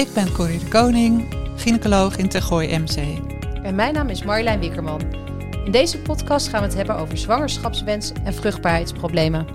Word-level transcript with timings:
Ik 0.00 0.12
ben 0.14 0.32
Corrie 0.32 0.58
de 0.58 0.68
Koning, 0.68 1.34
gynaecoloog 1.56 2.16
in 2.16 2.28
Tergooi 2.28 2.78
MC. 2.78 2.96
En 3.62 3.74
mijn 3.74 3.94
naam 3.94 4.08
is 4.08 4.22
Marjolein 4.22 4.60
Wikkerman. 4.60 5.00
In 5.64 5.72
deze 5.72 5.98
podcast 5.98 6.48
gaan 6.48 6.60
we 6.60 6.66
het 6.66 6.76
hebben 6.76 6.96
over 6.96 7.18
zwangerschapswens 7.18 8.12
en 8.24 8.34
vruchtbaarheidsproblemen. 8.34 9.46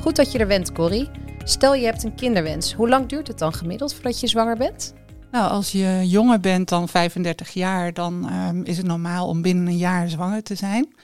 Goed 0.00 0.16
dat 0.16 0.32
je 0.32 0.38
er 0.38 0.46
bent, 0.46 0.72
Corrie. 0.72 1.10
Stel 1.44 1.74
je 1.74 1.84
hebt 1.84 2.02
een 2.02 2.14
kinderwens. 2.14 2.72
Hoe 2.72 2.88
lang 2.88 3.08
duurt 3.08 3.28
het 3.28 3.38
dan 3.38 3.52
gemiddeld 3.52 3.94
voordat 3.94 4.20
je 4.20 4.26
zwanger 4.26 4.56
bent? 4.56 4.94
Nou, 5.30 5.50
als 5.50 5.72
je 5.72 6.02
jonger 6.04 6.40
bent 6.40 6.68
dan 6.68 6.88
35 6.88 7.50
jaar, 7.50 7.92
dan 7.92 8.28
ehm, 8.28 8.62
is 8.62 8.76
het 8.76 8.86
normaal 8.86 9.28
om 9.28 9.42
binnen 9.42 9.66
een 9.66 9.76
jaar 9.76 10.08
zwanger 10.08 10.42
te 10.42 10.54
zijn. 10.54 10.94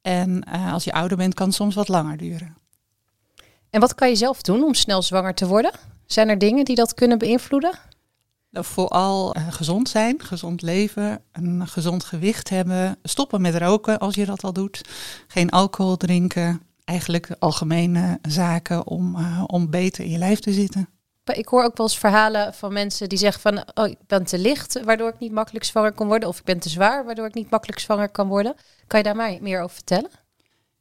En 0.00 0.42
eh, 0.42 0.72
als 0.72 0.84
je 0.84 0.92
ouder 0.92 1.16
bent, 1.16 1.34
kan 1.34 1.46
het 1.46 1.54
soms 1.54 1.74
wat 1.74 1.88
langer 1.88 2.16
duren. 2.16 2.56
En 3.70 3.80
wat 3.80 3.94
kan 3.94 4.08
je 4.08 4.16
zelf 4.16 4.42
doen 4.42 4.62
om 4.64 4.74
snel 4.74 5.02
zwanger 5.02 5.34
te 5.34 5.46
worden? 5.46 5.72
Zijn 6.06 6.28
er 6.28 6.38
dingen 6.38 6.64
die 6.64 6.76
dat 6.76 6.94
kunnen 6.94 7.18
beïnvloeden? 7.18 7.90
Vooral 8.52 9.34
eh, 9.34 9.46
gezond 9.50 9.88
zijn, 9.88 10.22
gezond 10.22 10.62
leven, 10.62 11.22
een 11.32 11.66
gezond 11.68 12.04
gewicht 12.04 12.48
hebben, 12.48 12.98
stoppen 13.02 13.40
met 13.40 13.56
roken 13.56 13.98
als 13.98 14.14
je 14.14 14.26
dat 14.26 14.44
al 14.44 14.52
doet, 14.52 14.80
geen 15.26 15.50
alcohol 15.50 15.96
drinken, 15.96 16.62
eigenlijk 16.84 17.28
algemene 17.38 18.18
zaken 18.22 18.86
om, 18.86 19.16
eh, 19.16 19.44
om 19.46 19.70
beter 19.70 20.04
in 20.04 20.10
je 20.10 20.18
lijf 20.18 20.38
te 20.38 20.52
zitten. 20.52 20.88
Ik 21.24 21.48
hoor 21.48 21.64
ook 21.64 21.76
wel 21.76 21.86
eens 21.86 21.98
verhalen 21.98 22.54
van 22.54 22.72
mensen 22.72 23.08
die 23.08 23.18
zeggen 23.18 23.40
van 23.40 23.64
oh, 23.74 23.86
ik 23.86 23.98
ben 24.06 24.24
te 24.24 24.38
licht, 24.38 24.82
waardoor 24.84 25.08
ik 25.08 25.18
niet 25.18 25.32
makkelijk 25.32 25.64
zwanger 25.64 25.92
kan 25.92 26.06
worden, 26.06 26.28
of 26.28 26.38
ik 26.38 26.44
ben 26.44 26.58
te 26.58 26.68
zwaar, 26.68 27.04
waardoor 27.04 27.26
ik 27.26 27.34
niet 27.34 27.50
makkelijk 27.50 27.78
zwanger 27.78 28.08
kan 28.08 28.28
worden. 28.28 28.54
Kan 28.86 28.98
je 28.98 29.04
daar 29.04 29.16
maar 29.16 29.38
meer 29.40 29.60
over 29.60 29.74
vertellen? 29.74 30.10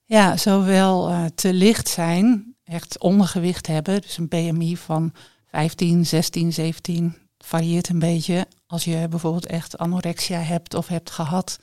Ja, 0.05 0.37
zowel 0.37 1.09
uh, 1.09 1.25
te 1.35 1.53
licht 1.53 1.87
zijn, 1.87 2.55
echt 2.63 2.99
ondergewicht 2.99 3.67
hebben, 3.67 4.01
dus 4.01 4.17
een 4.17 4.27
BMI 4.27 4.77
van 4.77 5.13
15, 5.45 6.05
16, 6.05 6.53
17, 6.53 7.15
varieert 7.45 7.89
een 7.89 7.99
beetje. 7.99 8.47
Als 8.67 8.83
je 8.83 9.07
bijvoorbeeld 9.09 9.45
echt 9.45 9.77
anorexia 9.77 10.39
hebt 10.39 10.73
of 10.73 10.87
hebt 10.87 11.11
gehad, 11.11 11.59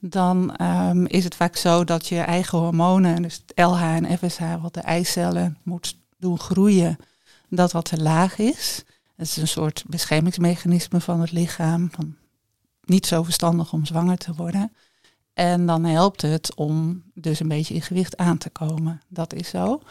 dan 0.00 0.62
um, 0.62 1.06
is 1.06 1.24
het 1.24 1.34
vaak 1.34 1.56
zo 1.56 1.84
dat 1.84 2.06
je 2.06 2.18
eigen 2.18 2.58
hormonen, 2.58 3.22
dus 3.22 3.42
LH 3.54 3.82
en 3.82 4.18
FSH, 4.18 4.42
wat 4.60 4.74
de 4.74 4.80
eicellen 4.80 5.58
moet 5.62 5.96
doen 6.18 6.38
groeien, 6.38 6.96
dat 7.48 7.72
wat 7.72 7.84
te 7.84 8.02
laag 8.02 8.38
is. 8.38 8.84
Het 9.16 9.26
is 9.26 9.36
een 9.36 9.48
soort 9.48 9.84
beschermingsmechanisme 9.86 11.00
van 11.00 11.20
het 11.20 11.32
lichaam, 11.32 11.88
van 11.90 12.16
niet 12.84 13.06
zo 13.06 13.22
verstandig 13.22 13.72
om 13.72 13.86
zwanger 13.86 14.18
te 14.18 14.34
worden. 14.34 14.72
En 15.34 15.66
dan 15.66 15.84
helpt 15.84 16.22
het 16.22 16.54
om 16.54 17.02
dus 17.14 17.40
een 17.40 17.48
beetje 17.48 17.74
in 17.74 17.82
gewicht 17.82 18.16
aan 18.16 18.38
te 18.38 18.50
komen. 18.50 19.00
Dat 19.08 19.32
is 19.32 19.48
zo. 19.48 19.82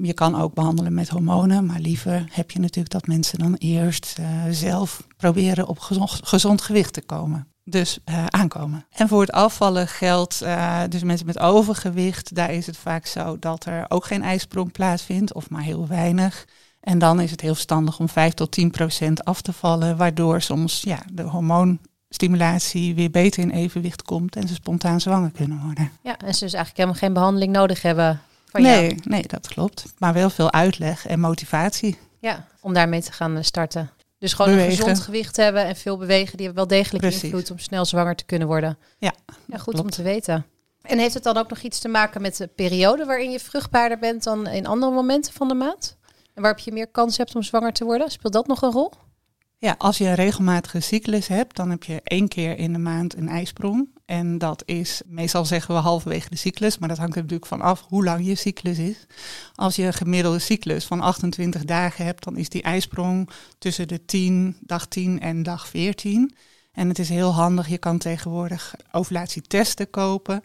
Je 0.00 0.12
kan 0.12 0.40
ook 0.40 0.54
behandelen 0.54 0.94
met 0.94 1.08
hormonen, 1.08 1.66
maar 1.66 1.80
liever 1.80 2.26
heb 2.30 2.50
je 2.50 2.58
natuurlijk 2.58 2.94
dat 2.94 3.06
mensen 3.06 3.38
dan 3.38 3.54
eerst 3.54 4.16
uh, 4.20 4.26
zelf 4.50 5.06
proberen 5.16 5.66
op 5.66 5.78
gezond, 6.22 6.62
gewicht 6.62 6.92
te 6.92 7.02
komen. 7.02 7.46
Dus 7.64 7.98
uh, 8.04 8.26
aankomen. 8.26 8.86
En 8.90 9.08
voor 9.08 9.20
het 9.20 9.32
afvallen 9.32 9.88
geldt, 9.88 10.42
uh, 10.42 10.80
dus 10.88 11.02
mensen 11.02 11.26
met 11.26 11.38
overgewicht, 11.38 12.34
daar 12.34 12.52
is 12.52 12.66
het 12.66 12.76
vaak 12.76 13.06
zo 13.06 13.38
dat 13.38 13.64
er 13.64 13.84
ook 13.88 14.04
geen 14.04 14.22
ijsprong 14.22 14.72
plaatsvindt, 14.72 15.32
of 15.32 15.50
maar 15.50 15.62
heel 15.62 15.86
weinig. 15.86 16.44
En 16.80 16.98
dan 16.98 17.20
is 17.20 17.30
het 17.30 17.40
heel 17.40 17.54
verstandig 17.54 17.98
om 17.98 18.08
5 18.08 18.34
tot 18.34 18.50
10 18.50 18.70
procent 18.70 19.24
af 19.24 19.40
te 19.40 19.52
vallen, 19.52 19.96
waardoor 19.96 20.40
soms 20.40 20.82
ja, 20.82 20.98
de 21.12 21.22
hormoonstimulatie 21.22 22.94
weer 22.94 23.10
beter 23.10 23.42
in 23.42 23.50
evenwicht 23.50 24.02
komt 24.02 24.36
en 24.36 24.48
ze 24.48 24.54
spontaan 24.54 25.00
zwanger 25.00 25.30
kunnen 25.30 25.60
worden. 25.64 25.90
Ja, 26.02 26.18
en 26.18 26.34
ze 26.34 26.44
dus 26.44 26.54
eigenlijk 26.54 26.76
helemaal 26.76 26.98
geen 26.98 27.12
behandeling 27.12 27.52
nodig 27.52 27.82
hebben 27.82 28.20
nee, 28.52 28.96
Nee, 29.04 29.24
dat 29.26 29.48
klopt. 29.48 29.84
Maar 29.98 30.12
wel 30.12 30.30
veel 30.30 30.52
uitleg 30.52 31.06
en 31.06 31.20
motivatie. 31.20 31.98
Ja, 32.20 32.46
om 32.60 32.72
daarmee 32.72 33.02
te 33.02 33.12
gaan 33.12 33.44
starten. 33.44 33.90
Dus 34.18 34.32
gewoon 34.32 34.58
een 34.58 34.70
gezond 34.70 35.00
gewicht 35.00 35.36
hebben 35.36 35.64
en 35.64 35.76
veel 35.76 35.96
bewegen, 35.96 36.36
die 36.36 36.46
hebben 36.46 36.66
wel 36.66 36.78
degelijk 36.78 37.04
Precies. 37.04 37.22
invloed 37.22 37.50
om 37.50 37.58
snel 37.58 37.84
zwanger 37.84 38.16
te 38.16 38.24
kunnen 38.24 38.48
worden. 38.48 38.78
Ja, 38.98 39.12
ja 39.46 39.58
goed 39.58 39.80
om 39.80 39.90
te 39.90 40.02
weten. 40.02 40.46
En 40.82 40.98
heeft 40.98 41.14
het 41.14 41.22
dan 41.22 41.36
ook 41.36 41.48
nog 41.48 41.58
iets 41.58 41.78
te 41.78 41.88
maken 41.88 42.22
met 42.22 42.36
de 42.36 42.46
periode 42.46 43.04
waarin 43.04 43.30
je 43.30 43.40
vruchtbaarder 43.40 43.98
bent 43.98 44.22
dan 44.22 44.46
in 44.46 44.66
andere 44.66 44.92
momenten 44.92 45.32
van 45.32 45.48
de 45.48 45.54
maand? 45.54 45.96
En 46.34 46.42
waarop 46.42 46.60
je 46.60 46.72
meer 46.72 46.88
kans 46.88 47.16
hebt 47.16 47.34
om 47.34 47.42
zwanger 47.42 47.72
te 47.72 47.84
worden? 47.84 48.10
Speelt 48.10 48.32
dat 48.32 48.46
nog 48.46 48.62
een 48.62 48.70
rol? 48.70 48.92
Ja, 49.62 49.74
als 49.78 49.98
je 49.98 50.04
een 50.04 50.14
regelmatige 50.14 50.80
cyclus 50.80 51.26
hebt, 51.26 51.56
dan 51.56 51.70
heb 51.70 51.84
je 51.84 52.00
één 52.04 52.28
keer 52.28 52.58
in 52.58 52.72
de 52.72 52.78
maand 52.78 53.16
een 53.16 53.28
ijsprong. 53.28 53.88
En 54.04 54.38
dat 54.38 54.62
is, 54.66 55.02
meestal 55.06 55.44
zeggen 55.44 55.74
we 55.74 55.80
halverwege 55.80 56.30
de 56.30 56.36
cyclus, 56.36 56.78
maar 56.78 56.88
dat 56.88 56.98
hangt 56.98 57.14
er 57.14 57.20
natuurlijk 57.20 57.48
van 57.48 57.60
af 57.60 57.84
hoe 57.88 58.04
lang 58.04 58.26
je 58.26 58.34
cyclus 58.34 58.78
is. 58.78 59.06
Als 59.54 59.76
je 59.76 59.82
een 59.82 59.92
gemiddelde 59.92 60.38
cyclus 60.38 60.84
van 60.84 61.00
28 61.00 61.64
dagen 61.64 62.04
hebt, 62.04 62.24
dan 62.24 62.36
is 62.36 62.48
die 62.48 62.62
ijsprong 62.62 63.30
tussen 63.58 63.88
de 63.88 64.04
10, 64.04 64.56
dag 64.60 64.86
10 64.86 65.20
en 65.20 65.42
dag 65.42 65.68
14. 65.68 66.34
En 66.72 66.88
het 66.88 66.98
is 66.98 67.08
heel 67.08 67.32
handig, 67.32 67.68
je 67.68 67.78
kan 67.78 67.98
tegenwoordig 67.98 68.74
ovulatietesten 68.92 69.90
kopen. 69.90 70.42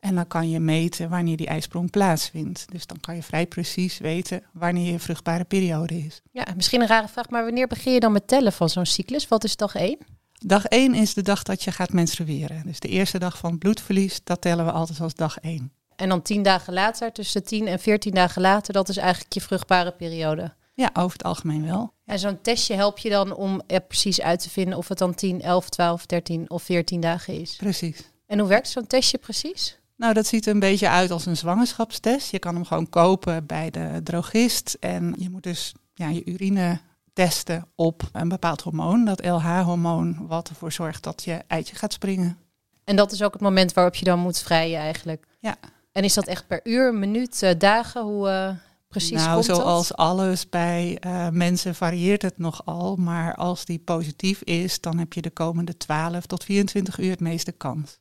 En 0.00 0.14
dan 0.14 0.26
kan 0.26 0.50
je 0.50 0.60
meten 0.60 1.08
wanneer 1.08 1.36
die 1.36 1.46
ijsprong 1.46 1.90
plaatsvindt. 1.90 2.64
Dus 2.72 2.86
dan 2.86 3.00
kan 3.00 3.14
je 3.14 3.22
vrij 3.22 3.46
precies 3.46 3.98
weten 3.98 4.42
wanneer 4.52 4.92
je 4.92 4.98
vruchtbare 4.98 5.44
periode 5.44 5.98
is. 5.98 6.20
Ja, 6.32 6.46
misschien 6.56 6.80
een 6.80 6.86
rare 6.86 7.08
vraag, 7.08 7.30
maar 7.30 7.44
wanneer 7.44 7.66
begin 7.66 7.92
je 7.92 8.00
dan 8.00 8.12
met 8.12 8.28
tellen 8.28 8.52
van 8.52 8.68
zo'n 8.68 8.86
cyclus? 8.86 9.28
Wat 9.28 9.44
is 9.44 9.56
dag 9.56 9.74
1? 9.74 9.98
Dag 10.32 10.64
1 10.64 10.94
is 10.94 11.14
de 11.14 11.22
dag 11.22 11.42
dat 11.42 11.62
je 11.62 11.72
gaat 11.72 11.92
menstrueren. 11.92 12.62
Dus 12.66 12.80
de 12.80 12.88
eerste 12.88 13.18
dag 13.18 13.38
van 13.38 13.58
bloedverlies, 13.58 14.20
dat 14.24 14.40
tellen 14.40 14.64
we 14.64 14.72
altijd 14.72 15.00
als 15.00 15.14
dag 15.14 15.38
1. 15.38 15.72
En 15.96 16.08
dan 16.08 16.22
10 16.22 16.42
dagen 16.42 16.72
later, 16.72 17.12
tussen 17.12 17.44
10 17.44 17.66
en 17.66 17.78
14 17.78 18.14
dagen 18.14 18.42
later, 18.42 18.72
dat 18.72 18.88
is 18.88 18.96
eigenlijk 18.96 19.32
je 19.32 19.40
vruchtbare 19.40 19.92
periode. 19.92 20.54
Ja, 20.74 20.90
over 20.92 21.12
het 21.12 21.22
algemeen 21.22 21.66
wel. 21.66 21.92
En 22.04 22.18
zo'n 22.18 22.40
testje 22.40 22.74
helpt 22.74 23.02
je 23.02 23.10
dan 23.10 23.34
om 23.34 23.62
er 23.66 23.80
precies 23.80 24.20
uit 24.20 24.40
te 24.40 24.50
vinden 24.50 24.78
of 24.78 24.88
het 24.88 24.98
dan 24.98 25.14
10, 25.14 25.42
11, 25.42 25.68
12, 25.68 26.06
13 26.06 26.50
of 26.50 26.62
14 26.62 27.00
dagen 27.00 27.40
is. 27.40 27.56
Precies. 27.56 28.10
En 28.26 28.38
hoe 28.38 28.48
werkt 28.48 28.68
zo'n 28.68 28.86
testje 28.86 29.18
precies? 29.18 29.78
Nou, 29.98 30.14
dat 30.14 30.26
ziet 30.26 30.46
er 30.46 30.52
een 30.52 30.60
beetje 30.60 30.88
uit 30.88 31.10
als 31.10 31.26
een 31.26 31.36
zwangerschapstest. 31.36 32.30
Je 32.30 32.38
kan 32.38 32.54
hem 32.54 32.64
gewoon 32.64 32.88
kopen 32.88 33.46
bij 33.46 33.70
de 33.70 34.00
drogist. 34.02 34.76
En 34.80 35.14
je 35.16 35.30
moet 35.30 35.42
dus 35.42 35.74
ja, 35.94 36.08
je 36.08 36.24
urine 36.24 36.80
testen 37.12 37.66
op 37.74 38.02
een 38.12 38.28
bepaald 38.28 38.60
hormoon, 38.60 39.04
dat 39.04 39.24
LH-hormoon, 39.24 40.26
wat 40.26 40.48
ervoor 40.48 40.72
zorgt 40.72 41.02
dat 41.02 41.24
je 41.24 41.42
eitje 41.46 41.74
gaat 41.74 41.92
springen. 41.92 42.38
En 42.84 42.96
dat 42.96 43.12
is 43.12 43.22
ook 43.22 43.32
het 43.32 43.42
moment 43.42 43.72
waarop 43.72 43.94
je 43.94 44.04
dan 44.04 44.18
moet 44.18 44.38
vrijen 44.38 44.80
eigenlijk. 44.80 45.26
Ja. 45.40 45.56
En 45.92 46.04
is 46.04 46.14
dat 46.14 46.26
echt 46.26 46.46
per 46.46 46.60
uur, 46.62 46.94
minuut, 46.94 47.42
uh, 47.42 47.50
dagen? 47.58 48.02
Hoe 48.02 48.28
uh, 48.28 48.50
precies 48.88 49.24
nou, 49.24 49.32
komt 49.32 49.44
zoals 49.44 49.94
alles 49.94 50.48
bij 50.48 50.98
uh, 51.06 51.28
mensen 51.28 51.74
varieert 51.74 52.22
het 52.22 52.38
nogal. 52.38 52.96
Maar 52.96 53.34
als 53.34 53.64
die 53.64 53.78
positief 53.78 54.42
is, 54.42 54.80
dan 54.80 54.98
heb 54.98 55.12
je 55.12 55.22
de 55.22 55.30
komende 55.30 55.76
12 55.76 56.26
tot 56.26 56.44
24 56.44 56.98
uur 56.98 57.10
het 57.10 57.20
meeste 57.20 57.52
kans. 57.52 57.98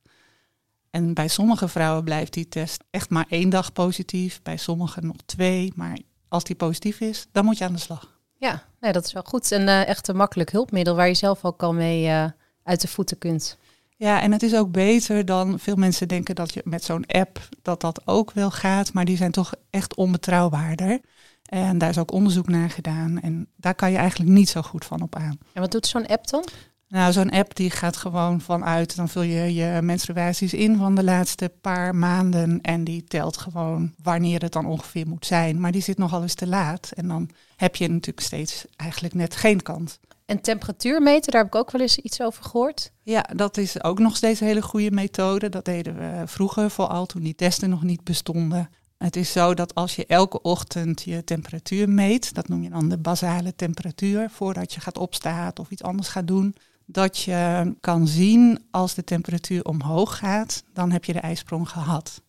En 0.98 1.14
bij 1.14 1.28
sommige 1.28 1.68
vrouwen 1.68 2.04
blijft 2.04 2.34
die 2.34 2.48
test 2.48 2.84
echt 2.90 3.10
maar 3.10 3.26
één 3.30 3.50
dag 3.50 3.74
positief, 3.74 4.40
bij 4.44 4.58
sommigen 4.58 5.08
nog 5.08 5.16
twee. 5.26 5.74
Maar 5.76 5.98
als 6.28 6.44
die 6.44 6.56
positief 6.56 7.00
is, 7.00 7.28
dan 7.32 7.46
moet 7.46 7.58
je 7.58 7.64
aan 7.64 7.74
de 7.74 7.80
slag. 7.80 8.20
Ja, 8.38 8.64
nee, 8.80 8.92
dat 8.92 9.06
is 9.06 9.14
wel 9.14 9.24
goed. 9.26 9.52
En 9.52 9.62
uh, 9.62 9.88
echt 9.88 10.08
een 10.08 10.16
makkelijk 10.16 10.52
hulpmiddel 10.52 10.96
waar 10.96 11.08
je 11.08 11.14
zelf 11.14 11.46
ook 11.46 11.64
al 11.64 11.74
mee 11.74 12.06
uh, 12.06 12.26
uit 12.64 12.82
de 12.82 12.88
voeten 12.88 13.18
kunt. 13.18 13.58
Ja, 13.96 14.22
en 14.22 14.32
het 14.32 14.44
is 14.44 14.56
ook 14.56 14.72
beter 14.72 15.26
dan 15.26 15.60
veel 15.60 15.76
mensen 15.76 16.08
denken 16.08 16.36
dat 16.36 16.54
je 16.54 16.62
met 16.64 16.84
zo'n 16.84 17.06
app 17.06 17.50
dat 17.62 17.82
dat 17.82 18.02
ook 18.06 18.32
wel 18.32 18.52
gaat, 18.52 18.94
maar 18.94 19.06
die 19.06 19.18
zijn 19.18 19.32
toch 19.32 19.54
echt 19.70 19.96
onbetrouwbaarder. 19.96 21.00
En 21.44 21.78
daar 21.78 21.90
is 21.90 21.98
ook 21.98 22.12
onderzoek 22.12 22.48
naar 22.48 22.70
gedaan 22.70 23.20
en 23.22 23.48
daar 23.56 23.76
kan 23.76 23.92
je 23.92 23.98
eigenlijk 23.98 24.32
niet 24.32 24.50
zo 24.50 24.62
goed 24.62 24.86
van 24.86 25.02
op 25.02 25.16
aan. 25.16 25.38
En 25.54 25.62
wat 25.62 25.72
doet 25.72 25.88
zo'n 25.88 26.08
app 26.08 26.28
dan? 26.28 26.46
Nou, 26.90 27.12
zo'n 27.12 27.30
app 27.30 27.56
die 27.56 27.70
gaat 27.70 27.98
gewoon 27.98 28.42
vanuit, 28.42 28.96
dan 28.96 29.10
vul 29.10 29.22
je 29.22 29.54
je 29.54 29.82
menstruaties 29.82 30.54
in 30.54 30.78
van 30.78 30.96
de 30.96 31.04
laatste 31.04 31.52
paar 31.62 31.96
maanden 31.96 32.62
en 32.62 32.84
die 32.84 33.04
telt 33.04 33.38
gewoon 33.38 33.94
wanneer 34.04 34.42
het 34.42 34.54
dan 34.54 34.66
ongeveer 34.66 35.08
moet 35.08 35.26
zijn. 35.26 35.60
Maar 35.60 35.72
die 35.72 35.82
zit 35.82 35.98
nogal 35.98 36.22
eens 36.22 36.34
te 36.34 36.48
laat 36.48 36.92
en 36.96 37.08
dan 37.08 37.30
heb 37.56 37.76
je 37.76 37.88
natuurlijk 37.88 38.26
steeds 38.26 38.66
eigenlijk 38.76 39.14
net 39.14 39.36
geen 39.36 39.62
kans. 39.62 40.00
En 40.26 40.42
temperatuur 40.42 41.02
meten, 41.02 41.32
daar 41.32 41.42
heb 41.42 41.54
ik 41.54 41.60
ook 41.60 41.72
wel 41.72 41.82
eens 41.82 41.98
iets 41.98 42.22
over 42.22 42.44
gehoord. 42.44 42.92
Ja, 43.04 43.22
dat 43.36 43.58
is 43.58 43.84
ook 43.84 44.00
nog 44.00 44.16
steeds 44.16 44.40
een 44.40 44.48
hele 44.48 44.62
goede 44.62 44.92
methode. 44.92 45.50
Dat 45.50 45.66
deden 45.66 45.96
we 45.96 46.28
vroeger 46.28 46.72
vooral 46.72 47.06
toen 47.06 47.24
die 47.24 47.36
testen 47.36 47.70
nog 47.70 47.84
niet 47.84 48.04
bestonden. 48.04 48.70
Het 48.98 49.16
is 49.16 49.32
zo 49.32 49.54
dat 49.54 49.76
als 49.76 49.96
je 49.96 50.06
elke 50.06 50.42
ochtend 50.42 51.02
je 51.02 51.24
temperatuur 51.24 51.90
meet, 51.90 52.34
dat 52.34 52.48
noem 52.48 52.64
je 52.64 52.70
dan 52.70 52.90
de 52.90 52.98
basale 52.98 53.56
temperatuur, 53.56 54.30
voordat 54.30 54.74
je 54.74 54.80
gaat 54.80 54.98
opstaan 54.98 55.52
of 55.60 55.70
iets 55.70 55.84
anders 55.84 56.08
gaat 56.08 56.28
doen, 56.28 56.56
dat 56.90 57.18
je 57.18 57.74
kan 57.80 58.08
zien 58.08 58.66
als 58.72 58.94
de 58.94 59.04
temperatuur 59.04 59.66
omhoog 59.66 60.18
gaat, 60.18 60.64
dan 60.74 60.92
heb 60.92 61.06
je 61.06 61.14
de 61.14 61.20
ijsprong 61.20 61.70
gehad. 61.70 62.22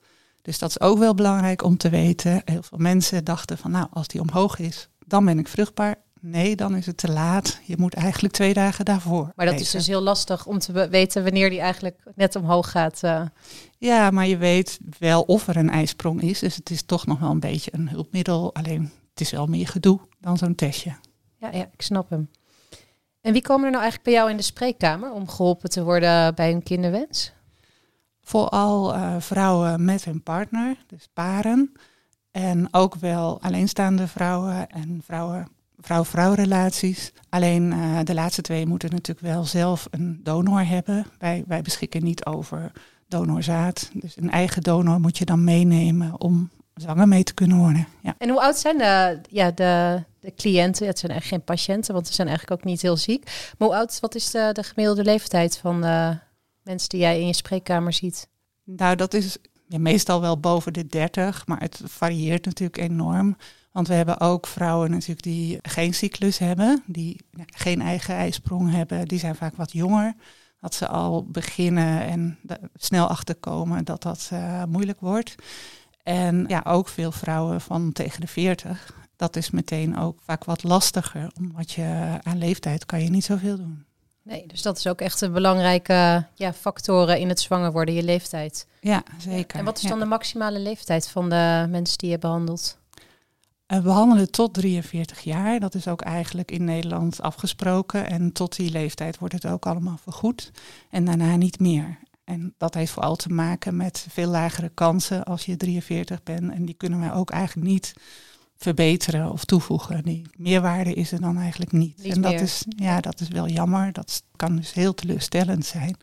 Dus 0.43 0.59
dat 0.59 0.71
is 0.71 0.81
ook 0.81 0.99
wel 0.99 1.15
belangrijk 1.15 1.63
om 1.63 1.77
te 1.77 1.89
weten. 1.89 2.43
Heel 2.45 2.63
veel 2.63 2.79
mensen 2.79 3.25
dachten 3.25 3.59
van 3.59 3.71
nou, 3.71 3.87
als 3.91 4.09
die 4.09 4.21
omhoog 4.21 4.59
is, 4.59 4.89
dan 5.07 5.25
ben 5.25 5.39
ik 5.39 5.49
vruchtbaar. 5.49 5.95
Nee, 6.21 6.57
dan 6.57 6.77
is 6.77 6.87
het 6.87 6.97
te 6.97 7.11
laat. 7.11 7.61
Je 7.65 7.77
moet 7.79 7.95
eigenlijk 7.95 8.35
twee 8.35 8.55
dagen 8.55 8.85
daarvoor. 8.85 9.33
Maar 9.37 9.47
dat 9.47 9.61
is 9.61 9.71
dus 9.71 9.87
heel 9.87 10.01
lastig 10.01 10.47
om 10.47 10.59
te 10.59 10.89
weten 10.89 11.23
wanneer 11.23 11.51
die 11.51 11.61
eigenlijk 11.61 12.03
net 12.15 12.37
omhoog 12.37 12.71
gaat. 12.71 13.01
Uh. 13.05 13.23
Ja, 13.79 14.11
maar 14.11 14.27
je 14.27 14.37
weet 14.37 14.79
wel 14.99 15.23
of 15.23 15.49
er 15.49 15.57
een 15.57 15.71
ijsprong 15.71 16.23
is. 16.23 16.39
Dus 16.39 16.57
het 16.57 16.71
is 16.71 16.83
toch 16.83 17.07
nog 17.07 17.19
wel 17.19 17.31
een 17.31 17.41
beetje 17.41 17.71
een 17.75 17.89
hulpmiddel. 17.89 18.55
Alleen 18.55 18.93
het 19.11 19.21
is 19.21 19.31
wel 19.31 19.47
meer 19.47 19.69
gedoe 19.69 20.01
dan 20.21 20.37
zo'n 20.37 20.55
testje. 20.55 20.97
Ja, 21.37 21.51
ja, 21.53 21.69
ik 21.73 21.83
snap 21.83 22.11
hem. 22.11 22.31
En 23.29 23.35
wie 23.35 23.43
komen 23.43 23.65
er 23.65 23.71
nou 23.71 23.83
eigenlijk 23.83 24.11
bij 24.11 24.19
jou 24.19 24.31
in 24.31 24.37
de 24.37 24.43
spreekkamer 24.43 25.13
om 25.13 25.29
geholpen 25.29 25.71
te 25.71 25.85
worden 25.85 26.35
bij 26.35 26.53
een 26.53 26.63
kinderwens? 26.63 27.33
Vooral 28.21 28.95
uh, 28.95 29.15
vrouwen 29.19 29.85
met 29.85 30.05
hun 30.05 30.23
partner, 30.23 30.77
dus 30.87 31.09
paren. 31.13 31.73
En 32.31 32.69
ook 32.71 32.95
wel 32.95 33.41
alleenstaande 33.41 34.07
vrouwen 34.07 34.69
en 34.69 35.01
vrouwen, 35.05 35.49
vrouw-vrouw 35.79 36.33
relaties. 36.33 37.13
Alleen 37.29 37.73
uh, 37.73 37.99
de 38.05 38.15
laatste 38.15 38.43
twee 38.43 38.67
moeten 38.67 38.91
natuurlijk 38.91 39.27
wel 39.27 39.45
zelf 39.45 39.87
een 39.91 40.21
donor 40.23 40.67
hebben. 40.67 41.07
Wij, 41.19 41.45
wij 41.47 41.63
beschikken 41.63 42.05
niet 42.05 42.25
over 42.25 42.73
donorzaad. 43.09 43.91
Dus 43.93 44.17
een 44.17 44.31
eigen 44.31 44.63
donor 44.63 45.01
moet 45.01 45.19
je 45.19 45.25
dan 45.25 45.45
meenemen 45.45 46.21
om 46.21 46.51
zwanger 46.81 47.09
mee 47.09 47.23
te 47.23 47.35
kunnen 47.35 47.57
worden. 47.59 47.87
Ja. 48.03 48.15
En 48.19 48.29
hoe 48.29 48.41
oud 48.41 48.59
zijn 48.59 48.79
de, 48.79 49.21
ja, 49.31 49.51
de, 49.51 50.03
de 50.21 50.35
cliënten? 50.35 50.87
Het 50.87 50.99
zijn 50.99 51.13
eigenlijk 51.13 51.43
geen 51.43 51.57
patiënten, 51.57 51.95
want 51.95 52.07
ze 52.07 52.15
zijn 52.15 52.29
eigenlijk 52.29 52.61
ook 52.61 52.67
niet 52.67 52.83
heel 52.83 52.97
ziek. 52.97 53.25
Maar 53.59 53.69
hoe 53.69 53.77
oud, 53.77 54.01
wat 54.01 54.15
is 54.15 54.31
de, 54.31 54.51
de 54.53 54.63
gemiddelde 54.63 55.05
leeftijd 55.05 55.59
van 55.59 55.81
de 55.81 56.19
mensen 56.63 56.89
die 56.89 57.01
jij 57.01 57.21
in 57.21 57.27
je 57.27 57.33
spreekkamer 57.33 57.93
ziet? 57.93 58.29
Nou, 58.65 58.97
dat 58.97 59.15
is 59.15 59.37
ja, 59.67 59.79
meestal 59.79 60.21
wel 60.21 60.41
boven 60.41 60.73
de 60.73 60.87
30, 60.87 61.47
maar 61.47 61.61
het 61.61 61.81
varieert 61.85 62.45
natuurlijk 62.45 62.79
enorm. 62.79 63.37
Want 63.73 63.89
we 63.89 63.95
hebben 63.95 64.21
ook 64.21 64.47
vrouwen 64.47 64.91
natuurlijk 64.91 65.23
die 65.23 65.59
geen 65.63 65.95
cyclus 65.95 66.39
hebben, 66.39 66.83
die 66.87 67.21
geen 67.47 67.81
eigen 67.81 68.15
ijsprong 68.15 68.71
hebben. 68.73 69.09
Die 69.09 69.19
zijn 69.19 69.35
vaak 69.35 69.57
wat 69.57 69.73
jonger. 69.73 70.15
Dat 70.61 70.75
ze 70.75 70.89
al 70.89 71.27
beginnen 71.27 72.03
en 72.03 72.39
snel 72.75 73.07
achterkomen 73.07 73.85
dat 73.85 74.03
dat 74.03 74.31
uh, 74.33 74.65
moeilijk 74.65 75.01
wordt. 75.01 75.35
En 76.09 76.45
ja, 76.47 76.63
ook 76.65 76.89
veel 76.89 77.13
vrouwen 77.13 77.61
van 77.61 77.93
tegen 77.93 78.21
de 78.21 78.27
40. 78.27 78.95
Dat 79.17 79.37
is 79.37 79.51
meteen 79.51 79.99
ook 79.99 80.19
vaak 80.25 80.45
wat 80.45 80.63
lastiger, 80.63 81.31
omdat 81.39 81.71
je 81.71 82.19
aan 82.23 82.39
leeftijd 82.39 82.87
kan 82.87 83.03
je 83.03 83.11
niet 83.11 83.25
zoveel 83.25 83.57
doen. 83.57 83.85
Nee, 84.23 84.47
dus 84.47 84.63
dat 84.63 84.79
is 84.79 84.87
ook 84.87 85.01
echt 85.01 85.21
een 85.21 85.33
belangrijke 85.33 86.27
ja, 86.35 86.53
factoren 86.53 87.19
in 87.19 87.29
het 87.29 87.41
zwanger 87.41 87.73
worden, 87.73 87.95
je 87.95 88.03
leeftijd. 88.03 88.67
Ja, 88.81 89.03
zeker. 89.19 89.59
En 89.59 89.65
wat 89.65 89.83
is 89.83 89.89
dan 89.89 89.99
de 89.99 90.05
maximale 90.05 90.59
leeftijd 90.59 91.09
van 91.09 91.29
de 91.29 91.67
mensen 91.69 91.99
die 91.99 92.11
je 92.11 92.19
behandelt? 92.19 92.79
We 93.67 93.81
behandelen 93.81 94.31
tot 94.31 94.55
43 94.55 95.21
jaar. 95.21 95.61
Dat 95.61 95.75
is 95.75 95.89
ook 95.89 96.01
eigenlijk 96.01 96.51
in 96.51 96.65
Nederland 96.65 97.21
afgesproken. 97.23 98.07
En 98.07 98.33
tot 98.33 98.57
die 98.57 98.71
leeftijd 98.71 99.19
wordt 99.19 99.35
het 99.35 99.47
ook 99.47 99.67
allemaal 99.67 99.99
vergoed. 100.03 100.51
En 100.91 101.05
daarna 101.05 101.37
niet 101.37 101.61
meer. 101.61 101.99
En 102.29 102.55
dat 102.59 102.75
heeft 102.75 102.93
vooral 102.93 103.17
te 103.17 103.29
maken 103.29 103.77
met 103.77 104.07
veel 104.11 104.29
lagere 104.29 104.71
kansen 104.75 105.25
als 105.25 105.45
je 105.45 105.57
43 105.57 106.23
bent. 106.23 106.53
En 106.53 106.65
die 106.65 106.75
kunnen 106.75 107.01
wij 107.01 107.13
ook 107.13 107.31
eigenlijk 107.31 107.67
niet 107.67 107.93
verbeteren 108.57 109.33
of 109.33 109.45
toevoegen. 109.45 110.05
Die 110.05 110.27
meerwaarde 110.37 110.95
is 110.95 111.13
er 111.13 111.21
dan 111.21 111.39
eigenlijk 111.39 111.73
niet. 111.73 112.03
niet 112.03 112.15
en 112.15 112.21
dat 112.21 112.33
meer. 112.33 112.41
is, 112.41 112.65
ja, 112.69 113.01
dat 113.01 113.21
is 113.21 113.29
wel 113.29 113.49
jammer. 113.49 113.93
Dat 113.93 114.23
kan 114.37 114.57
dus 114.57 114.73
heel 114.73 114.95
teleurstellend 114.95 115.67
zijn. 115.67 115.97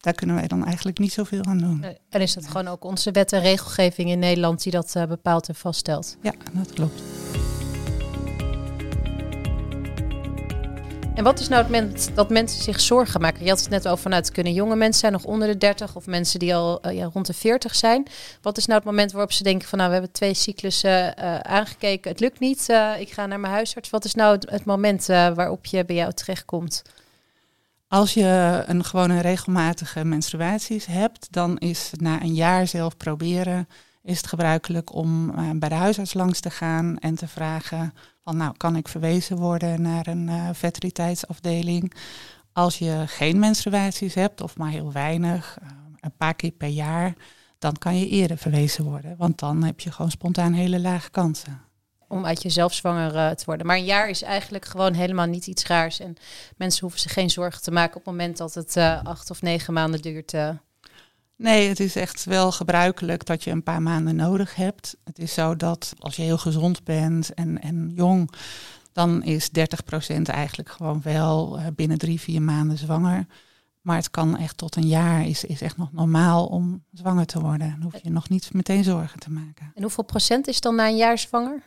Daar 0.00 0.14
kunnen 0.14 0.36
wij 0.36 0.46
dan 0.46 0.64
eigenlijk 0.64 0.98
niet 0.98 1.12
zoveel 1.12 1.44
aan 1.44 1.58
doen. 1.58 1.84
En 2.08 2.20
is 2.20 2.34
dat 2.34 2.46
gewoon 2.46 2.68
ook 2.68 2.84
onze 2.84 3.10
wet 3.10 3.32
en 3.32 3.40
regelgeving 3.40 4.10
in 4.10 4.18
Nederland 4.18 4.62
die 4.62 4.72
dat 4.72 4.94
uh, 4.96 5.04
bepaalt 5.04 5.48
en 5.48 5.54
vaststelt? 5.54 6.16
Ja, 6.22 6.32
dat 6.52 6.72
klopt. 6.72 7.02
En 11.16 11.24
wat 11.24 11.40
is 11.40 11.48
nou 11.48 11.62
het 11.62 11.70
moment 11.70 12.10
dat 12.14 12.30
mensen 12.30 12.62
zich 12.62 12.80
zorgen 12.80 13.20
maken? 13.20 13.44
Je 13.44 13.48
had 13.50 13.60
het 13.60 13.68
net 13.68 13.88
over 13.88 14.02
vanuit 14.02 14.24
het 14.24 14.34
kunnen 14.34 14.52
jonge 14.52 14.76
mensen 14.76 15.00
zijn, 15.00 15.12
nog 15.12 15.24
onder 15.24 15.48
de 15.48 15.58
30 15.58 15.96
of 15.96 16.06
mensen 16.06 16.38
die 16.38 16.54
al 16.54 16.86
uh, 16.86 16.92
ja, 16.92 17.10
rond 17.12 17.26
de 17.26 17.32
40 17.32 17.74
zijn. 17.74 18.06
Wat 18.42 18.56
is 18.56 18.66
nou 18.66 18.78
het 18.78 18.88
moment 18.88 19.12
waarop 19.12 19.32
ze 19.32 19.42
denken 19.42 19.68
van 19.68 19.78
nou, 19.78 19.90
we 19.90 19.96
hebben 19.96 20.14
twee 20.14 20.34
cyclussen 20.34 21.14
uh, 21.18 21.38
aangekeken, 21.38 22.10
het 22.10 22.20
lukt 22.20 22.38
niet, 22.38 22.66
uh, 22.70 22.92
ik 22.98 23.12
ga 23.12 23.26
naar 23.26 23.40
mijn 23.40 23.52
huisarts. 23.52 23.90
Wat 23.90 24.04
is 24.04 24.14
nou 24.14 24.34
het, 24.34 24.50
het 24.50 24.64
moment 24.64 25.06
waarop 25.06 25.66
je 25.66 25.84
bij 25.84 25.96
jou 25.96 26.12
terechtkomt? 26.12 26.82
Als 27.88 28.14
je 28.14 28.62
een 28.66 28.84
gewone 28.84 29.20
regelmatige 29.20 30.04
menstruaties 30.04 30.86
hebt, 30.86 31.26
dan 31.30 31.58
is 31.58 31.90
na 31.96 32.22
een 32.22 32.34
jaar 32.34 32.66
zelf 32.66 32.96
proberen, 32.96 33.68
is 34.06 34.16
het 34.16 34.26
gebruikelijk 34.26 34.94
om 34.94 35.34
bij 35.58 35.68
de 35.68 35.74
huisarts 35.74 36.14
langs 36.14 36.40
te 36.40 36.50
gaan 36.50 36.98
en 36.98 37.14
te 37.14 37.28
vragen 37.28 37.94
van 38.22 38.36
nou, 38.36 38.56
kan 38.56 38.76
ik 38.76 38.88
verwezen 38.88 39.36
worden 39.36 39.82
naar 39.82 40.06
een 40.06 40.28
uh? 40.28 41.82
Als 42.52 42.78
je 42.78 43.04
geen 43.06 43.38
menstruaties 43.38 44.14
hebt 44.14 44.40
of 44.40 44.56
maar 44.56 44.70
heel 44.70 44.92
weinig, 44.92 45.58
uh, 45.62 45.68
een 46.00 46.16
paar 46.16 46.34
keer 46.34 46.50
per 46.50 46.68
jaar, 46.68 47.14
dan 47.58 47.72
kan 47.72 47.98
je 47.98 48.08
eerder 48.08 48.38
verwezen 48.38 48.84
worden. 48.84 49.16
Want 49.16 49.38
dan 49.38 49.62
heb 49.62 49.80
je 49.80 49.92
gewoon 49.92 50.10
spontaan 50.10 50.52
hele 50.52 50.80
lage 50.80 51.10
kansen. 51.10 51.60
Om 52.08 52.26
uit 52.26 52.42
jezelf 52.42 52.74
zwanger 52.74 53.36
te 53.36 53.44
worden. 53.44 53.66
Maar 53.66 53.76
een 53.76 53.84
jaar 53.84 54.08
is 54.08 54.22
eigenlijk 54.22 54.64
gewoon 54.64 54.92
helemaal 54.92 55.26
niet 55.26 55.46
iets 55.46 55.66
raars. 55.66 56.00
En 56.00 56.16
mensen 56.56 56.80
hoeven 56.80 57.00
zich 57.00 57.12
geen 57.12 57.30
zorgen 57.30 57.62
te 57.62 57.70
maken 57.70 57.96
op 57.96 58.04
het 58.04 58.14
moment 58.14 58.36
dat 58.36 58.54
het 58.54 58.76
acht 59.02 59.30
of 59.30 59.42
negen 59.42 59.72
maanden 59.72 60.02
duurt. 60.02 60.34
Nee, 61.36 61.68
het 61.68 61.80
is 61.80 61.96
echt 61.96 62.24
wel 62.24 62.52
gebruikelijk 62.52 63.24
dat 63.26 63.44
je 63.44 63.50
een 63.50 63.62
paar 63.62 63.82
maanden 63.82 64.16
nodig 64.16 64.54
hebt. 64.54 64.96
Het 65.04 65.18
is 65.18 65.34
zo 65.34 65.56
dat 65.56 65.92
als 65.98 66.16
je 66.16 66.22
heel 66.22 66.38
gezond 66.38 66.84
bent 66.84 67.34
en, 67.34 67.62
en 67.62 67.90
jong, 67.94 68.30
dan 68.92 69.22
is 69.22 69.48
30% 69.48 69.52
eigenlijk 70.22 70.70
gewoon 70.70 71.00
wel 71.02 71.58
uh, 71.58 71.66
binnen 71.74 71.98
drie, 71.98 72.20
vier 72.20 72.42
maanden 72.42 72.78
zwanger. 72.78 73.26
Maar 73.80 73.96
het 73.96 74.10
kan 74.10 74.36
echt 74.36 74.56
tot 74.56 74.76
een 74.76 74.86
jaar, 74.86 75.26
is, 75.26 75.44
is 75.44 75.60
echt 75.60 75.76
nog 75.76 75.92
normaal 75.92 76.46
om 76.46 76.84
zwanger 76.92 77.26
te 77.26 77.40
worden. 77.40 77.70
Dan 77.70 77.82
hoef 77.82 78.02
je 78.02 78.10
nog 78.10 78.28
niet 78.28 78.52
meteen 78.52 78.84
zorgen 78.84 79.20
te 79.20 79.30
maken. 79.30 79.72
En 79.74 79.82
hoeveel 79.82 80.04
procent 80.04 80.48
is 80.48 80.60
dan 80.60 80.74
na 80.74 80.86
een 80.86 80.96
jaar 80.96 81.18
zwanger? 81.18 81.62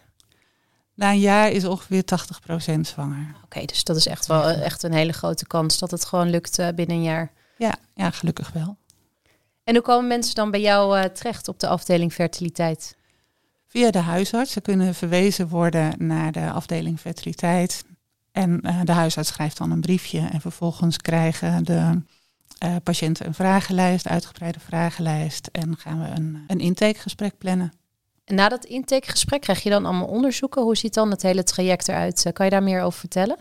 Na 0.94 1.12
een 1.12 1.20
jaar 1.20 1.52
is 1.52 1.66
ongeveer 1.66 2.04
80% 2.04 2.80
zwanger. 2.82 3.28
Oké, 3.36 3.44
okay, 3.44 3.66
dus 3.66 3.84
dat 3.84 3.96
is 3.96 4.08
echt 4.08 4.28
wel 4.28 4.50
echt 4.50 4.84
een 4.84 4.94
hele 4.94 5.14
grote 5.14 5.48
kans 5.48 5.80
dat 5.80 5.92
het 5.92 6.06
gewoon 6.06 6.30
lukt 6.30 6.60
uh, 6.60 6.68
binnen 6.76 6.96
een 6.96 7.04
jaar. 7.04 7.32
Ja, 7.58 7.76
ja, 7.94 8.12
gelukkig 8.12 8.52
wel. 8.52 8.78
En 9.70 9.76
hoe 9.76 9.84
komen 9.84 10.08
mensen 10.08 10.36
dan 10.36 10.52
bij 10.52 10.62
jou 10.62 10.98
uh, 10.98 11.04
terecht 11.04 11.48
op 11.48 11.60
de 11.60 11.68
afdeling 11.68 12.14
fertiliteit? 12.14 12.96
Via 13.68 13.92
de 13.92 14.00
huisarts. 14.00 14.52
Ze 14.52 14.62
kunnen 14.62 14.96
verwezen 14.96 15.48
worden 15.48 15.94
naar 15.98 16.32
de 16.32 16.52
afdeling 16.52 17.00
fertiliteit. 17.00 17.84
En 18.32 18.60
uh, 18.64 18.80
de 18.84 18.92
huisarts 18.92 19.30
schrijft 19.30 19.58
dan 19.58 19.72
een 19.72 19.82
briefje. 19.82 20.28
En 20.32 20.42
vervolgens 20.42 20.98
krijgen 20.98 21.64
de 21.64 22.02
uh, 22.64 22.76
patiënten 22.84 23.26
een 23.26 23.34
vragenlijst, 23.34 24.08
uitgebreide 24.08 24.60
vragenlijst. 24.60 25.50
En 25.52 25.78
gaan 25.78 26.02
we 26.02 26.08
een, 26.08 26.44
een 26.48 26.60
intakegesprek 26.60 27.38
plannen. 27.38 27.74
En 28.26 28.36
na 28.36 28.50
dat 28.50 28.66
intakegesprek 28.66 29.42
krijg 29.42 29.64
je 29.64 29.70
dan 29.70 29.86
allemaal 29.86 30.08
onderzoeken. 30.08 30.62
Hoe 30.62 30.78
ziet 30.78 30.94
dan 30.94 31.12
het 31.12 31.22
hele 31.22 31.44
traject 31.44 31.88
eruit? 31.88 32.30
Kan 32.34 32.46
je 32.46 32.52
daar 32.52 32.64
meer 32.64 32.82
over 32.82 33.00
vertellen? 33.00 33.38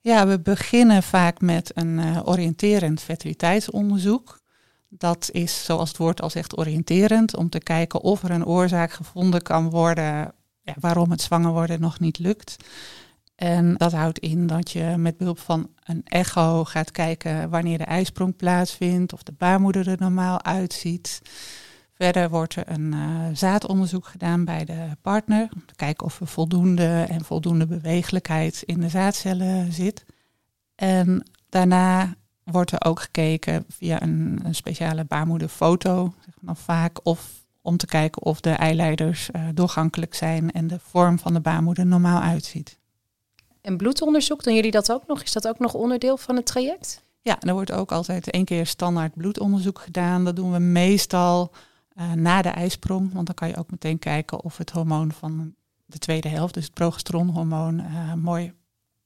Ja, 0.00 0.26
we 0.26 0.40
beginnen 0.40 1.02
vaak 1.02 1.40
met 1.40 1.70
een 1.74 1.98
uh, 1.98 2.20
oriënterend 2.24 3.00
fertiliteitsonderzoek. 3.00 4.44
Dat 4.98 5.28
is, 5.32 5.64
zoals 5.64 5.88
het 5.88 5.98
woord 5.98 6.22
al 6.22 6.30
zegt, 6.30 6.58
oriënterend. 6.58 7.36
Om 7.36 7.48
te 7.48 7.58
kijken 7.58 8.00
of 8.00 8.22
er 8.22 8.30
een 8.30 8.46
oorzaak 8.46 8.92
gevonden 8.92 9.42
kan 9.42 9.70
worden 9.70 10.32
ja, 10.62 10.74
waarom 10.80 11.10
het 11.10 11.20
zwanger 11.20 11.52
worden 11.52 11.80
nog 11.80 12.00
niet 12.00 12.18
lukt. 12.18 12.56
En 13.34 13.74
dat 13.74 13.92
houdt 13.92 14.18
in 14.18 14.46
dat 14.46 14.70
je 14.70 14.94
met 14.96 15.16
behulp 15.16 15.38
van 15.38 15.70
een 15.84 16.02
echo 16.04 16.64
gaat 16.64 16.90
kijken 16.90 17.50
wanneer 17.50 17.78
de 17.78 17.84
ijsprong 17.84 18.36
plaatsvindt, 18.36 19.12
of 19.12 19.22
de 19.22 19.32
baarmoeder 19.38 19.88
er 19.88 19.96
normaal 19.98 20.42
uitziet. 20.42 21.22
Verder 21.94 22.30
wordt 22.30 22.54
er 22.54 22.70
een 22.70 22.92
uh, 22.92 23.26
zaadonderzoek 23.32 24.06
gedaan 24.06 24.44
bij 24.44 24.64
de 24.64 24.88
partner. 25.02 25.48
Om 25.54 25.66
te 25.66 25.74
kijken 25.74 26.06
of 26.06 26.20
er 26.20 26.26
voldoende 26.26 27.06
en 27.08 27.24
voldoende 27.24 27.66
bewegelijkheid 27.66 28.62
in 28.62 28.80
de 28.80 28.88
zaadcellen 28.88 29.72
zit. 29.72 30.04
En 30.74 31.30
daarna 31.48 32.14
wordt 32.52 32.72
er 32.72 32.84
ook 32.84 33.00
gekeken 33.00 33.64
via 33.68 34.02
een, 34.02 34.40
een 34.44 34.54
speciale 34.54 35.04
baarmoederfoto, 35.04 36.14
zeg 36.24 36.34
maar 36.40 36.56
vaak, 36.56 36.98
of 37.02 37.44
om 37.62 37.76
te 37.76 37.86
kijken 37.86 38.22
of 38.22 38.40
de 38.40 38.50
eileiders 38.50 39.30
uh, 39.36 39.48
doorgankelijk 39.54 40.14
zijn 40.14 40.52
en 40.52 40.66
de 40.66 40.78
vorm 40.78 41.18
van 41.18 41.34
de 41.34 41.40
baarmoeder 41.40 41.86
normaal 41.86 42.20
uitziet. 42.20 42.78
En 43.60 43.76
bloedonderzoek, 43.76 44.42
doen 44.42 44.54
jullie 44.54 44.70
dat 44.70 44.92
ook 44.92 45.06
nog? 45.06 45.22
Is 45.22 45.32
dat 45.32 45.48
ook 45.48 45.58
nog 45.58 45.74
onderdeel 45.74 46.16
van 46.16 46.36
het 46.36 46.46
traject? 46.46 47.02
Ja, 47.20 47.40
er 47.40 47.52
wordt 47.52 47.72
ook 47.72 47.92
altijd 47.92 48.30
één 48.30 48.44
keer 48.44 48.66
standaard 48.66 49.14
bloedonderzoek 49.14 49.78
gedaan. 49.78 50.24
Dat 50.24 50.36
doen 50.36 50.52
we 50.52 50.58
meestal 50.58 51.52
uh, 51.96 52.12
na 52.12 52.42
de 52.42 52.48
ijsprong, 52.48 53.12
want 53.12 53.26
dan 53.26 53.34
kan 53.34 53.48
je 53.48 53.56
ook 53.56 53.70
meteen 53.70 53.98
kijken 53.98 54.42
of 54.42 54.56
het 54.56 54.70
hormoon 54.70 55.12
van 55.12 55.54
de 55.84 55.98
tweede 55.98 56.28
helft, 56.28 56.54
dus 56.54 56.64
het 56.64 56.74
progesteronhormoon, 56.74 57.80
uh, 57.80 58.12
mooi 58.14 58.52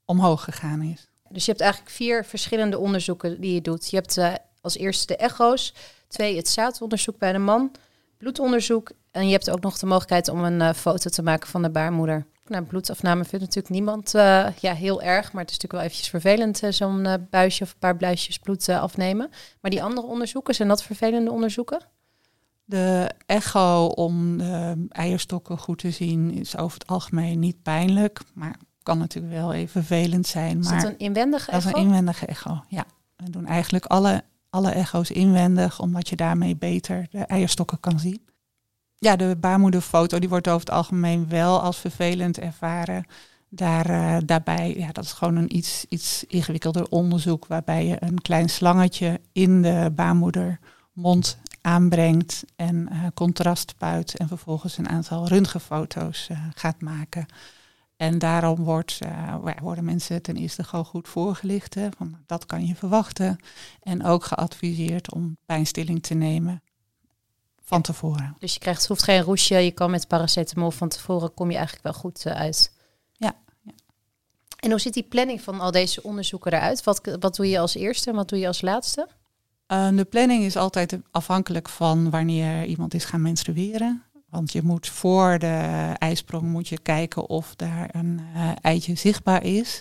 omhoog 0.05 0.45
gegaan 0.45 0.83
is. 0.83 1.10
Dus 1.33 1.45
je 1.45 1.51
hebt 1.51 1.63
eigenlijk 1.63 1.93
vier 1.93 2.25
verschillende 2.25 2.79
onderzoeken 2.79 3.41
die 3.41 3.55
je 3.55 3.61
doet. 3.61 3.91
Je 3.91 3.97
hebt 3.97 4.17
uh, 4.17 4.33
als 4.61 4.77
eerste 4.77 5.07
de 5.07 5.17
echo's, 5.17 5.75
twee 6.09 6.37
het 6.37 6.49
zaadonderzoek 6.49 7.19
bij 7.19 7.33
de 7.33 7.39
man, 7.39 7.71
bloedonderzoek 8.19 8.91
en 9.11 9.27
je 9.27 9.33
hebt 9.33 9.51
ook 9.51 9.61
nog 9.61 9.79
de 9.79 9.87
mogelijkheid 9.87 10.29
om 10.29 10.45
een 10.45 10.61
uh, 10.61 10.73
foto 10.73 11.11
te 11.11 11.23
maken 11.23 11.49
van 11.49 11.63
de 11.63 11.71
baarmoeder. 11.71 12.27
Nou, 12.47 12.65
bloedafname 12.65 13.25
vindt 13.25 13.45
natuurlijk 13.45 13.75
niemand 13.75 14.15
uh, 14.15 14.47
ja, 14.61 14.75
heel 14.75 15.03
erg, 15.03 15.33
maar 15.33 15.43
het 15.43 15.51
is 15.51 15.59
natuurlijk 15.59 15.73
wel 15.73 15.81
eventjes 15.83 16.09
vervelend 16.09 16.75
zo'n 16.75 17.27
buisje 17.31 17.63
of 17.63 17.73
een 17.73 17.79
paar 17.79 17.97
bluisjes 17.97 18.39
bloed 18.39 18.69
afnemen. 18.69 19.31
Maar 19.61 19.71
die 19.71 19.83
andere 19.83 20.07
onderzoeken, 20.07 20.55
zijn 20.55 20.69
dat 20.69 20.83
vervelende 20.83 21.31
onderzoeken? 21.31 21.81
De 22.65 23.11
echo 23.27 23.87
om 23.87 24.41
eierstokken 24.89 25.59
goed 25.59 25.79
te 25.79 25.91
zien 25.91 26.31
is 26.31 26.57
over 26.57 26.79
het 26.79 26.89
algemeen 26.89 27.39
niet 27.39 27.63
pijnlijk, 27.63 28.21
maar 28.35 28.57
Kan 28.83 28.99
natuurlijk 28.99 29.35
wel 29.35 29.53
even 29.53 29.71
vervelend 29.85 30.27
zijn. 30.27 30.59
Is 30.59 30.69
maar 30.69 30.81
dat 30.81 30.91
een 30.91 30.99
inwendige 30.99 31.51
dat 31.51 31.61
is 31.61 31.67
echo? 31.67 31.79
een 31.79 31.85
inwendige 31.85 32.27
echo, 32.27 32.65
ja. 32.69 32.85
We 33.17 33.31
doen 33.31 33.47
eigenlijk 33.47 33.85
alle, 33.85 34.25
alle 34.51 34.71
echo's 34.71 35.11
inwendig, 35.11 35.81
omdat 35.81 36.09
je 36.09 36.17
daarmee 36.17 36.57
beter 36.57 37.07
de 37.11 37.19
eierstokken 37.19 37.81
kan 37.81 38.01
zien. 38.01 38.21
Ja, 38.99 39.17
de 39.17 39.37
baarmoederfoto 39.41 40.19
die 40.19 40.29
wordt 40.29 40.49
over 40.49 40.61
het 40.61 40.71
algemeen 40.71 41.29
wel 41.29 41.61
als 41.61 41.77
vervelend 41.77 42.39
ervaren. 42.39 43.07
Daar, 43.49 43.87
eh, 43.87 44.17
daarbij, 44.25 44.75
ja, 44.77 44.93
dat 44.93 45.05
is 45.05 45.13
gewoon 45.13 45.37
een 45.37 45.57
iets, 45.57 45.85
iets 45.89 46.25
ingewikkelder 46.25 46.89
onderzoek 46.89 47.47
waarbij 47.47 47.87
je 47.87 47.97
een 48.01 48.21
klein 48.21 48.49
slangetje 48.49 49.21
in 49.33 49.63
de 49.63 49.93
baarmoedermond 49.95 51.39
aanbrengt 51.61 52.45
en 52.57 52.89
eh, 52.89 52.99
contrast 53.15 53.71
spuit 53.71 54.17
en 54.17 54.29
vervolgens 54.29 54.79
een 54.79 54.89
aantal 54.89 55.29
röntgenfoto's 55.29 56.29
eh, 56.29 56.39
gaat 56.55 56.81
maken. 56.81 57.27
En 58.01 58.19
daarom 58.19 58.65
wordt, 58.65 58.99
eh, 59.01 59.35
worden 59.61 59.85
mensen 59.85 60.23
ten 60.23 60.37
eerste 60.37 60.65
gewoon 60.65 60.85
goed 60.85 61.09
voorgelicht. 61.09 61.75
Hè, 61.75 61.89
van, 61.97 62.17
dat 62.27 62.47
kan 62.47 62.67
je 62.67 62.75
verwachten. 62.75 63.39
En 63.83 64.05
ook 64.05 64.25
geadviseerd 64.25 65.13
om 65.13 65.37
pijnstilling 65.47 66.03
te 66.03 66.15
nemen 66.15 66.63
van 67.63 67.83
tevoren. 67.83 68.37
Dus 68.39 68.53
je 68.55 68.59
krijgt, 68.59 68.81
het 68.81 68.89
hoeft 68.89 69.03
geen 69.03 69.21
roesje, 69.21 69.55
je 69.55 69.71
kan 69.71 69.91
met 69.91 70.09
paracetamol 70.09 70.71
van 70.71 70.89
tevoren, 70.89 71.35
kom 71.35 71.51
je 71.51 71.57
eigenlijk 71.57 71.85
wel 71.85 71.93
goed 71.93 72.27
eh, 72.27 72.33
uit. 72.33 72.73
Ja, 73.13 73.35
ja. 73.63 73.73
En 74.57 74.71
hoe 74.71 74.81
ziet 74.81 74.95
die 74.95 75.07
planning 75.09 75.41
van 75.41 75.61
al 75.61 75.71
deze 75.71 76.03
onderzoeken 76.03 76.53
eruit? 76.53 76.85
Wat, 76.85 77.17
wat 77.21 77.37
doe 77.37 77.49
je 77.49 77.59
als 77.59 77.75
eerste 77.75 78.11
en 78.11 78.17
wat 78.17 78.29
doe 78.29 78.39
je 78.39 78.47
als 78.47 78.61
laatste? 78.61 79.09
Eh, 79.67 79.89
de 79.89 80.05
planning 80.05 80.45
is 80.45 80.57
altijd 80.57 80.99
afhankelijk 81.11 81.69
van 81.69 82.11
wanneer 82.11 82.65
iemand 82.65 82.95
is 82.95 83.05
gaan 83.05 83.23
menstrueren. 83.23 84.03
Want 84.31 84.53
je 84.53 84.63
moet 84.63 84.89
voor 84.89 85.39
de 85.39 85.95
ijsprong 85.99 86.43
moet 86.43 86.69
je 86.69 86.79
kijken 86.79 87.29
of 87.29 87.55
daar 87.57 87.89
een 87.93 88.21
eh, 88.35 88.51
eitje 88.61 88.95
zichtbaar 88.95 89.45
is. 89.45 89.81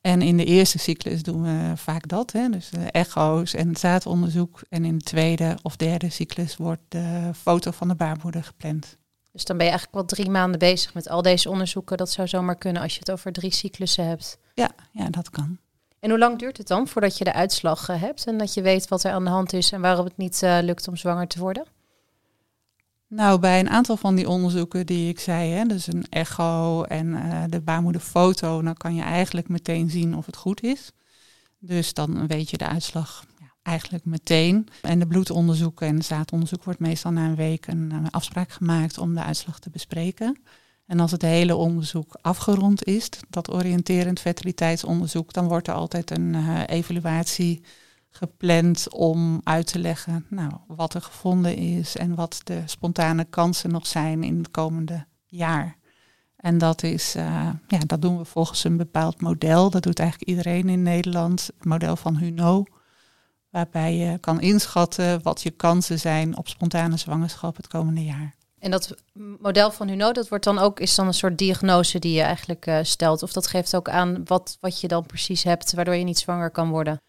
En 0.00 0.22
in 0.22 0.36
de 0.36 0.44
eerste 0.44 0.78
cyclus 0.78 1.22
doen 1.22 1.42
we 1.42 1.76
vaak 1.76 2.08
dat, 2.08 2.32
hè? 2.32 2.48
dus 2.48 2.70
de 2.70 2.90
echo's 2.90 3.54
en 3.54 3.68
het 3.68 3.78
zaadonderzoek. 3.78 4.62
En 4.68 4.84
in 4.84 4.98
de 4.98 5.04
tweede 5.04 5.58
of 5.62 5.76
derde 5.76 6.10
cyclus 6.10 6.56
wordt 6.56 6.82
de 6.88 7.30
foto 7.36 7.70
van 7.70 7.88
de 7.88 7.94
baarmoeder 7.94 8.44
gepland. 8.44 8.96
Dus 9.32 9.44
dan 9.44 9.56
ben 9.56 9.66
je 9.66 9.72
eigenlijk 9.72 10.00
wel 10.00 10.16
drie 10.16 10.30
maanden 10.30 10.58
bezig 10.58 10.94
met 10.94 11.08
al 11.08 11.22
deze 11.22 11.50
onderzoeken. 11.50 11.96
Dat 11.96 12.10
zou 12.10 12.28
zomaar 12.28 12.56
kunnen 12.56 12.82
als 12.82 12.92
je 12.92 12.98
het 12.98 13.10
over 13.10 13.32
drie 13.32 13.52
cyclussen 13.52 14.06
hebt. 14.06 14.38
Ja, 14.54 14.70
ja, 14.92 15.10
dat 15.10 15.30
kan. 15.30 15.58
En 16.00 16.10
hoe 16.10 16.18
lang 16.18 16.38
duurt 16.38 16.58
het 16.58 16.66
dan 16.66 16.88
voordat 16.88 17.18
je 17.18 17.24
de 17.24 17.32
uitslag 17.32 17.88
eh, 17.88 18.00
hebt 18.00 18.26
en 18.26 18.38
dat 18.38 18.54
je 18.54 18.62
weet 18.62 18.88
wat 18.88 19.04
er 19.04 19.12
aan 19.12 19.24
de 19.24 19.30
hand 19.30 19.52
is 19.52 19.72
en 19.72 19.80
waarom 19.80 20.04
het 20.04 20.16
niet 20.16 20.42
eh, 20.42 20.58
lukt 20.62 20.88
om 20.88 20.96
zwanger 20.96 21.26
te 21.26 21.38
worden? 21.38 21.64
Nou, 23.10 23.38
bij 23.38 23.60
een 23.60 23.70
aantal 23.70 23.96
van 23.96 24.14
die 24.14 24.28
onderzoeken 24.28 24.86
die 24.86 25.08
ik 25.08 25.20
zei, 25.20 25.50
hè, 25.50 25.64
dus 25.64 25.86
een 25.86 26.06
echo 26.08 26.82
en 26.82 27.14
eh, 27.14 27.42
de 27.48 27.60
baarmoederfoto, 27.60 28.62
dan 28.62 28.74
kan 28.74 28.94
je 28.94 29.02
eigenlijk 29.02 29.48
meteen 29.48 29.90
zien 29.90 30.16
of 30.16 30.26
het 30.26 30.36
goed 30.36 30.62
is. 30.62 30.92
Dus 31.58 31.94
dan 31.94 32.26
weet 32.26 32.50
je 32.50 32.56
de 32.56 32.66
uitslag 32.66 33.24
eigenlijk 33.62 34.04
meteen. 34.04 34.68
En 34.82 34.98
de 34.98 35.06
bloedonderzoek 35.06 35.80
en 35.80 36.02
zaadonderzoek 36.02 36.64
wordt 36.64 36.80
meestal 36.80 37.12
na 37.12 37.26
een 37.26 37.36
week 37.36 37.66
een, 37.66 37.90
een 37.90 38.10
afspraak 38.10 38.50
gemaakt 38.50 38.98
om 38.98 39.14
de 39.14 39.22
uitslag 39.22 39.58
te 39.58 39.70
bespreken. 39.70 40.40
En 40.86 41.00
als 41.00 41.10
het 41.10 41.22
hele 41.22 41.56
onderzoek 41.56 42.18
afgerond 42.22 42.84
is, 42.84 43.08
dat 43.28 43.52
oriënterend 43.52 44.20
fertiliteitsonderzoek, 44.20 45.32
dan 45.32 45.48
wordt 45.48 45.68
er 45.68 45.74
altijd 45.74 46.10
een 46.10 46.34
uh, 46.34 46.62
evaluatie 46.66 47.62
gepland 48.10 48.92
om 48.92 49.40
uit 49.44 49.66
te 49.66 49.78
leggen 49.78 50.26
nou, 50.28 50.52
wat 50.66 50.94
er 50.94 51.02
gevonden 51.02 51.56
is 51.56 51.96
en 51.96 52.14
wat 52.14 52.40
de 52.44 52.62
spontane 52.66 53.24
kansen 53.24 53.70
nog 53.70 53.86
zijn 53.86 54.22
in 54.22 54.38
het 54.38 54.50
komende 54.50 55.06
jaar. 55.26 55.78
En 56.36 56.58
dat, 56.58 56.82
is, 56.82 57.16
uh, 57.16 57.50
ja, 57.68 57.78
dat 57.86 58.02
doen 58.02 58.18
we 58.18 58.24
volgens 58.24 58.64
een 58.64 58.76
bepaald 58.76 59.20
model. 59.20 59.70
Dat 59.70 59.82
doet 59.82 59.98
eigenlijk 59.98 60.30
iedereen 60.30 60.68
in 60.68 60.82
Nederland. 60.82 61.50
Het 61.56 61.64
model 61.64 61.96
van 61.96 62.16
Huno. 62.16 62.64
Waarbij 63.50 63.96
je 63.96 64.18
kan 64.18 64.40
inschatten 64.40 65.22
wat 65.22 65.42
je 65.42 65.50
kansen 65.50 65.98
zijn 65.98 66.36
op 66.36 66.48
spontane 66.48 66.96
zwangerschap 66.96 67.56
het 67.56 67.66
komende 67.66 68.04
jaar. 68.04 68.34
En 68.58 68.70
dat 68.70 68.94
model 69.40 69.70
van 69.70 69.88
Huno, 69.88 70.12
dat 70.12 70.28
wordt 70.28 70.44
dan 70.44 70.58
ook, 70.58 70.80
is 70.80 70.94
dan 70.94 71.06
een 71.06 71.14
soort 71.14 71.38
diagnose 71.38 71.98
die 71.98 72.12
je 72.12 72.22
eigenlijk 72.22 72.66
uh, 72.66 72.78
stelt. 72.82 73.22
Of 73.22 73.32
dat 73.32 73.46
geeft 73.46 73.76
ook 73.76 73.88
aan 73.88 74.20
wat, 74.24 74.56
wat 74.60 74.80
je 74.80 74.88
dan 74.88 75.06
precies 75.06 75.42
hebt, 75.42 75.72
waardoor 75.72 75.94
je 75.94 76.04
niet 76.04 76.18
zwanger 76.18 76.50
kan 76.50 76.70
worden. 76.70 77.00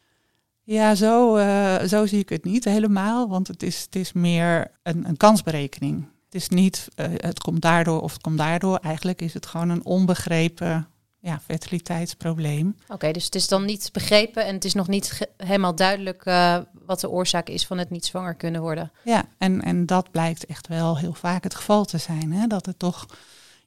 Ja, 0.72 0.96
zo, 0.96 1.38
uh, 1.38 1.82
zo 1.84 2.06
zie 2.06 2.20
ik 2.20 2.30
het 2.30 2.44
niet 2.44 2.66
helemaal. 2.66 3.30
Want 3.30 3.48
het 3.48 3.64
is, 3.64 3.82
het 3.82 3.96
is 3.96 4.14
meer 4.14 4.72
een, 4.84 5.08
een 5.08 5.18
kansberekening. 5.18 6.08
Het 6.26 6.36
is 6.36 6.50
niet, 6.50 6.88
uh, 6.96 7.06
het 7.16 7.40
komt 7.40 7.62
daardoor 7.62 8.02
of 8.02 8.14
het 8.14 8.22
komt 8.22 8.38
daardoor. 8.38 8.78
Eigenlijk 8.78 9.22
is 9.22 9.34
het 9.34 9.46
gewoon 9.46 9.70
een 9.70 9.86
onbegrepen 9.86 10.88
ja, 11.20 11.40
fertiliteitsprobleem. 11.40 12.76
Oké, 12.84 12.94
okay, 12.94 13.12
dus 13.12 13.26
het 13.26 13.36
is 13.36 13.48
dan 13.48 13.66
niet 13.66 13.90
begrepen 13.92 14.46
en 14.46 14.54
het 14.54 14.66
is 14.66 14.74
nog 14.74 14.88
niet 14.88 15.28
helemaal 15.38 15.76
duidelijk 15.76 16.26
uh, 16.26 16.58
wat 16.86 17.00
de 17.00 17.10
oorzaak 17.10 17.50
is 17.50 17.66
van 17.66 17.78
het 17.78 17.90
niet 17.90 18.06
zwanger 18.06 18.36
kunnen 18.36 18.62
worden. 18.62 18.92
Ja, 19.04 19.26
en, 19.38 19.62
en 19.62 19.86
dat 19.86 20.12
blijkt 20.12 20.46
echt 20.46 20.68
wel 20.68 20.98
heel 20.98 21.14
vaak 21.14 21.44
het 21.44 21.56
geval 21.56 21.86
te 21.86 21.98
zijn. 21.98 22.34
Hè? 22.34 22.48
Dat 22.48 22.66
het 22.66 22.80
toch 22.80 23.06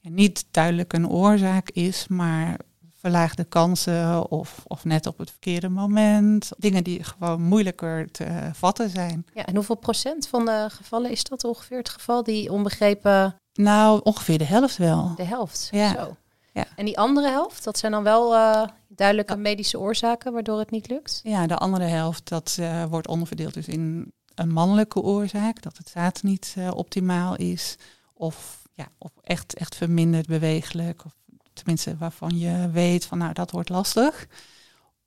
ja, 0.01 0.11
niet 0.11 0.45
duidelijk 0.51 0.93
een 0.93 1.09
oorzaak 1.09 1.71
is, 1.71 2.07
maar 2.09 2.59
verlaagde 3.05 3.45
kansen 3.45 4.31
of, 4.31 4.65
of 4.67 4.85
net 4.85 5.07
op 5.07 5.19
het 5.19 5.31
verkeerde 5.31 5.69
moment. 5.69 6.51
Dingen 6.57 6.85
die 6.85 7.05
gewoon 7.05 7.43
moeilijker 7.43 8.11
te 8.11 8.51
vatten 8.53 8.91
zijn. 8.91 9.27
Ja, 9.35 9.47
en 9.47 9.55
hoeveel 9.55 9.75
procent 9.75 10.29
van 10.29 10.45
de 10.45 10.67
gevallen 10.71 11.11
is 11.11 11.25
dat 11.25 11.45
ongeveer 11.45 11.79
het 11.79 11.89
geval, 11.89 12.23
die 12.23 12.53
onbegrepen? 12.53 13.37
Nou, 13.53 14.01
ongeveer 14.03 14.39
de 14.39 14.45
helft 14.45 14.77
wel. 14.77 15.13
De 15.17 15.25
helft, 15.25 15.69
ja. 15.73 15.95
zo. 15.95 16.17
Ja. 16.53 16.65
En 16.77 16.85
die 16.85 16.99
andere 16.99 17.29
helft, 17.29 17.65
dat 17.65 17.79
zijn 17.79 17.93
dan 17.93 18.03
wel 18.03 18.35
uh, 18.35 18.67
duidelijke 18.89 19.37
medische 19.37 19.79
oorzaken 19.79 20.33
waardoor 20.33 20.59
het 20.59 20.71
niet 20.71 20.89
lukt? 20.89 21.21
Ja, 21.23 21.47
de 21.47 21.57
andere 21.57 21.85
helft, 21.85 22.29
dat 22.29 22.57
uh, 22.61 22.85
wordt 22.85 23.09
onderverdeeld 23.09 23.55
dus 23.55 23.69
in 23.69 24.13
een 24.35 24.53
mannelijke 24.53 25.01
oorzaak, 25.01 25.63
dat 25.63 25.77
het 25.77 25.89
zaad 25.89 26.23
niet 26.23 26.55
uh, 26.59 26.71
optimaal 26.75 27.37
is. 27.37 27.77
Of, 28.15 28.63
ja, 28.75 28.89
of 28.99 29.11
echt, 29.23 29.55
echt 29.55 29.75
verminderd 29.77 30.27
bewegelijk. 30.27 31.05
Of 31.05 31.13
tenminste 31.55 31.97
waarvan 31.97 32.39
je 32.39 32.71
weet 32.71 33.05
van 33.05 33.19
nou 33.19 33.33
dat 33.33 33.51
wordt 33.51 33.69
lastig. 33.69 34.27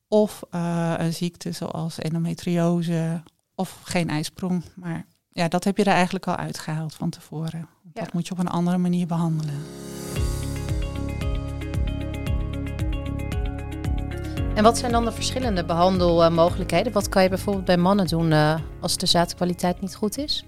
Of 0.07 0.43
uh, 0.51 0.93
een 0.97 1.13
ziekte 1.13 1.51
zoals 1.51 1.99
endometriose 1.99 3.23
of 3.55 3.79
geen 3.83 4.09
ijsprong. 4.09 4.63
Maar 4.75 5.05
ja, 5.29 5.47
dat 5.47 5.63
heb 5.63 5.77
je 5.77 5.83
er 5.83 5.93
eigenlijk 5.93 6.27
al 6.27 6.35
uitgehaald 6.35 6.93
van 6.93 7.09
tevoren. 7.09 7.67
Ja. 7.93 8.01
Dat 8.01 8.13
moet 8.13 8.27
je 8.27 8.33
op 8.33 8.39
een 8.39 8.47
andere 8.47 8.77
manier 8.77 9.07
behandelen. 9.07 9.63
En 14.55 14.63
wat 14.63 14.77
zijn 14.77 14.91
dan 14.91 15.05
de 15.05 15.11
verschillende 15.11 15.65
behandelmogelijkheden? 15.65 16.91
Wat 16.91 17.09
kan 17.09 17.23
je 17.23 17.29
bijvoorbeeld 17.29 17.65
bij 17.65 17.77
mannen 17.77 18.07
doen 18.07 18.31
uh, 18.31 18.59
als 18.79 18.97
de 18.97 19.05
zaadkwaliteit 19.05 19.81
niet 19.81 19.95
goed 19.95 20.17
is? 20.17 20.45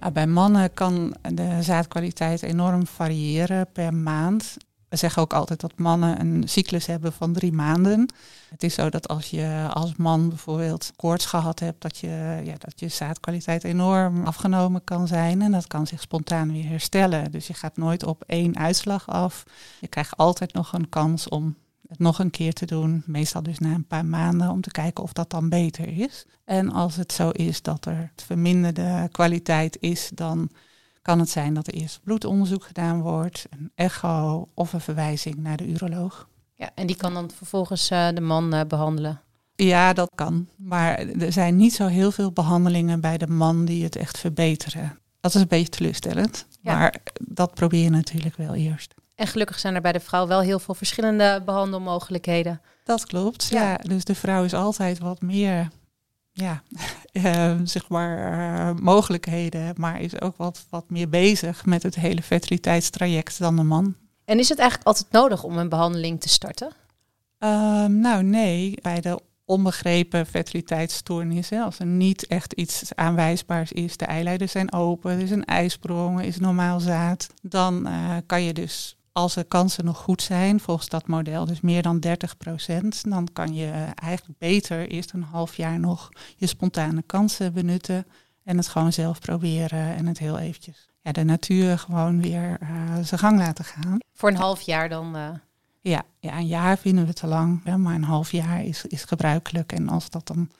Nou, 0.00 0.12
bij 0.12 0.26
mannen 0.26 0.74
kan 0.74 1.14
de 1.20 1.62
zaadkwaliteit 1.62 2.42
enorm 2.42 2.86
variëren 2.86 3.72
per 3.72 3.94
maand. 3.94 4.56
We 4.94 5.00
zeggen 5.00 5.22
ook 5.22 5.32
altijd 5.32 5.60
dat 5.60 5.78
mannen 5.78 6.20
een 6.20 6.48
cyclus 6.48 6.86
hebben 6.86 7.12
van 7.12 7.32
drie 7.32 7.52
maanden. 7.52 8.08
Het 8.50 8.62
is 8.62 8.74
zo 8.74 8.90
dat 8.90 9.08
als 9.08 9.30
je 9.30 9.68
als 9.72 9.96
man 9.96 10.28
bijvoorbeeld 10.28 10.92
koorts 10.96 11.26
gehad 11.26 11.60
hebt, 11.60 11.82
dat 11.82 11.98
je, 11.98 12.40
ja, 12.44 12.54
dat 12.58 12.80
je 12.80 12.88
zaadkwaliteit 12.88 13.64
enorm 13.64 14.26
afgenomen 14.26 14.84
kan 14.84 15.06
zijn. 15.06 15.42
En 15.42 15.52
dat 15.52 15.66
kan 15.66 15.86
zich 15.86 16.00
spontaan 16.00 16.52
weer 16.52 16.68
herstellen. 16.68 17.30
Dus 17.30 17.46
je 17.46 17.54
gaat 17.54 17.76
nooit 17.76 18.04
op 18.04 18.22
één 18.26 18.56
uitslag 18.56 19.08
af. 19.08 19.44
Je 19.80 19.88
krijgt 19.88 20.16
altijd 20.16 20.52
nog 20.52 20.72
een 20.72 20.88
kans 20.88 21.28
om 21.28 21.56
het 21.88 21.98
nog 21.98 22.18
een 22.18 22.30
keer 22.30 22.52
te 22.52 22.66
doen. 22.66 23.02
Meestal 23.06 23.42
dus 23.42 23.58
na 23.58 23.74
een 23.74 23.86
paar 23.86 24.06
maanden 24.06 24.50
om 24.50 24.60
te 24.60 24.70
kijken 24.70 25.04
of 25.04 25.12
dat 25.12 25.30
dan 25.30 25.48
beter 25.48 25.88
is. 25.88 26.26
En 26.44 26.72
als 26.72 26.96
het 26.96 27.12
zo 27.12 27.30
is 27.30 27.62
dat 27.62 27.86
er 27.86 28.12
verminderde 28.16 29.08
kwaliteit 29.12 29.76
is, 29.80 30.10
dan 30.14 30.50
kan 31.04 31.18
het 31.18 31.28
zijn 31.28 31.54
dat 31.54 31.66
er 31.66 31.74
eerst 31.74 32.00
bloedonderzoek 32.02 32.64
gedaan 32.64 33.00
wordt, 33.00 33.46
een 33.50 33.70
echo 33.74 34.48
of 34.54 34.72
een 34.72 34.80
verwijzing 34.80 35.36
naar 35.36 35.56
de 35.56 35.66
uroloog. 35.66 36.28
Ja, 36.54 36.70
en 36.74 36.86
die 36.86 36.96
kan 36.96 37.14
dan 37.14 37.30
vervolgens 37.30 37.90
uh, 37.90 38.08
de 38.14 38.20
man 38.20 38.54
uh, 38.54 38.60
behandelen? 38.68 39.20
Ja, 39.54 39.92
dat 39.92 40.10
kan. 40.14 40.48
Maar 40.56 40.98
er 40.98 41.32
zijn 41.32 41.56
niet 41.56 41.74
zo 41.74 41.86
heel 41.86 42.10
veel 42.10 42.32
behandelingen 42.32 43.00
bij 43.00 43.18
de 43.18 43.26
man 43.26 43.64
die 43.64 43.84
het 43.84 43.96
echt 43.96 44.18
verbeteren. 44.18 44.98
Dat 45.20 45.34
is 45.34 45.40
een 45.40 45.48
beetje 45.48 45.68
teleurstellend. 45.68 46.46
Ja. 46.60 46.74
Maar 46.74 46.94
dat 47.20 47.54
probeer 47.54 47.82
je 47.82 47.90
natuurlijk 47.90 48.36
wel 48.36 48.54
eerst. 48.54 48.94
En 49.14 49.26
gelukkig 49.26 49.58
zijn 49.58 49.74
er 49.74 49.80
bij 49.80 49.92
de 49.92 50.00
vrouw 50.00 50.26
wel 50.26 50.40
heel 50.40 50.58
veel 50.58 50.74
verschillende 50.74 51.42
behandelmogelijkheden. 51.44 52.60
Dat 52.84 53.06
klopt, 53.06 53.48
ja. 53.48 53.70
ja. 53.70 53.76
Dus 53.76 54.04
de 54.04 54.14
vrouw 54.14 54.44
is 54.44 54.54
altijd 54.54 54.98
wat 54.98 55.20
meer 55.20 55.68
ja, 56.34 56.62
uh, 57.12 57.54
zeg 57.64 57.88
maar, 57.88 58.32
uh, 58.32 58.80
mogelijkheden, 58.82 59.74
maar 59.76 60.00
is 60.00 60.20
ook 60.20 60.36
wat, 60.36 60.66
wat 60.70 60.90
meer 60.90 61.08
bezig 61.08 61.66
met 61.66 61.82
het 61.82 61.94
hele 61.94 62.22
fertiliteitstraject 62.22 63.38
dan 63.38 63.56
de 63.56 63.62
man. 63.62 63.94
En 64.24 64.38
is 64.38 64.48
het 64.48 64.58
eigenlijk 64.58 64.88
altijd 64.88 65.12
nodig 65.12 65.42
om 65.42 65.58
een 65.58 65.68
behandeling 65.68 66.20
te 66.20 66.28
starten? 66.28 66.72
Uh, 67.38 67.84
nou 67.84 68.22
nee, 68.22 68.78
bij 68.82 69.00
de 69.00 69.20
onbegrepen 69.44 70.26
fertiliteitsstoornissen, 70.26 71.64
als 71.64 71.78
er 71.78 71.86
niet 71.86 72.26
echt 72.26 72.52
iets 72.52 72.94
aanwijsbaars 72.94 73.72
is, 73.72 73.96
de 73.96 74.04
eileiders 74.04 74.52
zijn 74.52 74.72
open, 74.72 75.10
er 75.10 75.20
is 75.20 75.30
een 75.30 75.44
ijsprong, 75.44 76.22
is 76.22 76.38
normaal 76.38 76.80
zaad, 76.80 77.26
dan 77.42 77.88
kan 78.26 78.42
je 78.42 78.52
dus 78.52 78.96
als 79.14 79.34
de 79.34 79.44
kansen 79.44 79.84
nog 79.84 79.98
goed 79.98 80.22
zijn, 80.22 80.60
volgens 80.60 80.88
dat 80.88 81.06
model, 81.06 81.44
dus 81.44 81.60
meer 81.60 81.82
dan 81.82 82.00
30 82.00 82.36
procent, 82.36 83.10
dan 83.10 83.28
kan 83.32 83.54
je 83.54 83.70
eigenlijk 83.94 84.38
beter 84.38 84.88
eerst 84.88 85.12
een 85.12 85.22
half 85.22 85.56
jaar 85.56 85.80
nog 85.80 86.08
je 86.36 86.46
spontane 86.46 87.02
kansen 87.02 87.52
benutten 87.52 88.06
en 88.44 88.56
het 88.56 88.68
gewoon 88.68 88.92
zelf 88.92 89.20
proberen 89.20 89.94
en 89.96 90.06
het 90.06 90.18
heel 90.18 90.38
eventjes 90.38 90.88
ja, 91.04 91.12
de 91.12 91.24
natuur 91.24 91.78
gewoon 91.78 92.20
weer 92.20 92.58
uh, 92.62 92.68
zijn 93.02 93.20
gang 93.20 93.38
laten 93.38 93.64
gaan. 93.64 93.98
Voor 94.12 94.28
een 94.28 94.36
half 94.36 94.60
jaar 94.60 94.88
dan? 94.88 95.16
Uh... 95.16 95.28
Ja, 95.80 96.02
ja, 96.18 96.36
een 96.36 96.46
jaar 96.46 96.78
vinden 96.78 97.06
we 97.06 97.12
te 97.12 97.26
lang, 97.26 97.64
maar 97.76 97.94
een 97.94 98.04
half 98.04 98.32
jaar 98.32 98.64
is, 98.64 98.84
is 98.84 99.04
gebruikelijk. 99.04 99.72
En 99.72 99.88
als 99.88 100.10
dat 100.10 100.26
dan 100.26 100.50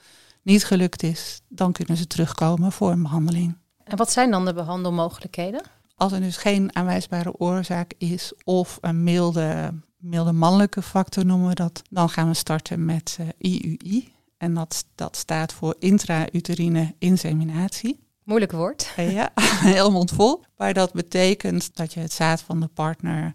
niet 0.41 0.65
gelukt 0.65 1.03
is, 1.03 1.41
dan 1.47 1.71
kunnen 1.71 1.97
ze 1.97 2.07
terugkomen 2.07 2.71
voor 2.71 2.91
een 2.91 3.01
behandeling. 3.01 3.57
En 3.83 3.97
wat 3.97 4.11
zijn 4.11 4.31
dan 4.31 4.45
de 4.45 4.53
behandelmogelijkheden? 4.53 5.61
Als 5.95 6.11
er 6.11 6.21
dus 6.21 6.37
geen 6.37 6.75
aanwijsbare 6.75 7.33
oorzaak 7.37 7.93
is 7.97 8.33
of 8.43 8.77
een 8.81 9.03
milde, 9.03 9.73
milde 9.97 10.31
mannelijke 10.31 10.81
factor 10.81 11.25
noemen 11.25 11.47
we 11.47 11.55
dat, 11.55 11.81
dan 11.89 12.09
gaan 12.09 12.27
we 12.27 12.33
starten 12.33 12.85
met 12.85 13.17
uh, 13.19 13.27
eh, 13.27 13.33
IUI. 13.37 14.13
En 14.37 14.53
dat, 14.53 14.85
dat 14.95 15.15
staat 15.15 15.53
voor 15.53 15.75
intrauterine 15.79 16.95
inseminatie. 16.99 17.99
Moeilijk 18.23 18.51
woord. 18.51 18.93
Ja, 18.95 19.31
heel 19.41 19.91
mondvol. 19.91 20.43
Maar 20.57 20.73
dat 20.73 20.93
betekent 20.93 21.75
dat 21.75 21.93
je 21.93 21.99
het 21.99 22.13
zaad 22.13 22.41
van 22.41 22.59
de 22.59 22.67
partner 22.67 23.33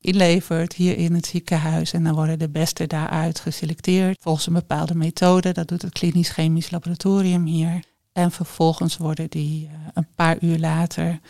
inlevert 0.00 0.72
hier 0.72 0.96
in 0.96 1.14
het 1.14 1.26
ziekenhuis. 1.26 1.92
En 1.92 2.04
dan 2.04 2.14
worden 2.14 2.38
de 2.38 2.48
beste 2.48 2.86
daaruit 2.86 3.40
geselecteerd 3.40 4.16
volgens 4.20 4.46
een 4.46 4.52
bepaalde 4.52 4.94
methode. 4.94 5.52
Dat 5.52 5.68
doet 5.68 5.82
het 5.82 5.92
klinisch 5.92 6.28
chemisch 6.28 6.70
laboratorium 6.70 7.44
hier. 7.44 7.84
En 8.12 8.30
vervolgens 8.30 8.96
worden 8.96 9.30
die 9.30 9.64
uh, 9.64 9.70
een 9.94 10.06
paar 10.14 10.36
uur 10.40 10.58
later 10.58 11.20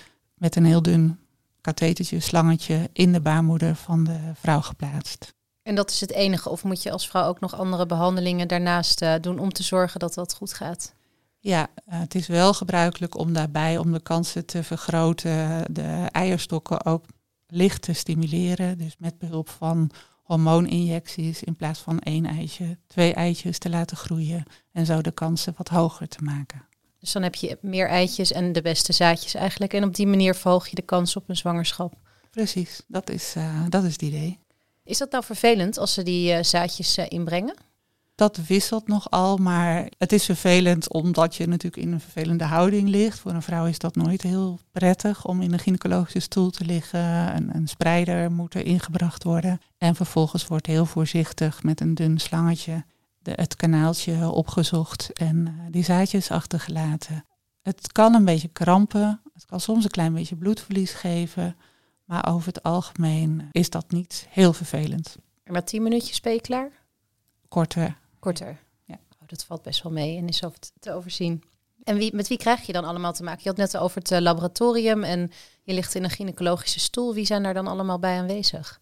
met 0.41 0.57
een 0.57 0.65
heel 0.65 0.83
dun 0.83 1.19
kathetertje, 1.61 2.21
slangetje 2.21 2.91
in 2.93 3.13
de 3.13 3.21
baarmoeder 3.21 3.75
van 3.75 4.05
de 4.05 4.19
vrouw 4.35 4.61
geplaatst. 4.61 5.35
En 5.63 5.75
dat 5.75 5.91
is 5.91 6.01
het 6.01 6.13
enige? 6.13 6.49
Of 6.49 6.65
moet 6.65 6.83
je 6.83 6.91
als 6.91 7.09
vrouw 7.09 7.29
ook 7.29 7.41
nog 7.41 7.55
andere 7.55 7.87
behandelingen 7.87 8.49
daarnaast 8.49 9.03
uh, 9.03 9.15
doen 9.21 9.39
om 9.39 9.53
te 9.53 9.63
zorgen 9.63 10.01
dat 10.01 10.15
dat 10.15 10.35
goed 10.35 10.53
gaat? 10.53 10.95
Ja, 11.39 11.69
eh, 11.85 11.99
het 12.01 12.15
is 12.15 12.27
wel 12.27 12.55
gebruikelijk 12.55 13.19
om 13.19 13.33
daarbij, 13.33 13.79
om 13.79 13.93
de 13.93 14.01
kansen 14.01 14.47
te 14.47 14.63
vergroten, 14.63 15.65
de 15.75 16.07
eierstokken 16.11 16.85
ook 16.85 17.05
licht 17.47 17.83
te 17.83 17.93
stimuleren. 17.93 18.79
Dus 18.79 18.97
met 18.99 19.19
behulp 19.19 19.49
van 19.49 19.91
hormooninjecties 20.23 21.43
in 21.43 21.57
plaats 21.57 21.81
van 21.81 21.99
één 21.99 22.27
eitje, 22.27 22.79
twee 22.87 23.15
eitjes 23.15 23.59
te 23.59 23.71
laten 23.71 23.97
groeien 23.97 24.45
en 24.73 24.87
zo 24.87 25.01
de 25.01 25.13
kansen 25.13 25.55
wat 25.57 25.69
hoger 25.69 26.09
te 26.09 26.23
maken. 26.23 26.69
Dus 27.01 27.13
dan 27.13 27.23
heb 27.23 27.35
je 27.35 27.59
meer 27.61 27.89
eitjes 27.89 28.33
en 28.33 28.53
de 28.53 28.63
beste 28.63 28.93
zaadjes 28.93 29.35
eigenlijk. 29.35 29.75
En 29.75 29.85
op 29.85 29.95
die 29.95 30.07
manier 30.07 30.35
verhoog 30.35 30.69
je 30.69 30.75
de 30.75 30.83
kans 30.83 31.17
op 31.17 31.29
een 31.29 31.37
zwangerschap. 31.37 31.95
Precies, 32.31 32.83
dat 32.87 33.11
is, 33.11 33.35
uh, 33.37 33.65
dat 33.69 33.85
is 33.85 33.93
het 33.93 34.03
idee. 34.03 34.39
Is 34.85 34.99
dat 34.99 35.11
nou 35.11 35.25
vervelend 35.25 35.79
als 35.79 35.95
ze 35.95 36.03
die 36.03 36.33
uh, 36.33 36.43
zaadjes 36.43 36.97
inbrengen? 36.97 37.55
dat 38.21 38.37
wisselt 38.47 38.89
nogal, 38.89 39.37
maar 39.37 39.89
het 39.99 40.13
is 40.13 40.25
vervelend 40.25 40.93
omdat 40.93 41.37
je 41.37 41.47
natuurlijk 41.47 41.83
in 41.83 41.93
een 41.93 42.01
vervelende 42.01 42.45
houding 42.45 42.89
ligt. 42.89 43.19
Voor 43.19 43.33
een 43.33 43.43
vrouw 43.43 43.67
is 43.67 43.79
dat 43.79 43.97
nooit 43.97 44.23
heel 44.23 44.59
prettig 44.73 45.27
om 45.27 45.41
in 45.43 45.53
een 45.53 45.59
gynaecologische 45.59 46.21
stoel 46.21 46.51
te 46.51 46.65
liggen. 46.65 47.37
Een, 47.37 47.55
een 47.55 47.69
spreider 47.69 48.33
moet 48.33 48.55
er 48.55 48.67
ingebracht 48.67 49.25
worden. 49.25 49.61
En 49.79 49.95
vervolgens 49.95 50.47
wordt 50.47 50.67
heel 50.67 50.87
voorzichtig 50.87 51.63
met 51.63 51.81
een 51.81 51.95
dun 51.95 52.19
slangetje 52.19 52.85
de, 53.37 53.43
het 53.43 53.57
kanaaltje 53.57 54.31
opgezocht 54.31 55.13
en 55.13 55.37
uh, 55.37 55.65
die 55.71 55.85
zaadjes 55.85 56.31
achtergelaten. 56.31 57.25
Het 57.63 57.93
kan 57.93 58.15
een 58.15 58.25
beetje 58.25 58.49
krampen, 58.49 59.21
het 59.35 59.47
kan 59.47 59.61
soms 59.61 59.85
een 59.85 59.91
klein 59.91 60.15
beetje 60.15 60.37
bloedverlies 60.37 60.93
geven, 60.93 61.57
maar 62.05 62.29
over 62.29 62.47
het 62.47 62.63
algemeen 62.63 63.49
is 63.53 63.71
dat 63.71 63.91
niet 63.91 64.27
heel 64.29 64.53
vervelend. 64.53 65.17
En 65.45 65.53
met 65.53 65.67
tien 65.67 65.83
minuutjes 65.83 66.21
ben 66.21 66.33
je 66.33 66.41
klaar? 66.41 66.71
Korter. 67.49 67.97
Korter. 68.19 68.59
Ja. 68.85 68.95
Oh, 68.95 69.29
dat 69.29 69.45
valt 69.45 69.63
best 69.63 69.83
wel 69.83 69.93
mee 69.93 70.17
en 70.17 70.29
is 70.29 70.45
over 70.45 70.59
te 70.81 70.93
overzien. 70.93 71.43
En 71.83 71.97
wie, 71.97 72.15
met 72.15 72.29
wie 72.29 72.39
krijg 72.39 72.63
je 72.63 72.73
dan 72.73 72.85
allemaal 72.85 73.13
te 73.13 73.23
maken? 73.23 73.41
Je 73.43 73.49
had 73.49 73.59
net 73.59 73.77
over 73.77 73.99
het 73.99 74.11
eh, 74.11 74.21
laboratorium 74.21 75.05
en 75.05 75.31
je 75.63 75.75
ligt 75.75 75.95
in 75.95 76.05
een 76.05 76.11
gynaecologische 76.11 76.81
stoel. 76.81 77.15
Wie 77.15 77.27
zijn 77.27 77.43
daar 77.43 77.55
dan 77.55 77.67
allemaal 77.67 77.99
bij 77.99 78.19
aanwezig? 78.19 78.80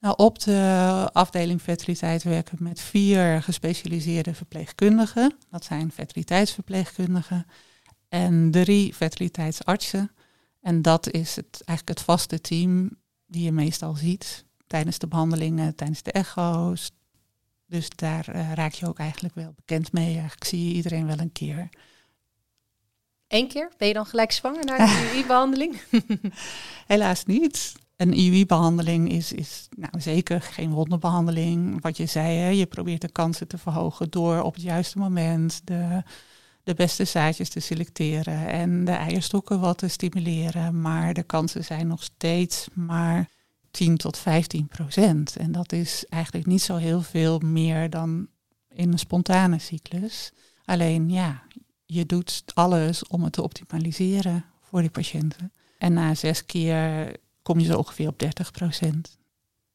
Nou, 0.00 0.14
op 0.16 0.38
de 0.38 1.10
afdeling 1.12 1.62
fertiliteit 1.62 2.22
werken 2.22 2.58
we 2.58 2.64
met 2.64 2.80
vier 2.80 3.42
gespecialiseerde 3.42 4.34
verpleegkundigen. 4.34 5.36
Dat 5.50 5.64
zijn 5.64 5.92
fertiliteitsverpleegkundigen 5.92 7.46
en 8.08 8.50
drie 8.50 8.94
fertiliteitsartsen. 8.94 10.10
En 10.60 10.82
dat 10.82 11.10
is 11.10 11.36
het, 11.36 11.62
eigenlijk 11.64 11.98
het 11.98 12.06
vaste 12.08 12.40
team 12.40 12.90
die 13.26 13.44
je 13.44 13.52
meestal 13.52 13.94
ziet 13.94 14.44
tijdens 14.66 14.98
de 14.98 15.06
behandelingen, 15.06 15.74
tijdens 15.74 16.02
de 16.02 16.12
echo's, 16.12 16.90
dus 17.66 17.88
daar 17.90 18.34
uh, 18.34 18.52
raak 18.52 18.72
je 18.72 18.86
ook 18.86 18.98
eigenlijk 18.98 19.34
wel 19.34 19.52
bekend 19.56 19.92
mee. 19.92 20.16
Ik 20.16 20.44
zie 20.44 20.68
je 20.68 20.74
iedereen 20.74 21.06
wel 21.06 21.18
een 21.18 21.32
keer. 21.32 21.68
Eén 23.28 23.48
keer? 23.48 23.72
Ben 23.76 23.88
je 23.88 23.94
dan 23.94 24.06
gelijk 24.06 24.32
zwanger 24.32 24.64
na 24.64 24.76
de 24.76 25.10
IUI-behandeling? 25.12 25.80
Helaas 26.86 27.24
niet. 27.24 27.74
Een 27.96 28.12
IUI-behandeling 28.12 29.10
is, 29.10 29.32
is 29.32 29.68
nou, 29.76 30.00
zeker 30.00 30.42
geen 30.42 30.70
wonderbehandeling. 30.70 31.82
Wat 31.82 31.96
je 31.96 32.06
zei, 32.06 32.36
hè, 32.36 32.48
je 32.48 32.66
probeert 32.66 33.00
de 33.00 33.12
kansen 33.12 33.48
te 33.48 33.58
verhogen 33.58 34.10
door 34.10 34.42
op 34.42 34.54
het 34.54 34.62
juiste 34.62 34.98
moment 34.98 35.60
de, 35.64 36.02
de 36.62 36.74
beste 36.74 37.04
zaadjes 37.04 37.48
te 37.48 37.60
selecteren 37.60 38.48
en 38.48 38.84
de 38.84 38.92
eierstokken 38.92 39.60
wat 39.60 39.78
te 39.78 39.88
stimuleren. 39.88 40.80
Maar 40.80 41.14
de 41.14 41.22
kansen 41.22 41.64
zijn 41.64 41.86
nog 41.86 42.02
steeds 42.02 42.68
maar 42.72 43.30
10 43.70 43.96
tot 43.96 44.18
15 44.18 44.68
procent. 44.68 45.36
En 45.36 45.52
dat 45.52 45.72
is 45.72 46.04
eigenlijk 46.08 46.46
niet 46.46 46.62
zo 46.62 46.76
heel 46.76 47.02
veel 47.02 47.38
meer 47.38 47.90
dan 47.90 48.26
in 48.68 48.92
een 48.92 48.98
spontane 48.98 49.58
cyclus. 49.58 50.32
Alleen 50.64 51.10
ja, 51.10 51.42
je 51.86 52.06
doet 52.06 52.42
alles 52.54 53.06
om 53.06 53.22
het 53.22 53.32
te 53.32 53.42
optimaliseren 53.42 54.44
voor 54.60 54.80
die 54.80 54.90
patiënten. 54.90 55.52
En 55.78 55.92
na 55.92 56.14
zes 56.14 56.46
keer 56.46 57.12
kom 57.46 57.58
je 57.58 57.66
zo 57.66 57.78
ongeveer 57.78 58.08
op 58.08 58.18
30 58.18 58.50
procent. 58.50 59.18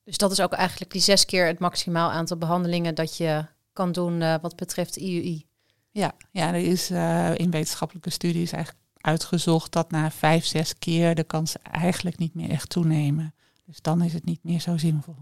Dus 0.03 0.17
dat 0.17 0.31
is 0.31 0.41
ook 0.41 0.53
eigenlijk 0.53 0.91
die 0.91 1.01
zes 1.01 1.25
keer 1.25 1.45
het 1.45 1.59
maximaal 1.59 2.11
aantal 2.11 2.37
behandelingen 2.37 2.95
dat 2.95 3.17
je 3.17 3.45
kan 3.73 3.91
doen 3.91 4.21
uh, 4.21 4.35
wat 4.41 4.55
betreft 4.55 4.95
IUI. 4.95 5.45
Ja, 5.91 6.11
ja 6.31 6.47
er 6.47 6.67
is 6.67 6.91
uh, 6.91 7.37
in 7.37 7.51
wetenschappelijke 7.51 8.09
studies 8.09 8.51
eigenlijk 8.51 8.85
uitgezocht 8.97 9.71
dat 9.71 9.91
na 9.91 10.11
vijf, 10.11 10.45
zes 10.45 10.77
keer 10.77 11.15
de 11.15 11.23
kansen 11.23 11.61
eigenlijk 11.61 12.17
niet 12.17 12.33
meer 12.33 12.49
echt 12.49 12.69
toenemen. 12.69 13.33
Dus 13.65 13.81
dan 13.81 14.01
is 14.01 14.13
het 14.13 14.25
niet 14.25 14.43
meer 14.43 14.59
zo 14.59 14.77
zinvol. 14.77 15.15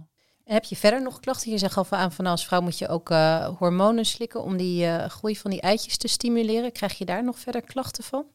En 0.44 0.54
heb 0.54 0.64
je 0.64 0.76
verder 0.76 1.02
nog 1.02 1.20
klachten? 1.20 1.52
Je 1.52 1.58
zegt 1.58 1.78
al 1.78 1.86
aan 1.90 2.12
van 2.12 2.26
als 2.26 2.46
vrouw 2.46 2.62
moet 2.62 2.78
je 2.78 2.88
ook 2.88 3.10
uh, 3.10 3.48
hormonen 3.58 4.06
slikken 4.06 4.44
om 4.44 4.58
die 4.58 5.10
groei 5.10 5.38
van 5.38 5.52
die 5.52 5.62
eitjes 5.62 5.98
te 5.98 6.08
stimuleren. 6.08 6.72
Krijg 6.72 6.98
je 6.98 7.06
daar 7.06 7.24
nog 7.24 7.40
verder 7.40 7.62
klachten 7.62 8.04
van? 8.04 8.26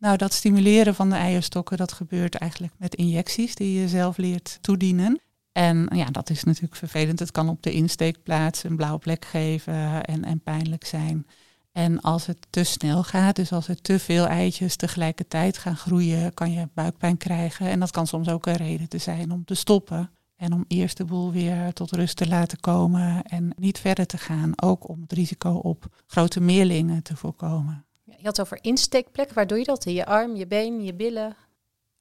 Nou, 0.00 0.16
dat 0.16 0.32
stimuleren 0.32 0.94
van 0.94 1.10
de 1.10 1.16
eierstokken, 1.16 1.76
dat 1.76 1.92
gebeurt 1.92 2.34
eigenlijk 2.34 2.72
met 2.78 2.94
injecties 2.94 3.54
die 3.54 3.80
je 3.80 3.88
zelf 3.88 4.16
leert 4.16 4.58
toedienen. 4.60 5.20
En 5.52 5.88
ja, 5.94 6.04
dat 6.04 6.30
is 6.30 6.44
natuurlijk 6.44 6.76
vervelend. 6.76 7.18
Het 7.18 7.30
kan 7.30 7.48
op 7.48 7.62
de 7.62 7.72
insteekplaats 7.72 8.64
een 8.64 8.76
blauwe 8.76 8.98
plek 8.98 9.24
geven 9.24 10.04
en, 10.04 10.24
en 10.24 10.40
pijnlijk 10.40 10.84
zijn. 10.84 11.26
En 11.72 12.00
als 12.00 12.26
het 12.26 12.46
te 12.50 12.64
snel 12.64 13.02
gaat, 13.02 13.36
dus 13.36 13.52
als 13.52 13.68
er 13.68 13.80
te 13.80 13.98
veel 13.98 14.26
eitjes 14.26 14.76
tegelijkertijd 14.76 15.58
gaan 15.58 15.76
groeien, 15.76 16.34
kan 16.34 16.52
je 16.52 16.68
buikpijn 16.74 17.16
krijgen. 17.16 17.66
En 17.66 17.80
dat 17.80 17.90
kan 17.90 18.06
soms 18.06 18.28
ook 18.28 18.46
een 18.46 18.56
reden 18.56 18.88
te 18.88 18.98
zijn 18.98 19.30
om 19.30 19.44
te 19.44 19.54
stoppen. 19.54 20.10
En 20.36 20.52
om 20.52 20.64
eerst 20.68 20.96
de 20.96 21.04
boel 21.04 21.32
weer 21.32 21.72
tot 21.72 21.90
rust 21.90 22.16
te 22.16 22.28
laten 22.28 22.60
komen 22.60 23.22
en 23.22 23.52
niet 23.56 23.78
verder 23.78 24.06
te 24.06 24.18
gaan. 24.18 24.52
Ook 24.62 24.88
om 24.88 25.00
het 25.00 25.12
risico 25.12 25.50
op 25.52 26.02
grote 26.06 26.40
meerlingen 26.40 27.02
te 27.02 27.16
voorkomen. 27.16 27.84
Je 28.18 28.24
had 28.24 28.40
over 28.40 28.58
insteekplek. 28.60 29.32
Waar 29.32 29.46
doe 29.46 29.58
je 29.58 29.64
dat? 29.64 29.86
In 29.86 29.92
je 29.92 30.06
arm, 30.06 30.36
je 30.36 30.46
been, 30.46 30.84
je 30.84 30.94
billen? 30.94 31.36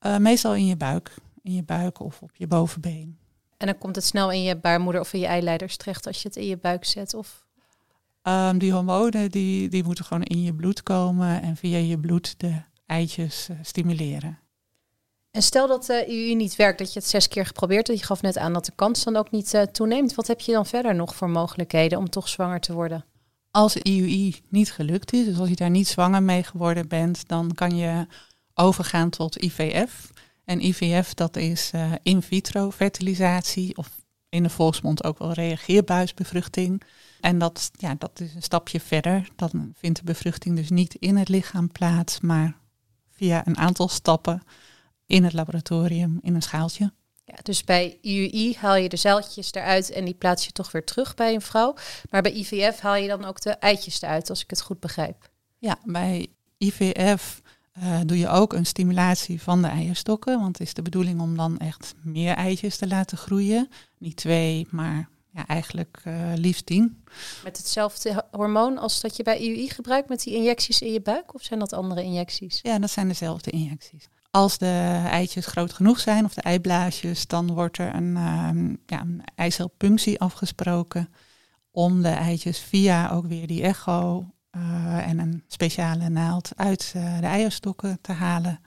Uh, 0.06 0.18
meestal 0.18 0.56
in 0.56 0.66
je 0.66 0.78
buik. 0.78 1.16
In 1.42 1.54
je 1.54 1.64
buik 1.64 2.00
of 2.00 2.22
op 2.22 2.32
je 2.34 2.48
bovenbeen. 2.48 3.18
En 3.58 3.68
dan 3.68 3.78
komt 3.78 3.96
het 3.96 4.06
snel 4.06 4.32
in 4.32 4.44
je 4.44 4.56
baarmoeder 4.56 5.02
of 5.02 5.14
in 5.14 5.20
je 5.20 5.26
eileiders 5.26 5.78
terecht 5.78 6.08
als 6.08 6.22
je 6.22 6.28
het 6.28 6.38
in 6.38 6.46
je 6.46 6.58
buik 6.58 6.86
zet? 6.86 7.14
Of 7.14 7.48
Um, 8.24 8.58
die 8.58 8.72
hormonen 8.72 9.32
die, 9.32 9.70
die 9.70 9.84
moeten 9.84 10.06
gewoon 10.06 10.24
in 10.24 10.44
je 10.44 10.54
bloed 10.54 10.84
komen 10.84 11.42
en 11.42 11.56
via 11.56 11.78
je 11.78 12.00
bloed 12.00 12.40
de 12.40 12.62
eitjes 12.86 13.50
uh, 13.52 13.58
stimuleren. 13.62 14.40
En 15.32 15.42
stel 15.42 15.68
dat 15.68 15.90
uh, 15.90 16.08
IUI 16.08 16.36
niet 16.36 16.56
werkt, 16.56 16.80
dat 16.80 16.94
je 16.94 17.00
het 17.00 17.08
zes 17.08 17.28
keer 17.28 17.46
geprobeerd 17.46 17.88
hebt. 17.88 18.00
Je 18.00 18.06
gaf 18.06 18.22
net 18.22 18.38
aan 18.38 18.54
dat 18.54 18.66
de 18.66 18.72
kans 18.76 19.04
dan 19.04 19.16
ook 19.16 19.32
niet 19.32 19.54
uh, 19.54 19.62
toeneemt. 19.62 20.16
Wat 20.16 20.28
heb 20.28 20.40
je 20.40 20.52
dan 20.52 20.66
verder 20.66 20.96
nog 20.96 21.16
voor 21.16 21.30
mogelijkheden 21.30 21.98
om 21.98 22.10
toch 22.10 22.28
zwanger 22.28 22.60
te 22.60 22.74
worden? 22.74 23.06
Als 23.52 23.76
IUI 23.76 24.36
niet 24.50 24.72
gelukt 24.72 25.14
is, 25.14 25.26
dus 25.26 25.38
als 25.38 25.50
je 25.50 25.56
daar 25.56 25.70
niet 25.70 25.88
zwanger 25.88 26.24
mee 26.24 26.44
geworden 26.44 26.88
bent, 26.88 27.28
dan 27.28 27.54
kan 27.54 27.76
je 27.76 28.08
overgaan 28.54 29.10
tot 29.10 29.44
IVF. 29.44 30.12
En 30.46 30.66
IVF 30.66 31.14
dat 31.14 31.36
is 31.36 31.72
in 32.04 32.22
vitro 32.22 32.72
fertilisatie 32.72 33.78
of 33.78 34.00
in 34.30 34.44
de 34.44 34.50
volksmond 34.50 35.04
ook 35.04 35.20
wel 35.20 35.32
reageerbuisbevruchting. 35.32 36.84
En 37.20 37.38
dat, 37.38 37.72
ja, 37.74 37.96
dat 37.98 38.20
is 38.20 38.36
een 38.36 38.42
stapje 38.42 38.80
verder. 38.80 39.30
Dan 39.36 39.74
vindt 39.78 40.00
de 40.00 40.06
bevruchting 40.06 40.56
dus 40.56 40.70
niet 40.70 40.96
in 40.96 41.18
het 41.18 41.30
lichaam 41.30 41.72
plaats, 41.72 42.20
maar 42.20 42.58
via 43.12 43.48
een 43.48 43.58
aantal 43.58 43.88
stappen 43.88 44.42
in 45.06 45.24
het 45.24 45.34
laboratorium 45.34 46.20
in 46.22 46.36
een 46.36 46.42
schaaltje. 46.42 46.94
Ja, 47.30 47.38
dus 47.44 47.64
bij 47.64 47.98
IUI 48.02 48.56
haal 48.58 48.76
je 48.76 48.90
de 48.90 48.98
zeiltjes 48.98 49.54
eruit 49.54 49.92
en 49.92 50.06
die 50.06 50.14
plaats 50.14 50.46
je 50.46 50.52
toch 50.52 50.72
weer 50.72 50.84
terug 50.84 51.16
bij 51.16 51.34
een 51.34 51.42
vrouw. 51.42 51.76
Maar 52.10 52.22
bij 52.22 52.32
IVF 52.32 52.80
haal 52.80 52.96
je 52.96 53.08
dan 53.08 53.26
ook 53.26 53.42
de 53.42 53.50
eitjes 53.50 54.02
eruit, 54.02 54.30
als 54.30 54.44
ik 54.44 54.50
het 54.50 54.62
goed 54.62 54.80
begrijp. 54.80 55.30
Ja, 55.58 55.80
bij 55.84 56.28
IVF 56.58 57.42
uh, 57.78 58.00
doe 58.06 58.18
je 58.18 58.28
ook 58.28 58.54
een 58.54 58.66
stimulatie 58.66 59.42
van 59.42 59.62
de 59.62 59.68
eierstokken. 59.68 60.40
Want 60.40 60.58
het 60.58 60.68
is 60.68 60.74
de 60.74 60.82
bedoeling 60.82 61.22
om 61.22 61.38
dan 61.38 61.58
echt 61.58 61.94
meer 62.04 62.36
eitjes 62.36 62.78
te 62.78 62.88
laten 62.88 63.18
groeien. 63.18 63.70
Niet 63.98 64.16
twee, 64.16 64.68
maar 64.70 65.10
ja, 65.34 65.48
eigenlijk 65.48 66.02
uh, 66.08 66.32
liefst 66.36 66.66
tien. 66.66 67.04
Met 67.44 67.58
hetzelfde 67.58 68.26
hormoon 68.32 68.78
als 68.78 69.02
dat 69.02 69.16
je 69.16 69.24
bij 69.24 69.40
IUI 69.40 69.70
gebruikt 69.70 70.10
met 70.10 70.24
die 70.24 70.36
injecties 70.36 70.82
in 70.82 70.92
je 70.92 71.02
buik? 71.02 71.34
Of 71.34 71.44
zijn 71.44 71.60
dat 71.60 71.74
andere 71.74 72.04
injecties? 72.04 72.60
Ja, 72.62 72.80
dat 72.80 72.90
zijn 72.90 73.08
dezelfde 73.08 73.52
injecties. 73.52 74.08
Als 74.32 74.58
de 74.58 75.04
eitjes 75.06 75.46
groot 75.46 75.74
genoeg 75.74 76.00
zijn, 76.00 76.26
of 76.26 76.34
de 76.34 76.42
eiblaasjes, 76.42 77.28
dan 77.28 77.54
wordt 77.54 77.78
er 77.78 77.96
een, 77.96 78.16
uh, 78.16 78.76
ja, 78.86 79.02
een 79.02 79.22
eicelpunctie 79.36 80.20
afgesproken 80.20 81.10
om 81.72 82.02
de 82.02 82.10
eitjes 82.10 82.60
via 82.60 83.10
ook 83.10 83.28
weer 83.28 83.48
die 83.48 83.62
echo 83.62 84.26
uh, 84.52 85.08
en 85.08 85.20
een 85.20 85.44
speciale 85.48 86.10
naald 86.10 86.52
uit 86.56 86.94
uh, 86.96 87.20
de 87.20 87.26
eierstokken 87.26 87.98
te 88.02 88.12
halen. 88.12 88.60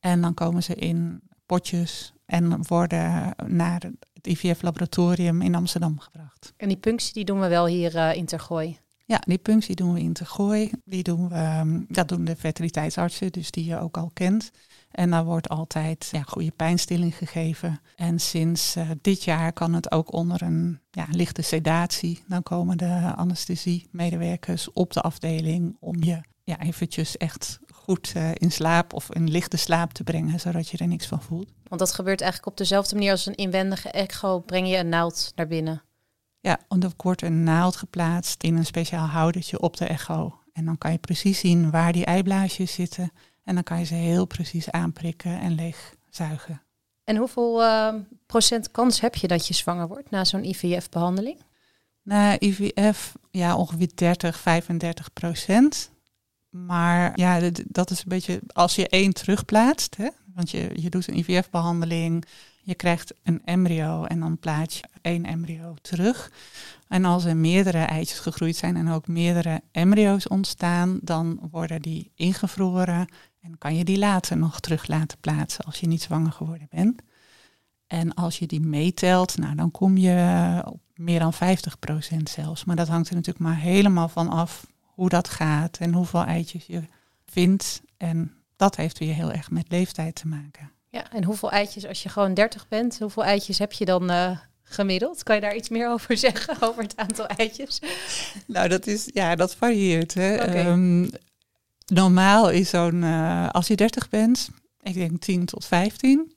En 0.00 0.20
dan 0.20 0.34
komen 0.34 0.62
ze 0.62 0.74
in 0.74 1.22
potjes 1.46 2.12
en 2.26 2.66
worden 2.66 3.34
naar 3.46 3.80
het 4.12 4.26
IVF-laboratorium 4.26 5.42
in 5.42 5.54
Amsterdam 5.54 5.98
gebracht. 5.98 6.52
En 6.56 6.68
die 6.68 6.76
punctie 6.76 7.12
die 7.12 7.24
doen 7.24 7.40
we 7.40 7.48
wel 7.48 7.66
hier 7.66 7.94
uh, 7.94 8.14
in 8.14 8.24
Tergooi? 8.24 8.78
Ja, 9.04 9.22
die 9.26 9.38
punctie 9.38 9.74
doen 9.74 9.92
we 9.92 10.00
in 10.00 10.12
Tergooi. 10.12 10.70
Die 10.84 11.02
doen 11.02 11.28
we, 11.28 11.58
um, 11.60 11.84
dat 11.88 12.08
doen 12.08 12.24
de 12.24 12.36
fertiliteitsartsen, 12.36 13.32
dus 13.32 13.50
die 13.50 13.64
je 13.64 13.78
ook 13.78 13.96
al 13.96 14.10
kent. 14.12 14.50
En 14.92 15.10
daar 15.10 15.24
wordt 15.24 15.48
altijd 15.48 16.08
ja, 16.12 16.22
goede 16.22 16.50
pijnstilling 16.50 17.14
gegeven. 17.14 17.80
En 17.96 18.18
sinds 18.18 18.76
uh, 18.76 18.90
dit 19.00 19.24
jaar 19.24 19.52
kan 19.52 19.72
het 19.72 19.90
ook 19.90 20.12
onder 20.12 20.42
een 20.42 20.80
ja, 20.90 21.06
lichte 21.10 21.42
sedatie. 21.42 22.24
Dan 22.28 22.42
komen 22.42 22.78
de 22.78 23.12
anesthesiemedewerkers 23.16 24.72
op 24.72 24.92
de 24.92 25.00
afdeling 25.00 25.76
om 25.80 26.02
je 26.02 26.20
ja, 26.44 26.60
eventjes 26.60 27.16
echt 27.16 27.58
goed 27.72 28.12
uh, 28.16 28.30
in 28.34 28.52
slaap 28.52 28.92
of 28.92 29.12
in 29.12 29.30
lichte 29.30 29.56
slaap 29.56 29.92
te 29.92 30.02
brengen, 30.02 30.40
zodat 30.40 30.68
je 30.68 30.78
er 30.78 30.86
niks 30.86 31.06
van 31.06 31.22
voelt. 31.22 31.52
Want 31.68 31.80
dat 31.80 31.94
gebeurt 31.94 32.20
eigenlijk 32.20 32.50
op 32.50 32.56
dezelfde 32.56 32.94
manier 32.94 33.10
als 33.10 33.26
een 33.26 33.34
inwendige 33.34 33.90
echo. 33.90 34.40
Breng 34.40 34.68
je 34.68 34.76
een 34.76 34.88
naald 34.88 35.32
naar 35.34 35.46
binnen? 35.46 35.82
Ja, 36.40 36.60
er 36.68 36.90
wordt 36.96 37.22
een 37.22 37.42
naald 37.42 37.76
geplaatst 37.76 38.42
in 38.42 38.56
een 38.56 38.66
speciaal 38.66 39.06
houdertje 39.06 39.60
op 39.60 39.76
de 39.76 39.86
echo. 39.86 40.38
En 40.52 40.64
dan 40.64 40.78
kan 40.78 40.92
je 40.92 40.98
precies 40.98 41.38
zien 41.38 41.70
waar 41.70 41.92
die 41.92 42.04
eiblaasjes 42.04 42.72
zitten. 42.72 43.12
En 43.44 43.54
dan 43.54 43.62
kan 43.62 43.78
je 43.78 43.84
ze 43.84 43.94
heel 43.94 44.26
precies 44.26 44.70
aanprikken 44.70 45.40
en 45.40 45.54
leegzuigen. 45.54 46.62
En 47.04 47.16
hoeveel 47.16 47.62
uh, 47.62 47.94
procent 48.26 48.70
kans 48.70 49.00
heb 49.00 49.14
je 49.14 49.28
dat 49.28 49.46
je 49.46 49.54
zwanger 49.54 49.88
wordt 49.88 50.10
na 50.10 50.24
zo'n 50.24 50.44
IVF-behandeling? 50.44 51.40
Na 52.02 52.40
IVF, 52.40 53.12
ja, 53.30 53.56
ongeveer 53.56 53.90
30, 53.94 54.38
35 54.38 55.12
procent. 55.12 55.90
Maar 56.50 57.12
ja, 57.14 57.50
dat 57.64 57.90
is 57.90 57.98
een 57.98 58.08
beetje 58.08 58.40
als 58.46 58.74
je 58.74 58.88
één 58.88 59.12
terugplaatst. 59.12 59.96
Hè? 59.96 60.08
Want 60.34 60.50
je, 60.50 60.70
je 60.74 60.90
doet 60.90 61.08
een 61.08 61.18
IVF-behandeling, 61.18 62.24
je 62.62 62.74
krijgt 62.74 63.14
een 63.22 63.42
embryo 63.44 64.04
en 64.04 64.20
dan 64.20 64.38
plaats 64.38 64.76
je 64.76 64.84
één 65.00 65.24
embryo 65.24 65.74
terug. 65.80 66.32
En 66.88 67.04
als 67.04 67.24
er 67.24 67.36
meerdere 67.36 67.78
eitjes 67.78 68.18
gegroeid 68.18 68.56
zijn 68.56 68.76
en 68.76 68.88
ook 68.88 69.06
meerdere 69.06 69.60
embryo's 69.70 70.28
ontstaan, 70.28 70.98
dan 71.02 71.48
worden 71.50 71.82
die 71.82 72.10
ingevroren 72.14 73.08
en 73.42 73.58
kan 73.58 73.76
je 73.76 73.84
die 73.84 73.98
later 73.98 74.36
nog 74.36 74.60
terug 74.60 74.86
laten 74.86 75.18
plaatsen 75.18 75.64
als 75.64 75.80
je 75.80 75.86
niet 75.86 76.02
zwanger 76.02 76.32
geworden 76.32 76.66
bent. 76.70 77.02
En 77.86 78.14
als 78.14 78.38
je 78.38 78.46
die 78.46 78.60
meetelt, 78.60 79.36
nou, 79.36 79.54
dan 79.54 79.70
kom 79.70 79.96
je 79.96 80.62
op 80.66 80.80
meer 80.94 81.18
dan 81.18 81.34
50% 81.34 81.36
zelfs. 82.22 82.64
Maar 82.64 82.76
dat 82.76 82.88
hangt 82.88 83.08
er 83.08 83.14
natuurlijk 83.14 83.44
maar 83.44 83.58
helemaal 83.58 84.08
van 84.08 84.28
af 84.28 84.66
hoe 84.82 85.08
dat 85.08 85.28
gaat 85.28 85.78
en 85.78 85.92
hoeveel 85.92 86.24
eitjes 86.24 86.66
je 86.66 86.82
vindt. 87.26 87.82
En 87.96 88.32
dat 88.56 88.76
heeft 88.76 88.98
weer 88.98 89.14
heel 89.14 89.32
erg 89.32 89.50
met 89.50 89.64
leeftijd 89.68 90.14
te 90.14 90.28
maken. 90.28 90.70
Ja, 90.88 91.12
en 91.12 91.24
hoeveel 91.24 91.50
eitjes, 91.50 91.86
als 91.86 92.02
je 92.02 92.08
gewoon 92.08 92.34
30 92.34 92.68
bent, 92.68 92.98
hoeveel 92.98 93.24
eitjes 93.24 93.58
heb 93.58 93.72
je 93.72 93.84
dan 93.84 94.10
uh, 94.10 94.38
gemiddeld? 94.62 95.22
Kan 95.22 95.34
je 95.34 95.40
daar 95.40 95.56
iets 95.56 95.68
meer 95.68 95.90
over 95.90 96.16
zeggen, 96.26 96.56
over 96.62 96.82
het 96.82 96.96
aantal 96.96 97.26
eitjes? 97.26 97.80
Nou, 98.46 98.68
dat 98.68 98.86
is, 98.86 99.10
ja, 99.12 99.34
dat 99.34 99.54
varieert. 99.54 100.14
Hè. 100.14 100.34
Okay. 100.34 100.66
Um, 100.66 101.10
normaal 101.92 102.50
is 102.50 102.70
zo'n, 102.70 103.02
uh, 103.02 103.48
als 103.50 103.66
je 103.66 103.76
30 103.76 104.08
bent, 104.08 104.48
ik 104.80 104.94
denk 104.94 105.20
10 105.20 105.44
tot 105.44 105.64
15. 105.64 106.32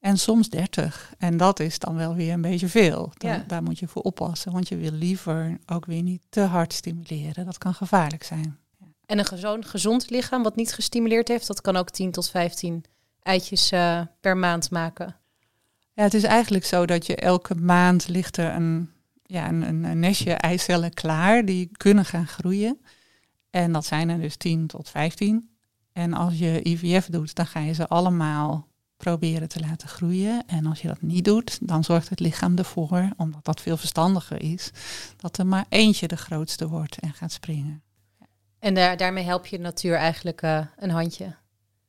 En 0.00 0.18
soms 0.18 0.48
30. 0.48 1.12
En 1.18 1.36
dat 1.36 1.60
is 1.60 1.78
dan 1.78 1.96
wel 1.96 2.14
weer 2.14 2.32
een 2.32 2.40
beetje 2.40 2.68
veel. 2.68 3.12
Dan, 3.16 3.30
ja. 3.30 3.44
Daar 3.46 3.62
moet 3.62 3.78
je 3.78 3.88
voor 3.88 4.02
oppassen, 4.02 4.52
want 4.52 4.68
je 4.68 4.76
wil 4.76 4.92
liever 4.92 5.58
ook 5.66 5.86
weer 5.86 6.02
niet 6.02 6.22
te 6.28 6.40
hard 6.40 6.72
stimuleren. 6.72 7.44
Dat 7.44 7.58
kan 7.58 7.74
gevaarlijk 7.74 8.22
zijn. 8.22 8.58
En 9.06 9.18
een 9.18 9.38
zo'n 9.38 9.64
gezond 9.64 10.10
lichaam 10.10 10.42
wat 10.42 10.56
niet 10.56 10.74
gestimuleerd 10.74 11.28
heeft, 11.28 11.46
dat 11.46 11.60
kan 11.60 11.76
ook 11.76 11.90
10 11.90 12.10
tot 12.10 12.30
15 12.30 12.84
eitjes 13.22 13.72
uh, 13.72 14.00
per 14.20 14.36
maand 14.36 14.70
maken. 14.70 15.16
Ja, 15.92 16.02
het 16.02 16.14
is 16.14 16.22
eigenlijk 16.22 16.64
zo 16.64 16.86
dat 16.86 17.06
je 17.06 17.16
elke 17.16 17.54
maand 17.54 18.08
ligt 18.08 18.36
er 18.36 18.54
een, 18.54 18.90
ja, 19.22 19.48
een, 19.48 19.84
een 19.84 19.98
nestje 19.98 20.32
eicellen 20.32 20.94
klaar 20.94 21.44
die 21.44 21.70
kunnen 21.76 22.04
gaan 22.04 22.26
groeien. 22.26 22.80
En 23.50 23.72
dat 23.72 23.86
zijn 23.86 24.08
er 24.08 24.20
dus 24.20 24.36
10 24.36 24.66
tot 24.66 24.88
15. 24.88 25.50
En 25.92 26.12
als 26.12 26.38
je 26.38 26.62
IVF 26.62 27.06
doet, 27.06 27.34
dan 27.34 27.46
ga 27.46 27.60
je 27.60 27.72
ze 27.72 27.88
allemaal 27.88 28.68
proberen 28.96 29.48
te 29.48 29.60
laten 29.60 29.88
groeien. 29.88 30.42
En 30.46 30.66
als 30.66 30.82
je 30.82 30.88
dat 30.88 31.02
niet 31.02 31.24
doet, 31.24 31.58
dan 31.68 31.84
zorgt 31.84 32.08
het 32.08 32.20
lichaam 32.20 32.56
ervoor, 32.56 33.10
omdat 33.16 33.44
dat 33.44 33.60
veel 33.60 33.76
verstandiger 33.76 34.42
is, 34.42 34.70
dat 35.16 35.38
er 35.38 35.46
maar 35.46 35.66
eentje 35.68 36.08
de 36.08 36.16
grootste 36.16 36.68
wordt 36.68 36.98
en 36.98 37.12
gaat 37.12 37.32
springen. 37.32 37.82
En 38.58 38.74
daar, 38.74 38.96
daarmee 38.96 39.24
help 39.24 39.46
je 39.46 39.56
de 39.56 39.62
natuur 39.62 39.94
eigenlijk 39.94 40.42
uh, 40.42 40.66
een 40.76 40.90
handje. 40.90 41.36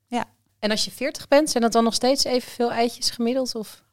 Ja. 0.08 0.26
En 0.60 0.71
als 0.71 0.86
je 0.86 0.91
40 0.91 1.28
bent, 1.28 1.50
zijn 1.50 1.63
dat 1.63 1.71
dan 1.71 1.84
nog 1.84 1.93
steeds 1.93 2.24
evenveel 2.24 2.71
eitjes 2.71 3.10
gemiddeld? 3.10 3.56
Of? 3.56 3.84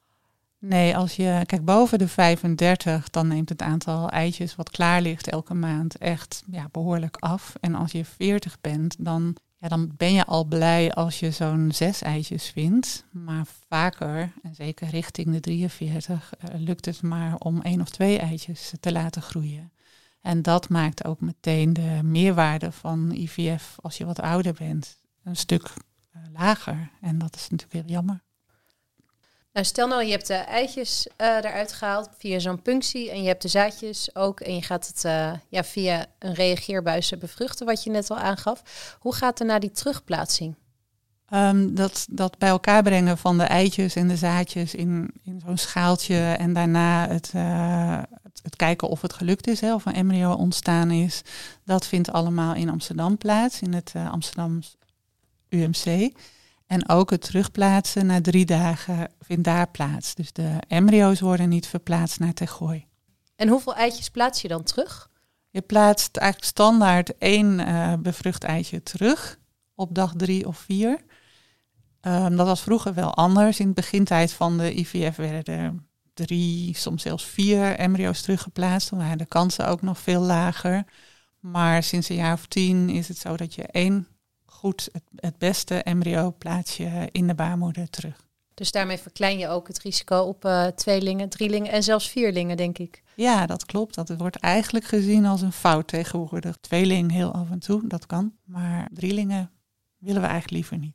Nee, 0.61 0.97
als 0.97 1.16
je 1.16 1.42
kijk 1.47 1.64
boven 1.64 1.99
de 1.99 2.09
35, 2.09 3.11
dan 3.11 3.29
neemt 3.29 3.49
het 3.49 3.62
aantal 3.62 4.11
eitjes 4.11 4.57
wat 4.57 4.71
klaar 4.71 5.03
ligt 5.03 5.29
elke 5.29 5.55
maand 5.55 5.97
echt 5.97 6.42
ja, 6.51 6.68
behoorlijk 6.73 7.16
af. 7.16 7.55
En 7.61 7.75
als 7.75 7.92
je 7.92 8.05
40 8.05 8.61
bent, 8.61 8.97
dan, 8.99 9.37
ja, 9.59 9.68
dan 9.68 9.92
ben 9.97 10.12
je 10.12 10.25
al 10.25 10.44
blij 10.44 10.92
als 10.92 11.21
je 11.21 11.31
zo'n 11.31 11.71
zes 11.73 12.03
eitjes 12.03 12.51
vindt. 12.51 13.05
Maar 13.11 13.47
vaker, 13.68 14.33
en 14.42 14.55
zeker 14.55 14.88
richting 14.88 15.33
de 15.33 15.40
43, 15.40 16.33
uh, 16.38 16.61
lukt 16.61 16.85
het 16.85 17.03
maar 17.03 17.35
om 17.37 17.62
één 17.62 17.81
of 17.81 17.88
twee 17.88 18.18
eitjes 18.18 18.73
te 18.81 18.92
laten 18.92 19.23
groeien. 19.23 19.73
En 20.21 20.42
dat 20.42 20.68
maakt 20.68 21.05
ook 21.05 21.21
meteen 21.21 21.73
de 21.73 22.01
meerwaarde 22.03 22.73
van 22.73 23.11
IVF 23.11 23.77
als 23.81 23.97
je 23.97 24.05
wat 24.05 24.21
ouder 24.21 24.53
bent 24.53 24.99
een 25.25 25.37
stuk 25.37 25.73
uh, 26.16 26.23
lager. 26.33 26.90
En 27.01 27.18
dat 27.18 27.35
is 27.35 27.49
natuurlijk 27.49 27.73
heel 27.73 27.94
jammer. 27.94 28.27
Nou, 29.53 29.67
stel 29.67 29.89
nou, 29.89 30.05
je 30.05 30.11
hebt 30.11 30.27
de 30.27 30.35
eitjes 30.35 31.07
uh, 31.07 31.27
eruit 31.27 31.73
gehaald 31.73 32.09
via 32.19 32.39
zo'n 32.39 32.63
punctie 32.63 33.11
en 33.11 33.23
je 33.23 33.29
hebt 33.29 33.43
de 33.43 33.49
zaadjes 33.49 34.15
ook 34.15 34.41
en 34.41 34.55
je 34.55 34.63
gaat 34.63 34.87
het 34.87 35.05
uh, 35.05 35.33
ja, 35.49 35.65
via 35.65 36.07
een 36.19 36.35
reageerbuis 36.35 37.13
bevruchten, 37.19 37.67
wat 37.67 37.85
je 37.85 37.91
net 37.91 38.11
al 38.11 38.19
aangaf. 38.19 38.63
Hoe 39.01 39.15
gaat 39.15 39.41
er 39.41 39.47
naar 39.47 39.61
die 39.61 39.71
terugplaatsing? 39.71 40.55
Um, 41.31 41.75
dat, 41.75 42.07
dat 42.11 42.39
bij 42.39 42.49
elkaar 42.49 42.83
brengen 42.83 43.19
van 43.19 43.39
de 43.39 43.45
eitjes 43.45 43.95
en 43.95 44.09
de 44.09 44.17
zaadjes 44.17 44.75
in, 44.75 45.11
in 45.23 45.41
zo'n 45.45 45.57
schaaltje 45.57 46.33
en 46.39 46.53
daarna 46.53 47.09
het, 47.09 47.33
uh, 47.37 48.03
het, 48.23 48.41
het, 48.43 48.57
kijken 48.57 48.89
of 48.89 49.03
het 49.03 49.13
gelukt 49.13 49.47
is, 49.47 49.61
hè, 49.61 49.75
of 49.75 49.87
een 49.87 49.95
embryo 49.95 50.33
ontstaan 50.33 50.91
is, 50.91 51.23
dat 51.65 51.87
vindt 51.87 52.13
allemaal 52.13 52.55
in 52.55 52.71
Amsterdam 52.71 53.19
plaats, 53.19 53.61
in 53.61 53.73
het 53.73 53.93
Amsterdam 54.11 54.61
UMC. 55.49 56.13
En 56.69 56.89
ook 56.89 57.11
het 57.11 57.21
terugplaatsen 57.21 58.07
na 58.07 58.21
drie 58.21 58.45
dagen 58.45 59.11
vindt 59.21 59.45
daar 59.45 59.71
plaats. 59.71 60.15
Dus 60.15 60.33
de 60.33 60.57
embryo's 60.69 61.21
worden 61.21 61.49
niet 61.49 61.67
verplaatst 61.67 62.21
naar 62.21 62.33
Tergooi. 62.33 62.87
En 63.37 63.49
hoeveel 63.49 63.75
eitjes 63.75 64.11
plaats 64.11 64.43
je 64.43 64.49
dan 64.49 64.63
terug? 64.63 65.11
Je 65.51 65.61
plaatst 65.61 66.17
eigenlijk 66.17 66.53
standaard 66.53 67.19
één 67.19 67.59
uh, 67.59 67.93
bevrucht 67.99 68.45
eitje 68.45 68.83
terug 68.83 69.39
op 69.75 69.95
dag 69.95 70.13
drie 70.17 70.47
of 70.47 70.59
vier. 70.59 70.99
Um, 72.01 72.37
dat 72.37 72.47
was 72.47 72.61
vroeger 72.61 72.95
wel 72.95 73.15
anders. 73.15 73.61
In 73.61 73.67
het 73.67 73.75
begintijd 73.75 74.33
van 74.33 74.59
de 74.59 74.75
IVF 74.75 75.17
werden 75.17 75.55
er 75.55 75.75
drie, 76.15 76.77
soms 76.77 77.03
zelfs 77.03 77.25
vier 77.25 77.77
embryo's 77.77 78.23
teruggeplaatst. 78.23 78.91
Dan 78.91 78.99
waren 78.99 79.19
de 79.19 79.27
kansen 79.27 79.69
ook 79.69 79.83
nog 79.83 79.99
veel 79.99 80.21
lager. 80.21 80.85
Maar 81.41 81.83
sinds 81.83 82.09
een 82.09 82.17
jaar 82.17 82.33
of 82.33 82.47
tien 82.47 82.89
is 82.89 83.09
het 83.09 83.19
zo 83.19 83.37
dat 83.37 83.55
je 83.55 83.63
één 83.63 84.07
goed 84.59 84.88
het, 84.92 85.03
het 85.16 85.38
beste 85.38 85.75
embryo 85.75 86.35
plaats 86.38 86.77
je 86.77 87.09
in 87.12 87.27
de 87.27 87.35
baarmoeder 87.35 87.90
terug. 87.90 88.27
Dus 88.55 88.73
daarmee 88.73 88.99
verklein 88.99 89.38
je 89.38 89.49
ook 89.49 89.68
het 89.68 89.79
risico 89.79 90.18
op 90.18 90.44
uh, 90.44 90.66
tweelingen, 90.66 91.29
drielingen 91.29 91.73
en 91.73 91.83
zelfs 91.83 92.09
vierlingen, 92.09 92.57
denk 92.57 92.79
ik. 92.79 93.03
Ja, 93.14 93.47
dat 93.47 93.66
klopt. 93.66 93.94
Dat 93.94 94.14
wordt 94.16 94.37
eigenlijk 94.37 94.85
gezien 94.85 95.27
als 95.27 95.42
een 95.42 95.53
fout 95.53 95.88
tegenwoordig. 95.88 96.57
Tweeling 96.61 97.12
heel 97.12 97.33
af 97.33 97.51
en 97.51 97.59
toe, 97.59 97.83
dat 97.87 98.07
kan. 98.07 98.33
Maar 98.44 98.88
drielingen 98.92 99.51
willen 99.99 100.21
we 100.21 100.29
eigenlijk 100.29 100.57
liever 100.57 100.79
niet. 100.79 100.94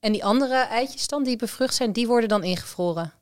En 0.00 0.12
die 0.12 0.24
andere 0.24 0.54
eitjes 0.54 1.08
dan, 1.08 1.24
die 1.24 1.36
bevrucht 1.36 1.74
zijn, 1.74 1.92
die 1.92 2.06
worden 2.06 2.28
dan 2.28 2.44
ingevroren? 2.44 3.12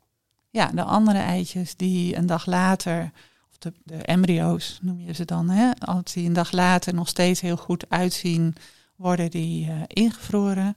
Ja, 0.51 0.67
de 0.67 0.83
andere 0.83 1.19
eitjes 1.19 1.77
die 1.77 2.17
een 2.17 2.27
dag 2.27 2.47
later, 2.47 3.11
of 3.51 3.59
de, 3.59 3.73
de 3.85 3.97
embryo's 3.97 4.79
noem 4.83 5.01
je 5.01 5.13
ze 5.13 5.25
dan, 5.25 5.49
hè, 5.49 5.71
als 5.79 6.13
die 6.13 6.27
een 6.27 6.33
dag 6.33 6.53
later 6.53 6.95
nog 6.95 7.09
steeds 7.09 7.41
heel 7.41 7.57
goed 7.57 7.85
uitzien, 7.89 8.55
worden 9.03 9.31
die 9.31 9.67
uh, 9.67 9.83
ingevroren. 9.87 10.77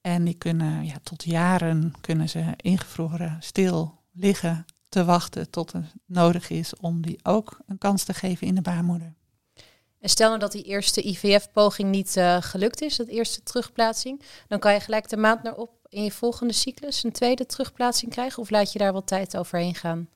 En 0.00 0.24
die 0.24 0.34
kunnen 0.34 0.84
ja, 0.84 0.94
tot 1.02 1.24
jaren 1.24 1.92
kunnen 2.00 2.28
ze 2.28 2.44
ingevroren 2.56 3.36
stil 3.40 4.02
liggen 4.12 4.64
te 4.88 5.04
wachten 5.04 5.50
tot 5.50 5.72
het 5.72 5.84
nodig 6.06 6.50
is 6.50 6.76
om 6.76 7.02
die 7.02 7.18
ook 7.22 7.60
een 7.66 7.78
kans 7.78 8.04
te 8.04 8.14
geven 8.14 8.46
in 8.46 8.54
de 8.54 8.62
baarmoeder. 8.62 9.14
En 10.00 10.08
stel 10.08 10.28
nou 10.28 10.40
dat 10.40 10.52
die 10.52 10.62
eerste 10.62 11.08
IVF-poging 11.08 11.90
niet 11.90 12.16
uh, 12.16 12.36
gelukt 12.40 12.82
is, 12.82 12.96
dat 12.96 13.06
eerste 13.06 13.42
terugplaatsing, 13.42 14.22
dan 14.48 14.58
kan 14.58 14.72
je 14.72 14.80
gelijk 14.80 15.08
de 15.08 15.16
maand 15.16 15.42
naar 15.42 15.54
op 15.54 15.70
in 15.88 16.04
je 16.04 16.10
volgende 16.10 16.52
cyclus 16.52 17.04
een 17.04 17.12
tweede 17.12 17.46
terugplaatsing 17.46 18.10
krijgen? 18.10 18.42
Of 18.42 18.50
laat 18.50 18.72
je 18.72 18.78
daar 18.78 18.92
wat 18.92 19.06
tijd 19.06 19.36
overheen 19.36 19.74
gaan? 19.74 20.08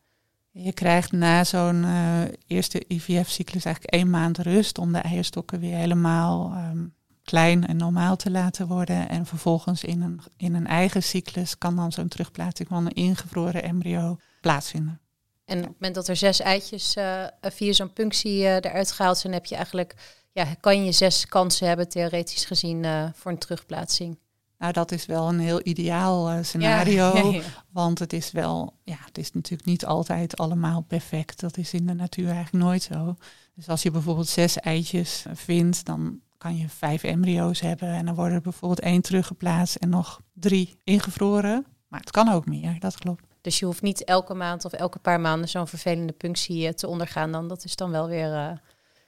Je 0.50 0.72
krijgt 0.72 1.12
na 1.12 1.44
zo'n 1.44 1.82
uh, 1.82 2.22
eerste 2.46 2.84
IVF-cyclus 2.88 3.64
eigenlijk 3.64 3.94
één 3.94 4.11
maand 4.11 4.38
rust 4.38 4.78
om 4.78 4.92
de 4.92 4.98
eierstokken 4.98 5.61
weer 5.61 5.76
helemaal 5.76 6.52
um, 6.56 6.94
klein 7.28 7.66
en 7.66 7.76
normaal 7.76 8.16
te 8.16 8.30
laten 8.30 8.66
worden. 8.66 9.08
En 9.08 9.26
vervolgens 9.26 9.84
in 9.84 10.02
een, 10.02 10.20
in 10.36 10.54
een 10.54 10.66
eigen 10.66 11.02
cyclus 11.02 11.58
kan 11.58 11.76
dan 11.76 11.92
zo'n 11.92 12.08
terugplaatsing 12.08 12.68
van 12.68 12.86
een 12.86 12.92
ingevroren 12.92 13.62
embryo 13.62 14.18
plaatsvinden. 14.40 15.00
En 15.44 15.58
op 15.58 15.64
het 15.64 15.72
moment 15.72 15.94
dat 15.94 16.08
er 16.08 16.16
zes 16.16 16.40
eitjes 16.40 16.96
uh, 16.96 17.24
via 17.40 17.72
zo'n 17.72 17.92
punctie 17.92 18.40
uh, 18.40 18.54
eruit 18.54 18.92
gehaald 18.92 19.18
zijn, 19.18 19.32
heb 19.32 19.44
je 19.44 19.54
eigenlijk, 19.54 19.94
ja, 20.32 20.54
kan 20.60 20.84
je 20.84 20.92
zes 20.92 21.26
kansen 21.26 21.68
hebben, 21.68 21.88
theoretisch 21.88 22.44
gezien, 22.44 22.84
uh, 22.84 23.04
voor 23.14 23.30
een 23.30 23.38
terugplaatsing. 23.38 24.18
Nou, 24.58 24.72
dat 24.72 24.92
is 24.92 25.06
wel 25.06 25.28
een 25.28 25.40
heel 25.40 25.60
ideaal 25.62 26.44
scenario. 26.44 27.40
Want 27.72 27.98
het 27.98 28.12
is 28.12 28.30
wel, 28.32 28.74
ja, 28.84 28.96
het 29.04 29.18
is 29.18 29.32
natuurlijk 29.32 29.68
niet 29.68 29.86
altijd 29.86 30.36
allemaal 30.36 30.80
perfect. 30.80 31.40
Dat 31.40 31.56
is 31.56 31.72
in 31.72 31.86
de 31.86 31.94
natuur 31.94 32.30
eigenlijk 32.30 32.64
nooit 32.64 32.82
zo. 32.82 33.16
Dus 33.54 33.68
als 33.68 33.82
je 33.82 33.90
bijvoorbeeld 33.90 34.28
zes 34.28 34.58
eitjes 34.58 35.24
vindt, 35.34 35.84
dan 35.84 36.20
kan 36.38 36.57
je 36.57 36.68
vijf 36.68 37.03
embryo's 37.03 37.61
hebben. 37.61 37.88
En 37.88 38.07
dan 38.07 38.14
worden 38.14 38.35
er 38.35 38.40
bijvoorbeeld 38.40 38.81
één 38.81 39.03
teruggeplaatst 39.03 39.77
en 39.77 39.88
nog 39.88 40.20
drie 40.33 40.81
ingevroren. 40.85 41.66
Maar 41.88 42.01
het 42.01 42.11
kan 42.11 42.33
ook 42.33 42.46
meer, 42.46 42.77
dat 42.79 42.98
klopt. 42.98 43.24
Dus 43.40 43.59
je 43.59 43.64
hoeft 43.64 43.83
niet 43.83 44.05
elke 44.05 44.35
maand 44.35 44.64
of 44.64 44.72
elke 44.72 44.98
paar 44.98 45.20
maanden 45.20 45.48
zo'n 45.48 45.68
vervelende 45.68 46.12
punctie 46.12 46.66
eh, 46.66 46.72
te 46.72 46.87
ondergaan. 46.87 47.33
Dan. 47.33 47.48
Dat 47.48 47.64
is 47.64 47.77
dan 47.77 47.90
wel 47.90 48.09
weer 48.09 48.33
uh, 48.33 48.51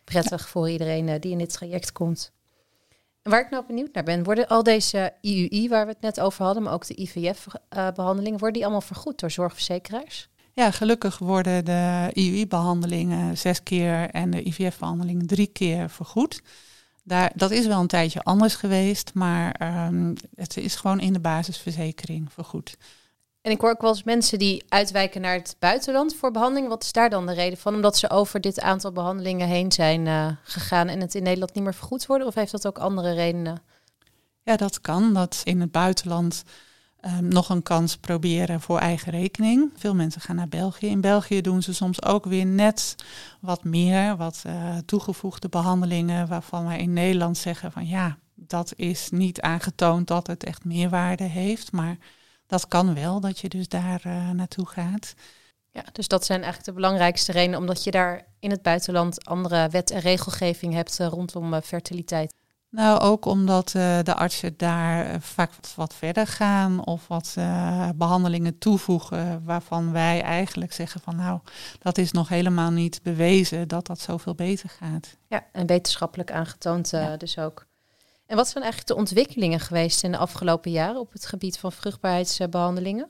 prettig 0.05 0.49
voor 0.49 0.71
iedereen 0.71 1.09
uh, 1.09 1.15
die 1.21 1.33
in 1.33 1.39
dit 1.39 1.53
traject 1.53 1.93
komt. 1.93 2.33
En 3.23 3.31
waar 3.31 3.41
ik 3.41 3.51
nou 3.51 3.67
benieuwd 3.67 3.93
naar 3.93 4.05
ben, 4.05 4.25
worden 4.25 4.49
al 4.49 4.63
deze 4.63 5.13
IUI 5.21 5.69
waar 5.69 5.87
we 5.87 5.93
het 5.93 6.01
net 6.01 6.21
over 6.21 6.45
hadden, 6.45 6.63
maar 6.63 6.73
ook 6.73 6.87
de 6.87 7.01
IVF-behandelingen, 7.01 8.39
worden 8.39 8.53
die 8.53 8.63
allemaal 8.63 8.81
vergoed 8.81 9.21
door 9.21 9.31
zorgverzekeraars? 9.31 10.29
Ja, 10.53 10.71
gelukkig 10.71 11.19
worden 11.19 11.65
de 11.65 12.11
IUI-behandelingen 12.13 13.39
zes 13.39 13.63
keer 13.63 14.11
en 14.11 14.31
de 14.31 14.43
IVF-behandelingen 14.43 15.27
drie 15.27 15.47
keer 15.47 15.91
vergoed. 15.91 16.43
Daar, 17.05 17.33
dat 17.35 17.51
is 17.51 17.67
wel 17.67 17.81
een 17.81 17.87
tijdje 17.87 18.23
anders 18.23 18.55
geweest, 18.55 19.11
maar 19.15 19.61
um, 19.87 20.15
het 20.35 20.57
is 20.57 20.77
gewoon 20.77 21.01
in 21.01 21.13
de 21.13 21.21
basisverzekering 21.21 22.33
vergoed. 22.33 22.77
En 23.41 23.51
ik 23.51 23.61
hoor 23.61 23.71
ook 23.71 23.81
wel 23.81 23.91
eens 23.91 24.03
mensen 24.03 24.39
die 24.39 24.65
uitwijken 24.69 25.21
naar 25.21 25.35
het 25.35 25.57
buitenland 25.59 26.15
voor 26.15 26.31
behandeling. 26.31 26.69
Wat 26.69 26.83
is 26.83 26.93
daar 26.93 27.11
dan 27.11 27.27
de 27.27 27.33
reden 27.33 27.59
van? 27.59 27.75
Omdat 27.75 27.97
ze 27.97 28.11
over 28.11 28.41
dit 28.41 28.61
aantal 28.61 28.93
behandelingen 28.93 29.49
heen 29.49 29.73
zijn 29.73 30.07
uh, 30.07 30.27
gegaan 30.43 30.89
en 30.89 31.01
het 31.01 31.15
in 31.15 31.23
Nederland 31.23 31.55
niet 31.55 31.65
meer 31.65 31.75
vergoed 31.75 32.07
worden? 32.07 32.27
Of 32.27 32.35
heeft 32.35 32.53
dat 32.53 32.67
ook 32.67 32.79
andere 32.79 33.13
redenen? 33.13 33.63
Ja, 34.43 34.57
dat 34.57 34.81
kan. 34.81 35.15
Dat 35.15 35.41
in 35.45 35.61
het 35.61 35.71
buitenland 35.71 36.43
um, 37.05 37.29
nog 37.29 37.49
een 37.49 37.63
kans 37.63 37.97
proberen 37.97 38.61
voor 38.61 38.79
eigen 38.79 39.13
rekening. 39.13 39.73
Veel 39.77 39.95
mensen 39.95 40.21
gaan 40.21 40.37
naar 40.37 40.49
België. 40.49 40.87
In 40.87 41.01
België 41.01 41.41
doen 41.41 41.63
ze 41.63 41.75
soms 41.75 42.03
ook 42.03 42.25
weer 42.25 42.47
net 42.47 42.95
wat 43.41 43.65
meer, 43.65 44.17
wat 44.17 44.43
uh, 44.47 44.77
toegevoegde 44.77 45.49
behandelingen, 45.49 46.29
waarvan 46.29 46.67
wij 46.67 46.79
in 46.79 46.93
Nederland 46.93 47.39
zeggen 47.39 47.73
van 47.73 47.87
ja, 47.87 48.19
dat 48.35 48.73
is 48.77 49.11
niet 49.11 49.41
aangetoond 49.41 50.07
dat 50.07 50.27
het 50.27 50.45
echt 50.45 50.65
meerwaarde 50.65 51.25
heeft. 51.25 51.73
Maar 51.73 51.97
dat 52.47 52.69
kan 52.69 52.95
wel, 52.95 53.21
dat 53.21 53.39
je 53.39 53.49
dus 53.49 53.69
daar 53.69 54.03
uh, 54.07 54.31
naartoe 54.31 54.67
gaat. 54.67 55.15
Ja, 55.71 55.85
dus 55.93 56.09
dat 56.09 56.25
zijn 56.25 56.43
eigenlijk 56.43 56.71
de 56.71 56.81
belangrijkste 56.81 57.33
redenen, 57.33 57.59
omdat 57.59 57.85
je 57.85 57.91
daar 57.91 58.27
in 58.39 58.51
het 58.51 58.63
buitenland 58.63 59.25
andere 59.25 59.69
wet 59.69 59.91
en 59.91 60.01
regelgeving 60.01 60.75
hebt 60.75 61.01
uh, 61.01 61.07
rondom 61.07 61.63
fertiliteit. 61.63 62.35
Nou, 62.71 63.01
ook 63.01 63.25
omdat 63.25 63.69
de 63.69 64.15
artsen 64.15 64.55
daar 64.57 65.21
vaak 65.21 65.53
wat, 65.55 65.73
wat, 65.77 65.95
verder 65.95 66.27
gaan 66.27 66.87
of 66.87 67.09
wat 67.09 67.37
behandelingen 67.95 68.59
toevoegen 68.59 69.45
waarvan 69.45 69.93
wij 69.93 70.23
eigenlijk 70.23 70.73
zeggen 70.73 71.01
van 71.01 71.17
nou, 71.17 71.41
dat 71.79 71.99
is 71.99 72.13
nog 72.13 72.29
helemaal 72.29 72.71
niet 72.71 73.01
bewezen 73.03 73.69
dat 73.69 73.87
dat 73.87 74.01
zoveel 74.01 74.35
beter 74.35 74.69
gaat. 74.69 75.17
Ja, 75.27 75.47
en 75.53 75.67
wetenschappelijk 75.67 76.33
aangetoond 76.33 76.91
ja. 76.91 77.17
dus 77.17 77.39
ook. 77.39 77.67
En 78.31 78.37
wat 78.37 78.49
zijn 78.49 78.65
eigenlijk 78.65 78.93
de 78.93 78.99
ontwikkelingen 78.99 79.61
geweest 79.61 80.03
in 80.03 80.13
de 80.13 80.19
afgelopen 80.19 80.71
jaren 80.71 81.01
op 81.01 81.13
het 81.13 81.27
gebied 81.27 81.59
van 81.59 81.73
vruchtbaarheidsbehandelingen? 81.73 83.09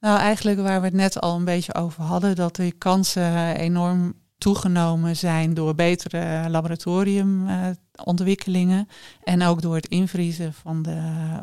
Nou, 0.00 0.18
eigenlijk 0.18 0.60
waar 0.60 0.80
we 0.80 0.86
het 0.86 0.94
net 0.94 1.20
al 1.20 1.36
een 1.36 1.44
beetje 1.44 1.74
over 1.74 2.02
hadden, 2.02 2.34
dat 2.34 2.56
de 2.56 2.72
kansen 2.72 3.56
enorm 3.56 4.21
toegenomen 4.42 5.16
zijn 5.16 5.54
door 5.54 5.74
betere 5.74 6.48
laboratoriumontwikkelingen 6.48 8.88
en 9.24 9.42
ook 9.42 9.62
door 9.62 9.74
het 9.74 9.86
invriezen 9.86 10.52
van 10.52 10.82
de 10.82 11.00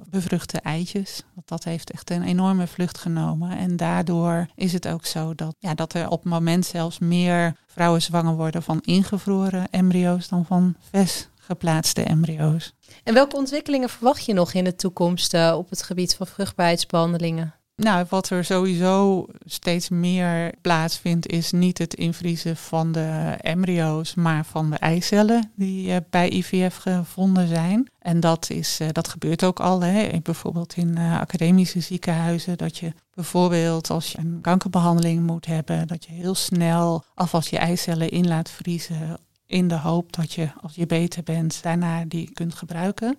bevruchte 0.10 0.60
eitjes. 0.60 1.24
Want 1.34 1.48
dat 1.48 1.64
heeft 1.64 1.92
echt 1.92 2.12
een 2.12 2.24
enorme 2.24 2.68
vlucht 2.68 2.98
genomen. 2.98 3.58
En 3.58 3.78
daardoor 3.78 4.48
is 4.56 4.74
het 4.74 4.88
ook 4.88 5.06
zo 5.06 5.36
dat, 5.36 5.56
ja, 5.60 5.74
dat 5.74 5.94
er 5.94 6.10
op 6.10 6.24
het 6.24 6.32
moment 6.32 6.66
zelfs 6.66 7.00
meer 7.00 7.56
vrouwen 7.68 8.02
zwanger 8.02 8.36
worden 8.36 8.64
van 8.64 8.80
ingevroren 8.82 9.70
embryo's 9.70 10.28
dan 10.28 10.46
van 10.46 10.76
vers 10.92 11.28
geplaatste 11.36 12.04
embryo's. 12.04 12.74
En 13.04 13.14
welke 13.14 13.36
ontwikkelingen 13.36 13.90
verwacht 13.90 14.26
je 14.26 14.34
nog 14.34 14.54
in 14.54 14.64
de 14.64 14.76
toekomst 14.76 15.34
uh, 15.34 15.54
op 15.58 15.70
het 15.70 15.84
gebied 15.84 16.16
van 16.16 16.28
vruchtbaarheidsbehandelingen? 16.28 17.59
Nou, 17.80 18.06
wat 18.10 18.30
er 18.30 18.46
sowieso 18.46 19.26
steeds 19.46 19.90
meer 19.90 20.54
plaatsvindt, 20.62 21.28
is 21.28 21.52
niet 21.52 21.78
het 21.78 21.94
invriezen 21.94 22.58
van 22.58 22.92
de 22.92 23.38
embryo's, 23.42 24.14
maar 24.14 24.46
van 24.46 24.70
de 24.70 24.78
eicellen 24.78 25.52
die 25.56 25.88
uh, 25.88 25.96
bij 26.10 26.30
IVF 26.30 26.76
gevonden 26.76 27.48
zijn. 27.48 27.90
En 28.00 28.20
dat, 28.20 28.50
is, 28.50 28.80
uh, 28.82 28.88
dat 28.92 29.08
gebeurt 29.08 29.44
ook 29.44 29.60
al, 29.60 29.82
hè. 29.82 30.20
bijvoorbeeld 30.24 30.76
in 30.76 30.98
academische 30.98 31.80
ziekenhuizen, 31.80 32.58
dat 32.58 32.78
je 32.78 32.94
bijvoorbeeld 33.14 33.90
als 33.90 34.12
je 34.12 34.18
een 34.18 34.40
kankerbehandeling 34.42 35.26
moet 35.26 35.46
hebben, 35.46 35.88
dat 35.88 36.06
je 36.06 36.12
heel 36.12 36.36
snel 36.36 37.04
alvast 37.14 37.50
je 37.50 37.58
eicellen 37.58 38.10
in 38.10 38.28
laat 38.28 38.50
vriezen 38.50 39.18
in 39.46 39.68
de 39.68 39.78
hoop 39.78 40.14
dat 40.14 40.34
je, 40.34 40.50
als 40.62 40.76
je 40.76 40.86
beter 40.86 41.24
bent, 41.24 41.64
daarna 41.64 42.06
die 42.06 42.32
kunt 42.34 42.54
gebruiken. 42.54 43.18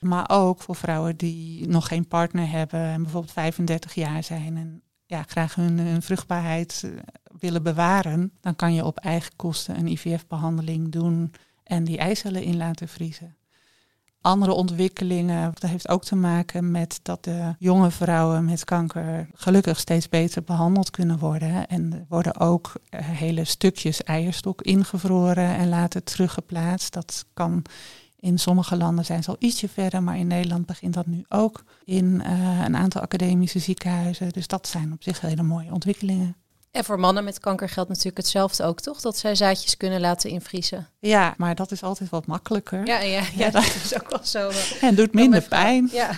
Maar 0.00 0.30
ook 0.30 0.62
voor 0.62 0.76
vrouwen 0.76 1.16
die 1.16 1.68
nog 1.68 1.88
geen 1.88 2.08
partner 2.08 2.50
hebben 2.50 2.80
en 2.80 3.02
bijvoorbeeld 3.02 3.32
35 3.32 3.94
jaar 3.94 4.22
zijn 4.22 4.56
en 4.56 4.82
ja, 5.06 5.22
graag 5.22 5.54
hun, 5.54 6.02
vruchtbaarheid 6.02 6.82
eh, 6.84 6.90
willen 7.38 7.62
bewaren, 7.62 8.32
dan 8.40 8.56
kan 8.56 8.74
je 8.74 8.84
op 8.84 8.98
eigen 8.98 9.36
kosten 9.36 9.78
een 9.78 9.86
IVF-behandeling 9.86 10.92
doen 10.92 11.32
en 11.62 11.84
die 11.84 11.98
eicellen 11.98 12.42
in 12.42 12.56
laten 12.56 12.88
vriezen 12.88 13.36
andere 14.26 14.52
ontwikkelingen. 14.52 15.52
Dat 15.54 15.70
heeft 15.70 15.88
ook 15.88 16.04
te 16.04 16.16
maken 16.16 16.70
met 16.70 17.00
dat 17.02 17.24
de 17.24 17.54
jonge 17.58 17.90
vrouwen 17.90 18.44
met 18.44 18.64
kanker 18.64 19.28
gelukkig 19.34 19.78
steeds 19.78 20.08
beter 20.08 20.42
behandeld 20.42 20.90
kunnen 20.90 21.18
worden. 21.18 21.66
En 21.66 21.92
er 21.92 22.04
worden 22.08 22.40
ook 22.40 22.72
eh, 22.88 23.00
hele 23.08 23.44
stukjes 23.44 24.02
eierstok 24.02 24.62
ingevroren 24.62 25.56
en 25.56 25.68
later 25.68 26.02
teruggeplaatst. 26.02 26.92
Dat 26.92 27.24
kan 27.34 27.62
in 28.20 28.38
sommige 28.38 28.76
landen 28.76 29.04
zijn 29.04 29.22
ze 29.22 29.30
al 29.30 29.36
ietsje 29.38 29.68
verder, 29.68 30.02
maar 30.02 30.18
in 30.18 30.26
Nederland 30.26 30.66
begint 30.66 30.94
dat 30.94 31.06
nu 31.06 31.24
ook 31.28 31.64
in 31.84 32.22
uh, 32.26 32.62
een 32.64 32.76
aantal 32.76 33.02
academische 33.02 33.58
ziekenhuizen. 33.58 34.28
Dus 34.28 34.46
dat 34.46 34.68
zijn 34.68 34.92
op 34.92 35.02
zich 35.02 35.20
hele 35.20 35.42
mooie 35.42 35.72
ontwikkelingen. 35.72 36.36
En 36.70 36.84
voor 36.84 37.00
mannen 37.00 37.24
met 37.24 37.40
kanker 37.40 37.68
geldt 37.68 37.88
natuurlijk 37.88 38.16
hetzelfde 38.16 38.64
ook, 38.64 38.80
toch? 38.80 39.00
Dat 39.00 39.18
zij 39.18 39.34
zaadjes 39.34 39.76
kunnen 39.76 40.00
laten 40.00 40.30
invriezen. 40.30 40.88
Ja, 40.98 41.34
maar 41.36 41.54
dat 41.54 41.70
is 41.70 41.82
altijd 41.82 42.10
wat 42.10 42.26
makkelijker. 42.26 42.86
Ja, 42.86 43.00
ja, 43.00 43.22
ja, 43.36 43.50
dat 43.60 43.64
is 43.64 43.94
ook 43.94 44.10
wel 44.10 44.24
zo. 44.24 44.50
En 44.86 44.94
doet 44.94 45.12
minder 45.12 45.42
pijn. 45.42 45.88
Ja. 45.92 46.10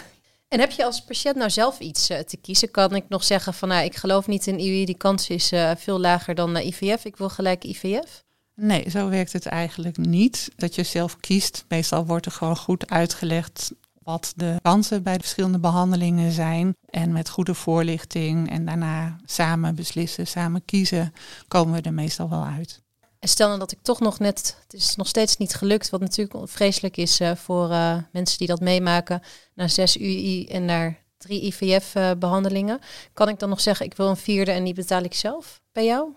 En 0.48 0.61
heb 0.61 0.70
je 0.70 0.84
als 0.84 1.04
patiënt 1.04 1.37
nou 1.37 1.50
zelf 1.50 1.78
iets 1.78 2.11
uh, 2.11 2.18
te 2.18 2.37
kiezen? 2.37 2.70
Kan 2.70 2.94
ik 2.94 3.04
nog 3.08 3.24
zeggen 3.24 3.54
van, 3.54 3.68
nou, 3.68 3.84
ik 3.84 3.96
geloof 3.96 4.26
niet 4.26 4.46
in 4.46 4.58
IUI, 4.58 4.84
die 4.84 4.96
kans 4.96 5.28
is 5.28 5.52
uh, 5.52 5.70
veel 5.76 6.00
lager 6.00 6.34
dan 6.34 6.56
uh, 6.56 6.66
IVF. 6.66 7.04
Ik 7.04 7.16
wil 7.16 7.28
gelijk 7.28 7.64
IVF. 7.64 8.24
Nee, 8.60 8.90
zo 8.90 9.08
werkt 9.08 9.32
het 9.32 9.46
eigenlijk 9.46 9.96
niet. 9.96 10.50
Dat 10.56 10.74
je 10.74 10.82
zelf 10.82 11.16
kiest. 11.16 11.64
Meestal 11.68 12.06
wordt 12.06 12.26
er 12.26 12.32
gewoon 12.32 12.56
goed 12.56 12.90
uitgelegd 12.90 13.72
wat 14.02 14.32
de 14.36 14.56
kansen 14.62 15.02
bij 15.02 15.14
de 15.14 15.20
verschillende 15.20 15.58
behandelingen 15.58 16.32
zijn. 16.32 16.76
En 16.90 17.12
met 17.12 17.28
goede 17.28 17.54
voorlichting 17.54 18.50
en 18.50 18.64
daarna 18.64 19.16
samen 19.24 19.74
beslissen, 19.74 20.26
samen 20.26 20.64
kiezen, 20.64 21.12
komen 21.48 21.74
we 21.74 21.80
er 21.80 21.92
meestal 21.92 22.28
wel 22.28 22.44
uit. 22.44 22.82
En 23.18 23.28
stel 23.28 23.46
nou 23.46 23.58
dat 23.58 23.72
ik 23.72 23.78
toch 23.82 24.00
nog 24.00 24.18
net, 24.18 24.56
het 24.62 24.72
is 24.72 24.96
nog 24.96 25.06
steeds 25.06 25.36
niet 25.36 25.54
gelukt, 25.54 25.90
wat 25.90 26.00
natuurlijk 26.00 26.48
vreselijk 26.48 26.96
is 26.96 27.20
uh, 27.20 27.34
voor 27.34 27.70
uh, 27.70 27.96
mensen 28.12 28.38
die 28.38 28.46
dat 28.46 28.60
meemaken, 28.60 29.22
na 29.54 29.68
zes 29.68 29.98
UI 29.98 30.46
en 30.46 30.64
naar 30.64 30.98
drie 31.18 31.42
IVF-behandelingen. 31.42 32.78
Kan 33.12 33.28
ik 33.28 33.38
dan 33.38 33.48
nog 33.48 33.60
zeggen, 33.60 33.86
ik 33.86 33.96
wil 33.96 34.08
een 34.08 34.16
vierde 34.16 34.50
en 34.50 34.64
die 34.64 34.74
betaal 34.74 35.02
ik 35.02 35.14
zelf 35.14 35.60
bij 35.72 35.84
jou? 35.84 36.08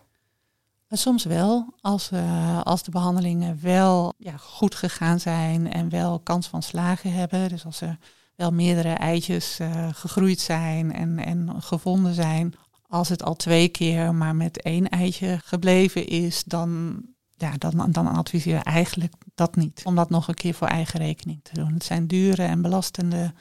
Soms 0.93 1.23
wel, 1.23 1.73
als, 1.81 2.11
uh, 2.11 2.61
als 2.61 2.83
de 2.83 2.91
behandelingen 2.91 3.61
wel 3.61 4.13
ja, 4.17 4.37
goed 4.37 4.75
gegaan 4.75 5.19
zijn 5.19 5.71
en 5.71 5.89
wel 5.89 6.19
kans 6.19 6.47
van 6.47 6.63
slagen 6.63 7.13
hebben. 7.13 7.49
Dus 7.49 7.65
als 7.65 7.81
er 7.81 7.97
wel 8.35 8.51
meerdere 8.51 8.93
eitjes 8.93 9.59
uh, 9.59 9.87
gegroeid 9.91 10.39
zijn 10.39 10.93
en, 10.93 11.19
en 11.19 11.61
gevonden 11.61 12.13
zijn. 12.13 12.53
Als 12.87 13.09
het 13.09 13.23
al 13.23 13.35
twee 13.35 13.67
keer 13.69 14.15
maar 14.15 14.35
met 14.35 14.61
één 14.61 14.89
eitje 14.89 15.39
gebleven 15.43 16.07
is, 16.07 16.43
dan, 16.43 17.01
ja, 17.37 17.51
dan, 17.57 17.91
dan 17.91 18.07
adviseren 18.07 18.59
we 18.59 18.65
eigenlijk 18.65 19.13
dat 19.35 19.55
niet. 19.55 19.81
Om 19.83 19.95
dat 19.95 20.09
nog 20.09 20.27
een 20.27 20.33
keer 20.33 20.53
voor 20.53 20.67
eigen 20.67 20.99
rekening 20.99 21.39
te 21.43 21.53
doen. 21.53 21.73
Het 21.73 21.83
zijn 21.83 22.07
dure 22.07 22.43
en 22.43 22.61
belastende 22.61 23.33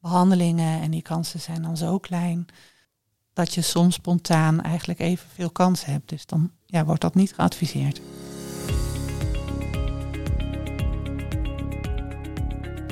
behandelingen 0.00 0.80
en 0.80 0.90
die 0.90 1.02
kansen 1.02 1.40
zijn 1.40 1.62
dan 1.62 1.76
zo 1.76 1.98
klein 1.98 2.46
dat 3.32 3.54
je 3.54 3.62
soms 3.62 3.94
spontaan 3.94 4.60
eigenlijk 4.60 4.98
evenveel 4.98 5.50
kans 5.50 5.84
hebt. 5.84 6.08
Dus 6.08 6.26
dan 6.26 6.50
ja, 6.70 6.84
wordt 6.84 7.00
dat 7.00 7.14
niet 7.14 7.34
geadviseerd. 7.34 8.00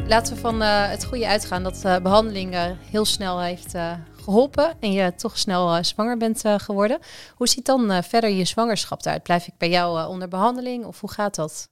Laten 0.07 0.35
we 0.35 0.41
van 0.41 0.63
uh, 0.63 0.89
het 0.89 1.05
goede 1.05 1.29
uitgaan 1.29 1.63
dat 1.63 1.81
de 1.81 2.01
behandeling 2.03 2.55
uh, 2.55 2.63
heel 2.91 3.05
snel 3.05 3.41
heeft 3.41 3.75
uh, 3.75 3.93
geholpen 4.13 4.75
en 4.81 4.93
je 4.93 5.15
toch 5.15 5.39
snel 5.39 5.85
zwanger 5.85 6.17
bent 6.17 6.43
geworden. 6.57 6.99
Hoe 7.35 7.49
ziet 7.49 7.67
dan 7.67 8.03
verder 8.05 8.31
je 8.31 8.45
zwangerschap 8.45 9.05
eruit? 9.05 9.23
Blijf 9.23 9.47
ik 9.47 9.55
bij 9.59 9.71
jou 9.71 10.09
onder 10.09 10.29
behandeling 10.29 10.85
of 10.85 11.01
hoe 11.01 11.11
gaat 11.11 11.35
dat? 11.35 11.69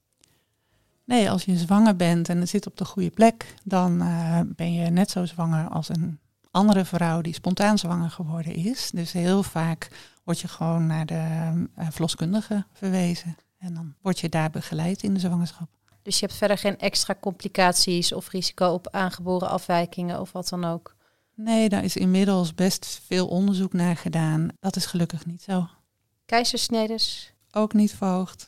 Nee, 1.03 1.29
als 1.29 1.43
je 1.43 1.57
zwanger 1.57 1.95
bent 1.95 2.29
en 2.29 2.39
het 2.39 2.49
zit 2.49 2.67
op 2.67 2.77
de 2.77 2.85
goede 2.85 3.09
plek, 3.09 3.55
dan 3.63 3.97
ben 4.55 4.73
je 4.73 4.89
net 4.89 5.09
zo 5.09 5.25
zwanger 5.25 5.69
als 5.69 5.89
een 5.89 6.19
andere 6.51 6.85
vrouw 6.85 7.21
die 7.21 7.33
spontaan 7.33 7.77
zwanger 7.77 8.09
geworden 8.09 8.55
is. 8.55 8.91
Dus 8.91 9.11
heel 9.11 9.43
vaak 9.43 9.89
word 10.27 10.39
je 10.39 10.47
gewoon 10.47 10.87
naar 10.87 11.05
de 11.05 11.51
uh, 11.79 11.87
verloskundige 11.89 12.65
verwezen. 12.73 13.37
En 13.57 13.73
dan 13.73 13.93
word 14.01 14.19
je 14.19 14.29
daar 14.29 14.49
begeleid 14.49 15.03
in 15.03 15.13
de 15.13 15.19
zwangerschap. 15.19 15.69
Dus 16.01 16.19
je 16.19 16.25
hebt 16.25 16.37
verder 16.37 16.57
geen 16.57 16.79
extra 16.79 17.15
complicaties 17.19 18.13
of 18.13 18.29
risico 18.29 18.67
op 18.67 18.87
aangeboren 18.91 19.49
afwijkingen 19.49 20.19
of 20.19 20.31
wat 20.31 20.49
dan 20.49 20.65
ook? 20.65 20.95
Nee, 21.33 21.69
daar 21.69 21.83
is 21.83 21.95
inmiddels 21.95 22.53
best 22.53 23.01
veel 23.05 23.27
onderzoek 23.27 23.73
naar 23.73 23.97
gedaan. 23.97 24.47
Dat 24.59 24.75
is 24.75 24.85
gelukkig 24.85 25.25
niet 25.25 25.41
zo. 25.41 25.67
Keizersnedes? 26.25 27.33
Ook 27.51 27.73
niet 27.73 27.95
verhoogd. 27.95 28.45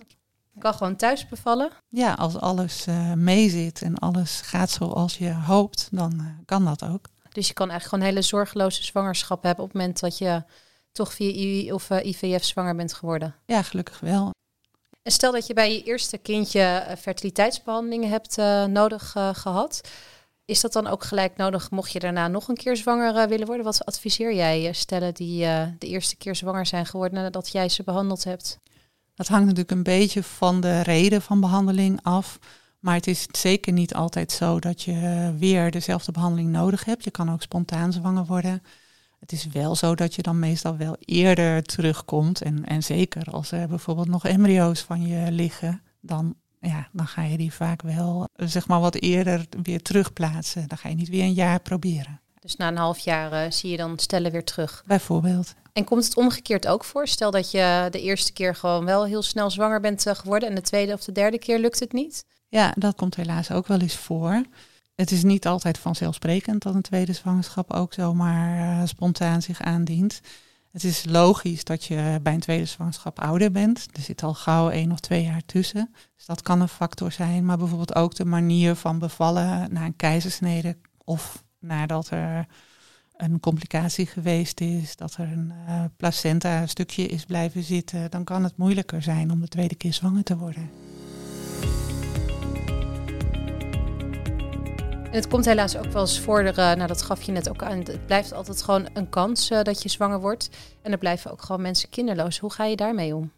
Kan 0.57 0.73
gewoon 0.73 0.95
thuis 0.95 1.27
bevallen? 1.27 1.71
Ja, 1.87 2.13
als 2.13 2.35
alles 2.35 2.87
uh, 2.87 3.13
meezit 3.13 3.81
en 3.81 3.95
alles 3.95 4.41
gaat 4.41 4.69
zoals 4.69 5.17
je 5.17 5.33
hoopt, 5.33 5.87
dan 5.91 6.13
uh, 6.21 6.25
kan 6.45 6.65
dat 6.65 6.83
ook. 6.83 7.09
Dus 7.31 7.47
je 7.47 7.53
kan 7.53 7.69
eigenlijk 7.69 7.83
gewoon 7.83 8.03
een 8.03 8.09
hele 8.09 8.21
zorgeloze 8.21 8.83
zwangerschap 8.83 9.43
hebben 9.43 9.63
op 9.63 9.69
het 9.69 9.79
moment 9.79 9.99
dat 9.99 10.17
je 10.17 10.43
toch 10.91 11.13
via 11.13 11.73
of 11.73 11.89
uh, 11.89 12.05
IVF 12.05 12.43
zwanger 12.43 12.75
bent 12.75 12.93
geworden. 12.93 13.35
Ja, 13.45 13.61
gelukkig 13.61 13.99
wel. 13.99 14.31
En 15.01 15.11
stel 15.11 15.31
dat 15.31 15.47
je 15.47 15.53
bij 15.53 15.73
je 15.73 15.83
eerste 15.83 16.17
kindje 16.17 16.59
uh, 16.59 16.95
fertiliteitsbehandelingen 16.95 18.09
hebt 18.09 18.37
uh, 18.37 18.65
nodig 18.65 19.15
gehad. 19.33 19.81
Is 20.45 20.61
dat 20.61 20.73
dan 20.73 20.87
ook 20.87 21.03
gelijk 21.03 21.37
nodig 21.37 21.71
mocht 21.71 21.91
je 21.91 21.99
daarna 21.99 22.27
nog 22.27 22.47
een 22.47 22.55
keer 22.55 22.77
zwanger 22.77 23.27
willen 23.27 23.47
worden? 23.47 23.65
Wat 23.65 23.85
adviseer 23.85 24.33
jij 24.33 24.73
stellen 24.73 25.13
die 25.13 25.39
de 25.77 25.87
eerste 25.87 26.15
keer 26.15 26.35
zwanger 26.35 26.65
zijn 26.65 26.85
geworden 26.85 27.21
nadat 27.21 27.51
jij 27.51 27.69
ze 27.69 27.83
behandeld 27.83 28.23
hebt? 28.23 28.59
Dat 29.15 29.27
hangt 29.27 29.45
natuurlijk 29.45 29.71
een 29.71 29.83
beetje 29.83 30.23
van 30.23 30.61
de 30.61 30.81
reden 30.81 31.21
van 31.21 31.39
behandeling 31.39 31.99
af. 32.03 32.39
Maar 32.79 32.95
het 32.95 33.07
is 33.07 33.27
zeker 33.31 33.73
niet 33.73 33.93
altijd 33.93 34.31
zo 34.31 34.59
dat 34.59 34.81
je 34.81 35.33
weer 35.37 35.71
dezelfde 35.71 36.11
behandeling 36.11 36.49
nodig 36.49 36.85
hebt. 36.85 37.03
Je 37.03 37.11
kan 37.11 37.31
ook 37.31 37.41
spontaan 37.41 37.93
zwanger 37.93 38.25
worden. 38.25 38.61
Het 39.19 39.31
is 39.31 39.47
wel 39.47 39.75
zo 39.75 39.95
dat 39.95 40.15
je 40.15 40.21
dan 40.21 40.39
meestal 40.39 40.77
wel 40.77 40.95
eerder 40.99 41.63
terugkomt. 41.63 42.41
En, 42.41 42.65
en 42.65 42.83
zeker 42.83 43.31
als 43.31 43.51
er 43.51 43.67
bijvoorbeeld 43.67 44.07
nog 44.07 44.25
embryo's 44.25 44.81
van 44.81 45.07
je 45.07 45.31
liggen, 45.31 45.81
dan, 46.01 46.35
ja, 46.59 46.87
dan 46.91 47.07
ga 47.07 47.23
je 47.23 47.37
die 47.37 47.53
vaak 47.53 47.81
wel 47.81 48.27
zeg 48.35 48.67
maar 48.67 48.79
wat 48.79 48.95
eerder 48.95 49.45
weer 49.63 49.81
terugplaatsen. 49.81 50.67
Dan 50.67 50.77
ga 50.77 50.89
je 50.89 50.95
niet 50.95 51.09
weer 51.09 51.23
een 51.23 51.33
jaar 51.33 51.59
proberen. 51.59 52.21
Dus 52.39 52.55
na 52.55 52.67
een 52.67 52.77
half 52.77 52.99
jaar 52.99 53.45
uh, 53.45 53.51
zie 53.51 53.71
je 53.71 53.77
dan 53.77 53.99
stellen 53.99 54.31
weer 54.31 54.43
terug. 54.43 54.83
Bijvoorbeeld. 54.85 55.53
En 55.73 55.83
komt 55.83 56.03
het 56.03 56.17
omgekeerd 56.17 56.67
ook 56.67 56.83
voor? 56.83 57.07
Stel 57.07 57.31
dat 57.31 57.51
je 57.51 57.87
de 57.91 58.01
eerste 58.01 58.33
keer 58.33 58.55
gewoon 58.55 58.85
wel 58.85 59.05
heel 59.05 59.21
snel 59.21 59.49
zwanger 59.49 59.79
bent 59.79 60.07
uh, 60.07 60.13
geworden 60.15 60.49
en 60.49 60.55
de 60.55 60.61
tweede 60.61 60.93
of 60.93 61.03
de 61.03 61.11
derde 61.11 61.39
keer 61.39 61.59
lukt 61.59 61.79
het 61.79 61.93
niet? 61.93 62.25
Ja, 62.47 62.73
dat 62.77 62.95
komt 62.95 63.15
helaas 63.15 63.51
ook 63.51 63.67
wel 63.67 63.79
eens 63.79 63.95
voor. 63.95 64.43
Het 64.99 65.11
is 65.11 65.23
niet 65.23 65.47
altijd 65.47 65.77
vanzelfsprekend 65.77 66.63
dat 66.63 66.75
een 66.75 66.81
tweede 66.81 67.13
zwangerschap 67.13 67.73
ook 67.73 67.93
zomaar 67.93 68.79
uh, 68.79 68.87
spontaan 68.87 69.41
zich 69.41 69.61
aandient. 69.61 70.21
Het 70.71 70.83
is 70.83 71.05
logisch 71.05 71.63
dat 71.63 71.85
je 71.85 72.19
bij 72.21 72.33
een 72.33 72.39
tweede 72.39 72.65
zwangerschap 72.65 73.19
ouder 73.19 73.51
bent. 73.51 73.87
Er 73.93 74.01
zit 74.01 74.23
al 74.23 74.33
gauw 74.33 74.69
één 74.69 74.91
of 74.91 74.99
twee 74.99 75.23
jaar 75.23 75.41
tussen. 75.45 75.93
Dus 76.15 76.25
dat 76.25 76.41
kan 76.41 76.61
een 76.61 76.67
factor 76.67 77.11
zijn. 77.11 77.45
Maar 77.45 77.57
bijvoorbeeld 77.57 77.95
ook 77.95 78.15
de 78.15 78.25
manier 78.25 78.75
van 78.75 78.99
bevallen 78.99 79.73
na 79.73 79.85
een 79.85 79.95
keizersnede 79.95 80.77
of 81.03 81.43
nadat 81.59 82.09
er 82.09 82.45
een 83.17 83.39
complicatie 83.39 84.05
geweest 84.05 84.61
is, 84.61 84.95
dat 84.95 85.15
er 85.15 85.31
een 85.31 85.51
uh, 85.67 85.83
placenta 85.97 86.67
stukje 86.67 87.05
is 87.05 87.25
blijven 87.25 87.63
zitten, 87.63 88.11
dan 88.11 88.23
kan 88.23 88.43
het 88.43 88.57
moeilijker 88.57 89.01
zijn 89.01 89.31
om 89.31 89.41
de 89.41 89.47
tweede 89.47 89.75
keer 89.75 89.93
zwanger 89.93 90.23
te 90.23 90.37
worden. 90.37 90.69
Het 95.11 95.27
komt 95.27 95.45
helaas 95.45 95.77
ook 95.77 95.91
wel 95.91 96.01
eens 96.01 96.19
voor, 96.19 96.43
uh, 96.43 96.55
nou 96.55 96.87
dat 96.87 97.01
gaf 97.01 97.21
je 97.21 97.31
net 97.31 97.49
ook 97.49 97.63
aan, 97.63 97.77
het 97.77 98.05
blijft 98.05 98.33
altijd 98.33 98.61
gewoon 98.61 98.87
een 98.93 99.09
kans 99.09 99.51
uh, 99.51 99.61
dat 99.61 99.83
je 99.83 99.89
zwanger 99.89 100.19
wordt. 100.19 100.49
En 100.81 100.91
er 100.91 100.97
blijven 100.97 101.31
ook 101.31 101.41
gewoon 101.41 101.61
mensen 101.61 101.89
kinderloos. 101.89 102.39
Hoe 102.39 102.51
ga 102.51 102.65
je 102.65 102.75
daarmee 102.75 103.15
om? 103.15 103.31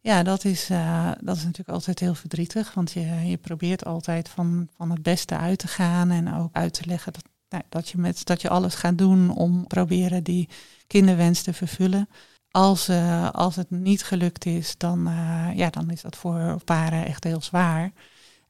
Ja, 0.00 0.22
dat 0.22 0.44
is, 0.44 0.70
uh, 0.70 1.10
dat 1.20 1.36
is 1.36 1.42
natuurlijk 1.42 1.68
altijd 1.68 1.98
heel 1.98 2.14
verdrietig. 2.14 2.74
Want 2.74 2.92
je, 2.92 3.00
je 3.00 3.36
probeert 3.36 3.84
altijd 3.84 4.28
van, 4.28 4.68
van 4.76 4.90
het 4.90 5.02
beste 5.02 5.36
uit 5.36 5.58
te 5.58 5.68
gaan. 5.68 6.10
En 6.10 6.34
ook 6.34 6.52
uit 6.52 6.74
te 6.74 6.86
leggen 6.86 7.12
dat, 7.12 7.24
nou, 7.48 7.62
dat, 7.68 7.88
je 7.88 7.98
met, 7.98 8.26
dat 8.26 8.42
je 8.42 8.48
alles 8.48 8.74
gaat 8.74 8.98
doen 8.98 9.34
om 9.34 9.66
proberen 9.66 10.24
die 10.24 10.48
kinderwens 10.86 11.42
te 11.42 11.52
vervullen. 11.52 12.08
Als, 12.50 12.90
als 13.32 13.56
het 13.56 13.70
niet 13.70 14.02
gelukt 14.02 14.46
is, 14.46 14.76
dan, 14.76 15.08
ja, 15.54 15.70
dan 15.70 15.90
is 15.90 16.00
dat 16.00 16.16
voor 16.16 16.60
paren 16.64 17.06
echt 17.06 17.24
heel 17.24 17.42
zwaar. 17.42 17.92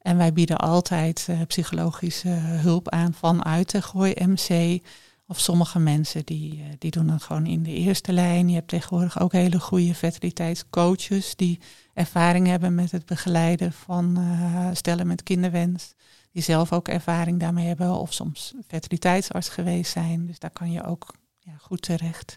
En 0.01 0.17
wij 0.17 0.33
bieden 0.33 0.59
altijd 0.59 1.27
uh, 1.31 1.41
psychologische 1.47 2.29
hulp 2.29 2.89
aan 2.89 3.15
vanuit 3.15 3.71
de 3.71 3.83
Gooi 3.83 4.15
MC. 4.17 4.81
Of 5.27 5.41
sommige 5.41 5.79
mensen 5.79 6.25
die, 6.25 6.57
uh, 6.57 6.65
die 6.79 6.91
doen 6.91 7.07
dat 7.07 7.23
gewoon 7.23 7.47
in 7.47 7.63
de 7.63 7.75
eerste 7.75 8.13
lijn. 8.13 8.49
Je 8.49 8.55
hebt 8.55 8.69
tegenwoordig 8.69 9.21
ook 9.21 9.33
hele 9.33 9.61
goede 9.61 9.95
fertiliteitscoaches 9.95 11.37
die 11.37 11.61
ervaring 11.95 12.47
hebben 12.47 12.75
met 12.75 12.91
het 12.91 13.07
begeleiden 13.07 13.73
van 13.73 14.19
uh, 14.19 14.69
stellen 14.73 15.07
met 15.07 15.23
kinderwens. 15.23 15.95
Die 16.33 16.43
zelf 16.43 16.73
ook 16.73 16.89
ervaring 16.89 17.41
daarmee 17.41 17.67
hebben 17.67 17.95
of 17.95 18.13
soms 18.13 18.55
fertiliteitsarts 18.67 19.49
geweest 19.49 19.93
zijn. 19.93 20.27
Dus 20.27 20.39
daar 20.39 20.51
kan 20.51 20.73
je 20.73 20.85
ook 20.85 21.15
ja, 21.39 21.53
goed 21.59 21.83
terecht. 21.83 22.37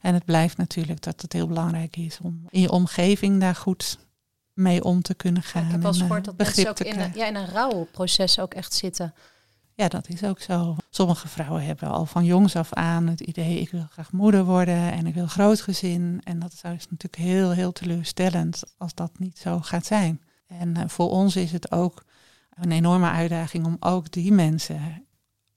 En 0.00 0.14
het 0.14 0.24
blijft 0.24 0.56
natuurlijk 0.56 1.02
dat 1.02 1.22
het 1.22 1.32
heel 1.32 1.46
belangrijk 1.46 1.96
is 1.96 2.18
om 2.22 2.46
in 2.48 2.60
je 2.60 2.70
omgeving 2.70 3.40
daar 3.40 3.54
goed 3.54 3.98
mee 4.54 4.84
om 4.84 5.02
te 5.02 5.14
kunnen 5.14 5.42
gaan. 5.42 5.64
ik 5.64 5.70
heb 5.70 5.82
wel 5.82 5.92
gehoord 5.92 6.24
dat 6.24 6.36
mensen 6.36 6.68
ook 6.68 6.78
in 6.78 7.00
een, 7.00 7.12
ja, 7.14 7.26
in 7.26 7.34
een 7.34 7.48
rouwproces 7.48 8.38
ook 8.38 8.54
echt 8.54 8.74
zitten. 8.74 9.14
Ja, 9.74 9.88
dat 9.88 10.08
is 10.08 10.24
ook 10.24 10.40
zo. 10.40 10.76
Sommige 10.90 11.28
vrouwen 11.28 11.64
hebben 11.64 11.88
al 11.88 12.06
van 12.06 12.24
jongs 12.24 12.56
af 12.56 12.72
aan 12.72 13.06
het 13.06 13.20
idee, 13.20 13.60
ik 13.60 13.70
wil 13.70 13.86
graag 13.90 14.12
moeder 14.12 14.44
worden 14.44 14.92
en 14.92 15.06
ik 15.06 15.14
wil 15.14 15.26
groot 15.26 15.60
gezin. 15.60 16.20
En 16.24 16.38
dat 16.38 16.52
is 16.52 16.62
natuurlijk 16.62 17.16
heel, 17.16 17.50
heel 17.50 17.72
teleurstellend 17.72 18.62
als 18.78 18.94
dat 18.94 19.10
niet 19.18 19.38
zo 19.38 19.60
gaat 19.60 19.86
zijn. 19.86 20.20
En 20.46 20.78
uh, 20.78 20.84
voor 20.86 21.10
ons 21.10 21.36
is 21.36 21.52
het 21.52 21.72
ook 21.72 22.04
een 22.54 22.72
enorme 22.72 23.08
uitdaging 23.08 23.66
om 23.66 23.76
ook 23.80 24.10
die 24.10 24.32
mensen 24.32 25.06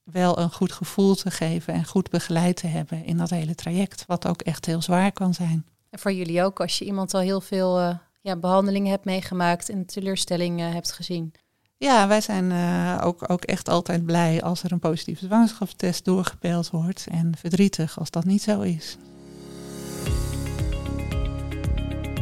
wel 0.03 0.39
een 0.39 0.51
goed 0.51 0.71
gevoel 0.71 1.15
te 1.15 1.31
geven 1.31 1.73
en 1.73 1.85
goed 1.85 2.09
begeleid 2.09 2.55
te 2.55 2.67
hebben 2.67 3.05
in 3.05 3.17
dat 3.17 3.29
hele 3.29 3.55
traject, 3.55 4.05
wat 4.07 4.27
ook 4.27 4.41
echt 4.41 4.65
heel 4.65 4.81
zwaar 4.81 5.11
kan 5.11 5.33
zijn. 5.33 5.65
En 5.89 5.99
voor 5.99 6.13
jullie 6.13 6.43
ook, 6.43 6.59
als 6.59 6.77
je 6.77 6.85
iemand 6.85 7.13
al 7.13 7.21
heel 7.21 7.41
veel 7.41 7.81
uh, 7.81 7.95
ja, 8.23 8.35
behandelingen 8.35 8.91
hebt 8.91 9.05
meegemaakt 9.05 9.69
en 9.69 9.85
teleurstelling 9.85 10.59
uh, 10.59 10.73
hebt 10.73 10.91
gezien. 10.91 11.33
Ja, 11.77 12.07
wij 12.07 12.21
zijn 12.21 12.51
uh, 12.51 13.01
ook, 13.03 13.29
ook 13.31 13.43
echt 13.43 13.69
altijd 13.69 14.05
blij 14.05 14.41
als 14.41 14.63
er 14.63 14.71
een 14.71 14.79
positieve 14.79 15.25
zwangerschapstest 15.25 16.05
doorgepeld 16.05 16.69
wordt. 16.69 17.07
En 17.11 17.35
verdrietig 17.37 17.99
als 17.99 18.09
dat 18.09 18.25
niet 18.25 18.41
zo 18.41 18.61
is. 18.61 18.97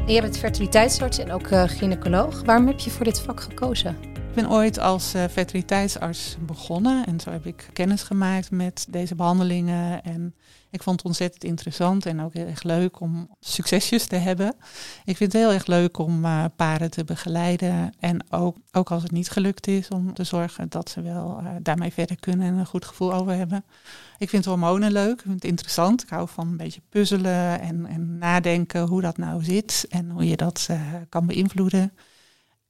Je 0.06 0.22
bent 0.22 0.38
fertiliteitsarts 0.38 1.18
en 1.18 1.32
ook 1.32 1.48
uh, 1.48 1.64
gynaecoloog. 1.64 2.42
Waarom 2.46 2.68
heb 2.68 2.80
je 2.80 2.90
voor 2.90 3.06
dit 3.06 3.20
vak 3.20 3.42
gekozen? 3.42 4.11
Ik 4.32 4.38
ben 4.38 4.52
ooit 4.52 4.80
als 4.80 5.16
uh, 5.16 5.24
fertiliteitsarts 5.32 6.38
begonnen 6.46 7.06
en 7.06 7.20
zo 7.20 7.32
heb 7.32 7.46
ik 7.46 7.70
kennis 7.74 8.04
gemaakt 8.04 8.52
met 8.52 8.86
deze 8.90 9.16
behandelingen. 9.16 10.04
En 10.04 10.36
ik 10.70 10.84
vond 10.84 10.98
het 10.98 11.06
ontzettend 11.06 11.44
interessant 11.44 12.06
en 12.06 12.22
ook 12.22 12.34
heel 12.34 12.46
erg 12.46 12.64
leuk 12.64 13.00
om 13.00 13.30
succesjes 13.40 14.06
te 14.06 14.16
hebben. 14.16 14.56
Ik 15.06 15.18
vind 15.18 15.34
het 15.34 15.42
heel 15.42 15.52
erg 15.52 15.66
leuk 15.66 15.98
om 15.98 16.26
uh, 16.26 16.46
paren 16.56 16.92
te 16.92 17.04
begeleiden 17.04 17.94
en 18.00 18.26
ook, 18.30 18.58
ook 18.72 18.92
als 18.92 19.04
het 19.04 19.12
niet 19.12 19.30
gelukt 19.30 19.68
is, 19.68 19.88
om 19.88 20.14
te 20.14 20.24
zorgen 20.24 20.70
dat 20.70 20.90
ze 20.90 21.02
wel 21.02 21.40
uh, 21.42 21.50
daarmee 21.62 21.94
verder 21.94 22.20
kunnen 22.20 22.48
en 22.48 22.54
een 22.54 22.66
goed 22.66 22.86
gevoel 22.86 23.14
over 23.14 23.34
hebben. 23.34 23.64
Ik 24.18 24.30
vind 24.30 24.46
hormonen 24.46 24.92
leuk, 24.92 25.14
ik 25.14 25.22
vind 25.22 25.34
het 25.34 25.44
interessant. 25.44 26.04
Ik 26.04 26.10
hou 26.10 26.28
van 26.28 26.48
een 26.48 26.58
beetje 26.58 26.82
puzzelen 26.90 27.62
en, 27.62 27.86
en 27.86 28.18
nadenken 28.18 28.88
hoe 28.88 29.02
dat 29.02 29.18
nou 29.18 29.44
zit 29.44 29.86
en 29.90 30.10
hoe 30.10 30.28
je 30.28 30.38
dat 30.38 30.70
kan 31.10 31.26
beïnvloeden. 31.26 31.94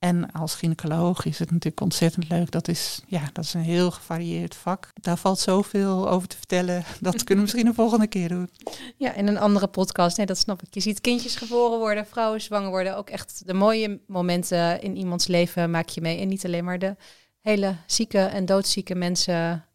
En 0.01 0.31
als 0.31 0.55
gynaecoloog 0.55 1.25
is 1.25 1.39
het 1.39 1.51
natuurlijk 1.51 1.81
ontzettend 1.81 2.29
leuk. 2.29 2.51
Dat 2.51 2.67
is, 2.67 3.01
ja, 3.07 3.29
dat 3.33 3.43
is 3.43 3.53
een 3.53 3.61
heel 3.61 3.91
gevarieerd 3.91 4.55
vak. 4.55 4.89
Daar 4.93 5.17
valt 5.17 5.39
zoveel 5.39 6.09
over 6.09 6.27
te 6.27 6.37
vertellen. 6.37 6.83
Dat 6.99 7.23
kunnen 7.23 7.35
we 7.35 7.41
misschien 7.41 7.67
een 7.67 7.73
volgende 7.73 8.07
keer 8.07 8.29
doen. 8.29 8.49
Ja, 8.97 9.13
in 9.13 9.27
een 9.27 9.37
andere 9.37 9.67
podcast. 9.67 10.17
Nee, 10.17 10.25
dat 10.25 10.37
snap 10.37 10.61
ik. 10.61 10.73
Je 10.73 10.79
ziet 10.79 11.01
kindjes 11.01 11.35
geboren 11.35 11.79
worden, 11.79 12.05
vrouwen 12.05 12.41
zwanger 12.41 12.69
worden. 12.69 12.97
Ook 12.97 13.09
echt 13.09 13.41
de 13.45 13.53
mooie 13.53 13.99
momenten 14.07 14.81
in 14.81 14.97
iemands 14.97 15.27
leven 15.27 15.71
maak 15.71 15.89
je 15.89 16.01
mee. 16.01 16.19
En 16.19 16.27
niet 16.27 16.45
alleen 16.45 16.63
maar 16.63 16.79
de 16.79 16.95
hele 17.41 17.75
zieke 17.85 18.19
en 18.19 18.45
doodzieke 18.45 18.95
mensen. 18.95 19.65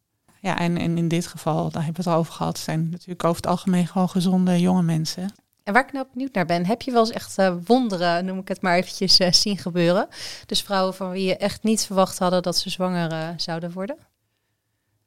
Ja, 0.41 0.59
en, 0.59 0.77
en 0.77 0.99
in 0.99 1.09
dit 1.09 1.27
geval, 1.27 1.71
daar 1.71 1.85
hebben 1.85 2.05
we 2.05 2.11
het 2.11 2.19
over 2.19 2.33
gehad, 2.33 2.59
zijn 2.59 2.89
natuurlijk 2.91 3.25
over 3.25 3.37
het 3.37 3.51
algemeen 3.51 3.87
gewoon 3.87 4.09
gezonde 4.09 4.61
jonge 4.61 4.83
mensen. 4.83 5.35
En 5.67 5.73
waar 5.73 5.87
ik 5.87 5.93
nou 5.93 6.07
benieuwd 6.13 6.35
naar 6.35 6.47
ben, 6.47 6.67
heb 6.67 6.83
je 6.83 6.91
wel 6.93 7.01
eens 7.01 7.11
echt 7.11 7.39
uh, 7.39 7.55
wonderen, 7.65 8.25
noem 8.25 8.39
ik 8.39 8.49
het 8.49 8.61
maar 8.61 8.77
eventjes, 8.77 9.21
uh, 9.21 9.33
zien 9.33 9.59
gebeuren? 9.59 10.09
Dus 10.47 10.63
vrouwen 10.63 10.95
van 10.95 11.11
wie 11.11 11.25
je 11.25 11.37
echt 11.37 11.63
niet 11.63 11.87
verwacht 11.87 12.19
hadden 12.19 12.43
dat 12.43 12.57
ze 12.57 12.71
zwanger 12.71 13.13
uh, 13.13 13.29
zouden 13.37 13.73
worden? 13.73 13.97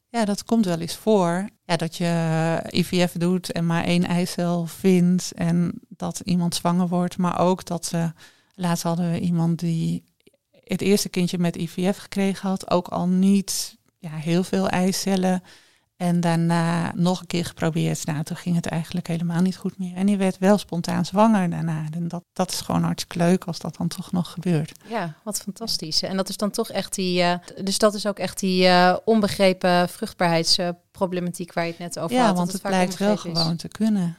Ja, 0.10 0.26
dat 0.26 0.44
komt 0.44 0.66
wel 0.66 0.80
eens 0.80 0.96
voor. 0.96 1.50
Ja, 1.66 1.76
dat 1.76 1.96
je 1.96 2.60
IVF 2.70 3.12
doet 3.12 3.52
en 3.52 3.66
maar 3.66 3.84
één 3.84 4.04
eicel 4.04 4.66
vindt 4.66 5.32
en 5.36 5.82
dat 5.88 6.22
iemand 6.24 6.56
zwanger 6.56 6.88
wordt. 6.88 7.18
Maar 7.18 7.40
ook 7.40 7.66
dat 7.66 7.86
ze, 7.86 8.12
laatst 8.56 8.84
hadden 8.84 9.12
we 9.12 9.20
iemand 9.20 9.60
die 9.60 10.04
het 10.64 10.82
eerste 10.82 11.10
kindje 11.10 11.38
met 11.38 11.56
IVF 11.56 11.98
gekregen 11.98 12.50
had, 12.50 12.72
ook 12.72 12.88
al 12.88 13.08
niet 13.08 13.78
ja, 13.98 14.16
heel 14.16 14.44
veel 14.44 14.68
eicellen. 14.68 15.44
En 16.00 16.20
daarna 16.20 16.92
nog 16.96 17.20
een 17.20 17.28
keer 17.28 17.46
geprobeerd. 17.46 18.06
Nou, 18.06 18.24
toen 18.24 18.38
ging 18.38 18.56
het 18.56 18.66
eigenlijk 18.66 19.08
helemaal 19.08 19.42
niet 19.42 19.58
goed 19.58 19.78
meer. 19.78 19.96
En 19.96 20.06
die 20.06 20.18
werd 20.18 20.38
wel 20.38 20.58
spontaan 20.58 21.06
zwanger 21.06 21.50
daarna. 21.50 21.86
En 21.92 22.08
dat, 22.08 22.24
dat 22.34 22.52
is 22.52 22.62
gewoon 22.62 22.84
hartstikke 22.84 23.18
leuk 23.18 23.44
als 23.44 23.60
dat 23.60 23.76
dan 23.78 23.88
toch 23.88 24.12
nog 24.12 24.32
gebeurt. 24.32 24.72
Ja, 24.88 25.16
wat 25.24 25.42
fantastisch. 25.42 26.02
En 26.02 26.18
dat 26.18 26.30
is 26.30 26.38
dan 26.38 26.50
toch 26.50 26.70
echt 26.70 26.96
die. 26.96 27.22
Uh, 27.22 27.34
dus 27.64 27.78
dat 27.78 27.94
is 27.94 28.06
ook 28.06 28.20
echt 28.20 28.40
die 28.40 28.66
uh, 28.66 28.96
onbegrepen 29.06 29.90
vruchtbaarheidsproblematiek 29.90 31.54
waar 31.54 31.66
je 31.66 31.70
het 31.70 31.80
net 31.80 32.00
over 32.00 32.16
ja, 32.16 32.26
had. 32.26 32.36
want 32.36 32.52
het, 32.52 32.62
het 32.62 32.72
blijkt 32.72 32.98
wel 32.98 33.14
is. 33.14 33.20
gewoon 33.20 33.56
te 33.56 33.68
kunnen. 33.68 34.18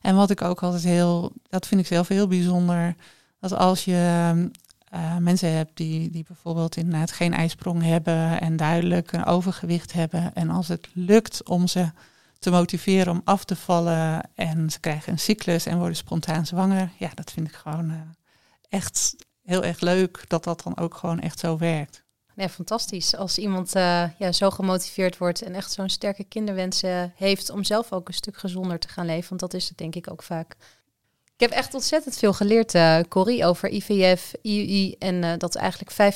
En 0.00 0.16
wat 0.16 0.30
ik 0.30 0.42
ook 0.42 0.62
altijd 0.62 0.84
heel. 0.84 1.32
Dat 1.48 1.66
vind 1.66 1.80
ik 1.80 1.86
zelf 1.86 2.08
heel 2.08 2.26
bijzonder. 2.26 2.94
Dat 3.40 3.52
als 3.52 3.84
je 3.84 4.50
uh, 4.94 5.16
mensen 5.16 5.52
hebt 5.52 5.76
die, 5.76 6.10
die 6.10 6.24
bijvoorbeeld 6.26 6.76
inderdaad 6.76 7.12
geen 7.12 7.34
ijsprong 7.34 7.82
hebben 7.82 8.40
en 8.40 8.56
duidelijk 8.56 9.12
een 9.12 9.24
overgewicht 9.24 9.92
hebben. 9.92 10.34
En 10.34 10.50
als 10.50 10.68
het 10.68 10.88
lukt 10.92 11.48
om 11.48 11.66
ze 11.66 11.90
te 12.38 12.50
motiveren 12.50 13.12
om 13.12 13.20
af 13.24 13.44
te 13.44 13.56
vallen 13.56 14.30
en 14.34 14.70
ze 14.70 14.80
krijgen 14.80 15.12
een 15.12 15.18
cyclus 15.18 15.66
en 15.66 15.78
worden 15.78 15.96
spontaan 15.96 16.46
zwanger, 16.46 16.90
ja, 16.98 17.10
dat 17.14 17.30
vind 17.30 17.48
ik 17.48 17.54
gewoon 17.54 17.90
uh, 17.90 18.00
echt 18.68 19.16
heel 19.42 19.64
erg 19.64 19.80
leuk 19.80 20.24
dat 20.28 20.44
dat 20.44 20.62
dan 20.62 20.78
ook 20.78 20.94
gewoon 20.94 21.20
echt 21.20 21.38
zo 21.38 21.58
werkt. 21.58 22.04
Ja, 22.34 22.48
fantastisch. 22.48 23.16
Als 23.16 23.38
iemand 23.38 23.76
uh, 23.76 24.18
ja, 24.18 24.32
zo 24.32 24.50
gemotiveerd 24.50 25.18
wordt 25.18 25.42
en 25.42 25.54
echt 25.54 25.72
zo'n 25.72 25.88
sterke 25.88 26.24
kinderwensen 26.24 27.12
heeft 27.16 27.50
om 27.50 27.64
zelf 27.64 27.92
ook 27.92 28.08
een 28.08 28.14
stuk 28.14 28.36
gezonder 28.36 28.78
te 28.78 28.88
gaan 28.88 29.06
leven. 29.06 29.28
Want 29.28 29.40
dat 29.40 29.54
is 29.54 29.68
het 29.68 29.78
denk 29.78 29.94
ik 29.94 30.10
ook 30.10 30.22
vaak. 30.22 30.56
Ik 31.36 31.42
heb 31.42 31.50
echt 31.50 31.74
ontzettend 31.74 32.16
veel 32.16 32.32
geleerd, 32.32 32.74
uh, 32.74 32.98
Corrie, 33.08 33.44
over 33.44 33.68
IVF, 33.68 34.32
IUI 34.42 34.94
en 34.98 35.14
uh, 35.22 35.32
dat 35.38 35.54
eigenlijk 35.54 36.14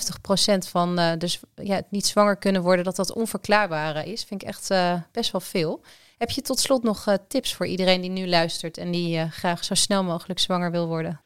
50% 0.66 0.68
van 0.68 0.98
uh, 0.98 1.12
dus, 1.18 1.40
ja, 1.54 1.74
het 1.74 1.90
niet 1.90 2.06
zwanger 2.06 2.36
kunnen 2.36 2.62
worden, 2.62 2.84
dat 2.84 2.96
dat 2.96 3.12
onverklaarbaar 3.12 4.06
is. 4.06 4.24
Vind 4.24 4.42
ik 4.42 4.48
echt 4.48 4.68
best 5.12 5.32
wel 5.32 5.40
veel. 5.40 5.82
Heb 6.18 6.30
je 6.30 6.42
tot 6.42 6.58
slot 6.58 6.82
nog 6.82 7.16
tips 7.28 7.54
voor 7.54 7.66
iedereen 7.66 8.00
die 8.00 8.10
nu 8.10 8.28
luistert 8.28 8.78
en 8.78 8.90
die 8.90 9.28
graag 9.28 9.64
zo 9.64 9.74
snel 9.74 10.04
mogelijk 10.04 10.38
zwanger 10.38 10.70
wil 10.70 10.86
worden? 10.86 11.20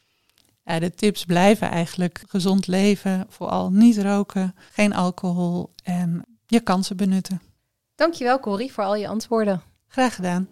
Ja, 0.64 0.78
de 0.78 0.90
tips 0.90 1.24
blijven 1.24 1.70
eigenlijk 1.70 2.22
gezond 2.28 2.66
leven, 2.66 3.26
vooral 3.28 3.70
niet 3.70 3.99
roken, 3.99 4.55
geen 4.72 4.95
alcohol 4.95 5.72
en 5.82 6.24
je 6.47 6.61
kansen 6.61 6.97
benutten. 6.97 7.42
Dankjewel 7.95 8.40
Corrie 8.40 8.72
voor 8.72 8.84
al 8.84 8.97
je 8.97 9.09
antwoorden. 9.09 9.62
Graag 9.88 10.14
gedaan. 10.14 10.49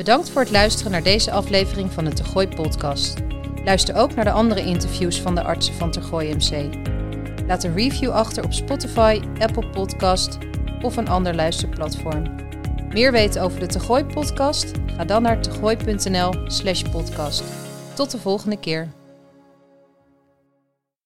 Bedankt 0.00 0.30
voor 0.30 0.42
het 0.42 0.50
luisteren 0.50 0.92
naar 0.92 1.02
deze 1.02 1.30
aflevering 1.30 1.92
van 1.92 2.04
de 2.04 2.12
Tergooi 2.12 2.48
podcast. 2.48 3.18
Luister 3.64 3.94
ook 3.94 4.14
naar 4.14 4.24
de 4.24 4.30
andere 4.30 4.64
interviews 4.64 5.20
van 5.20 5.34
de 5.34 5.42
artsen 5.42 5.74
van 5.74 5.90
Tergooi 5.90 6.34
MC. 6.34 6.74
Laat 7.46 7.64
een 7.64 7.74
review 7.74 8.10
achter 8.10 8.44
op 8.44 8.52
Spotify, 8.52 9.20
Apple 9.38 9.66
Podcast 9.66 10.38
of 10.82 10.96
een 10.96 11.08
ander 11.08 11.34
luisterplatform. 11.34 12.24
Meer 12.88 13.12
weten 13.12 13.42
over 13.42 13.60
de 13.60 13.66
Tergooi 13.66 14.04
podcast? 14.04 14.70
Ga 14.86 15.04
dan 15.04 15.22
naar 15.22 15.42
tergooi.nl/podcast. 15.42 17.44
Tot 17.94 18.10
de 18.10 18.18
volgende 18.18 18.56
keer. 18.56 18.99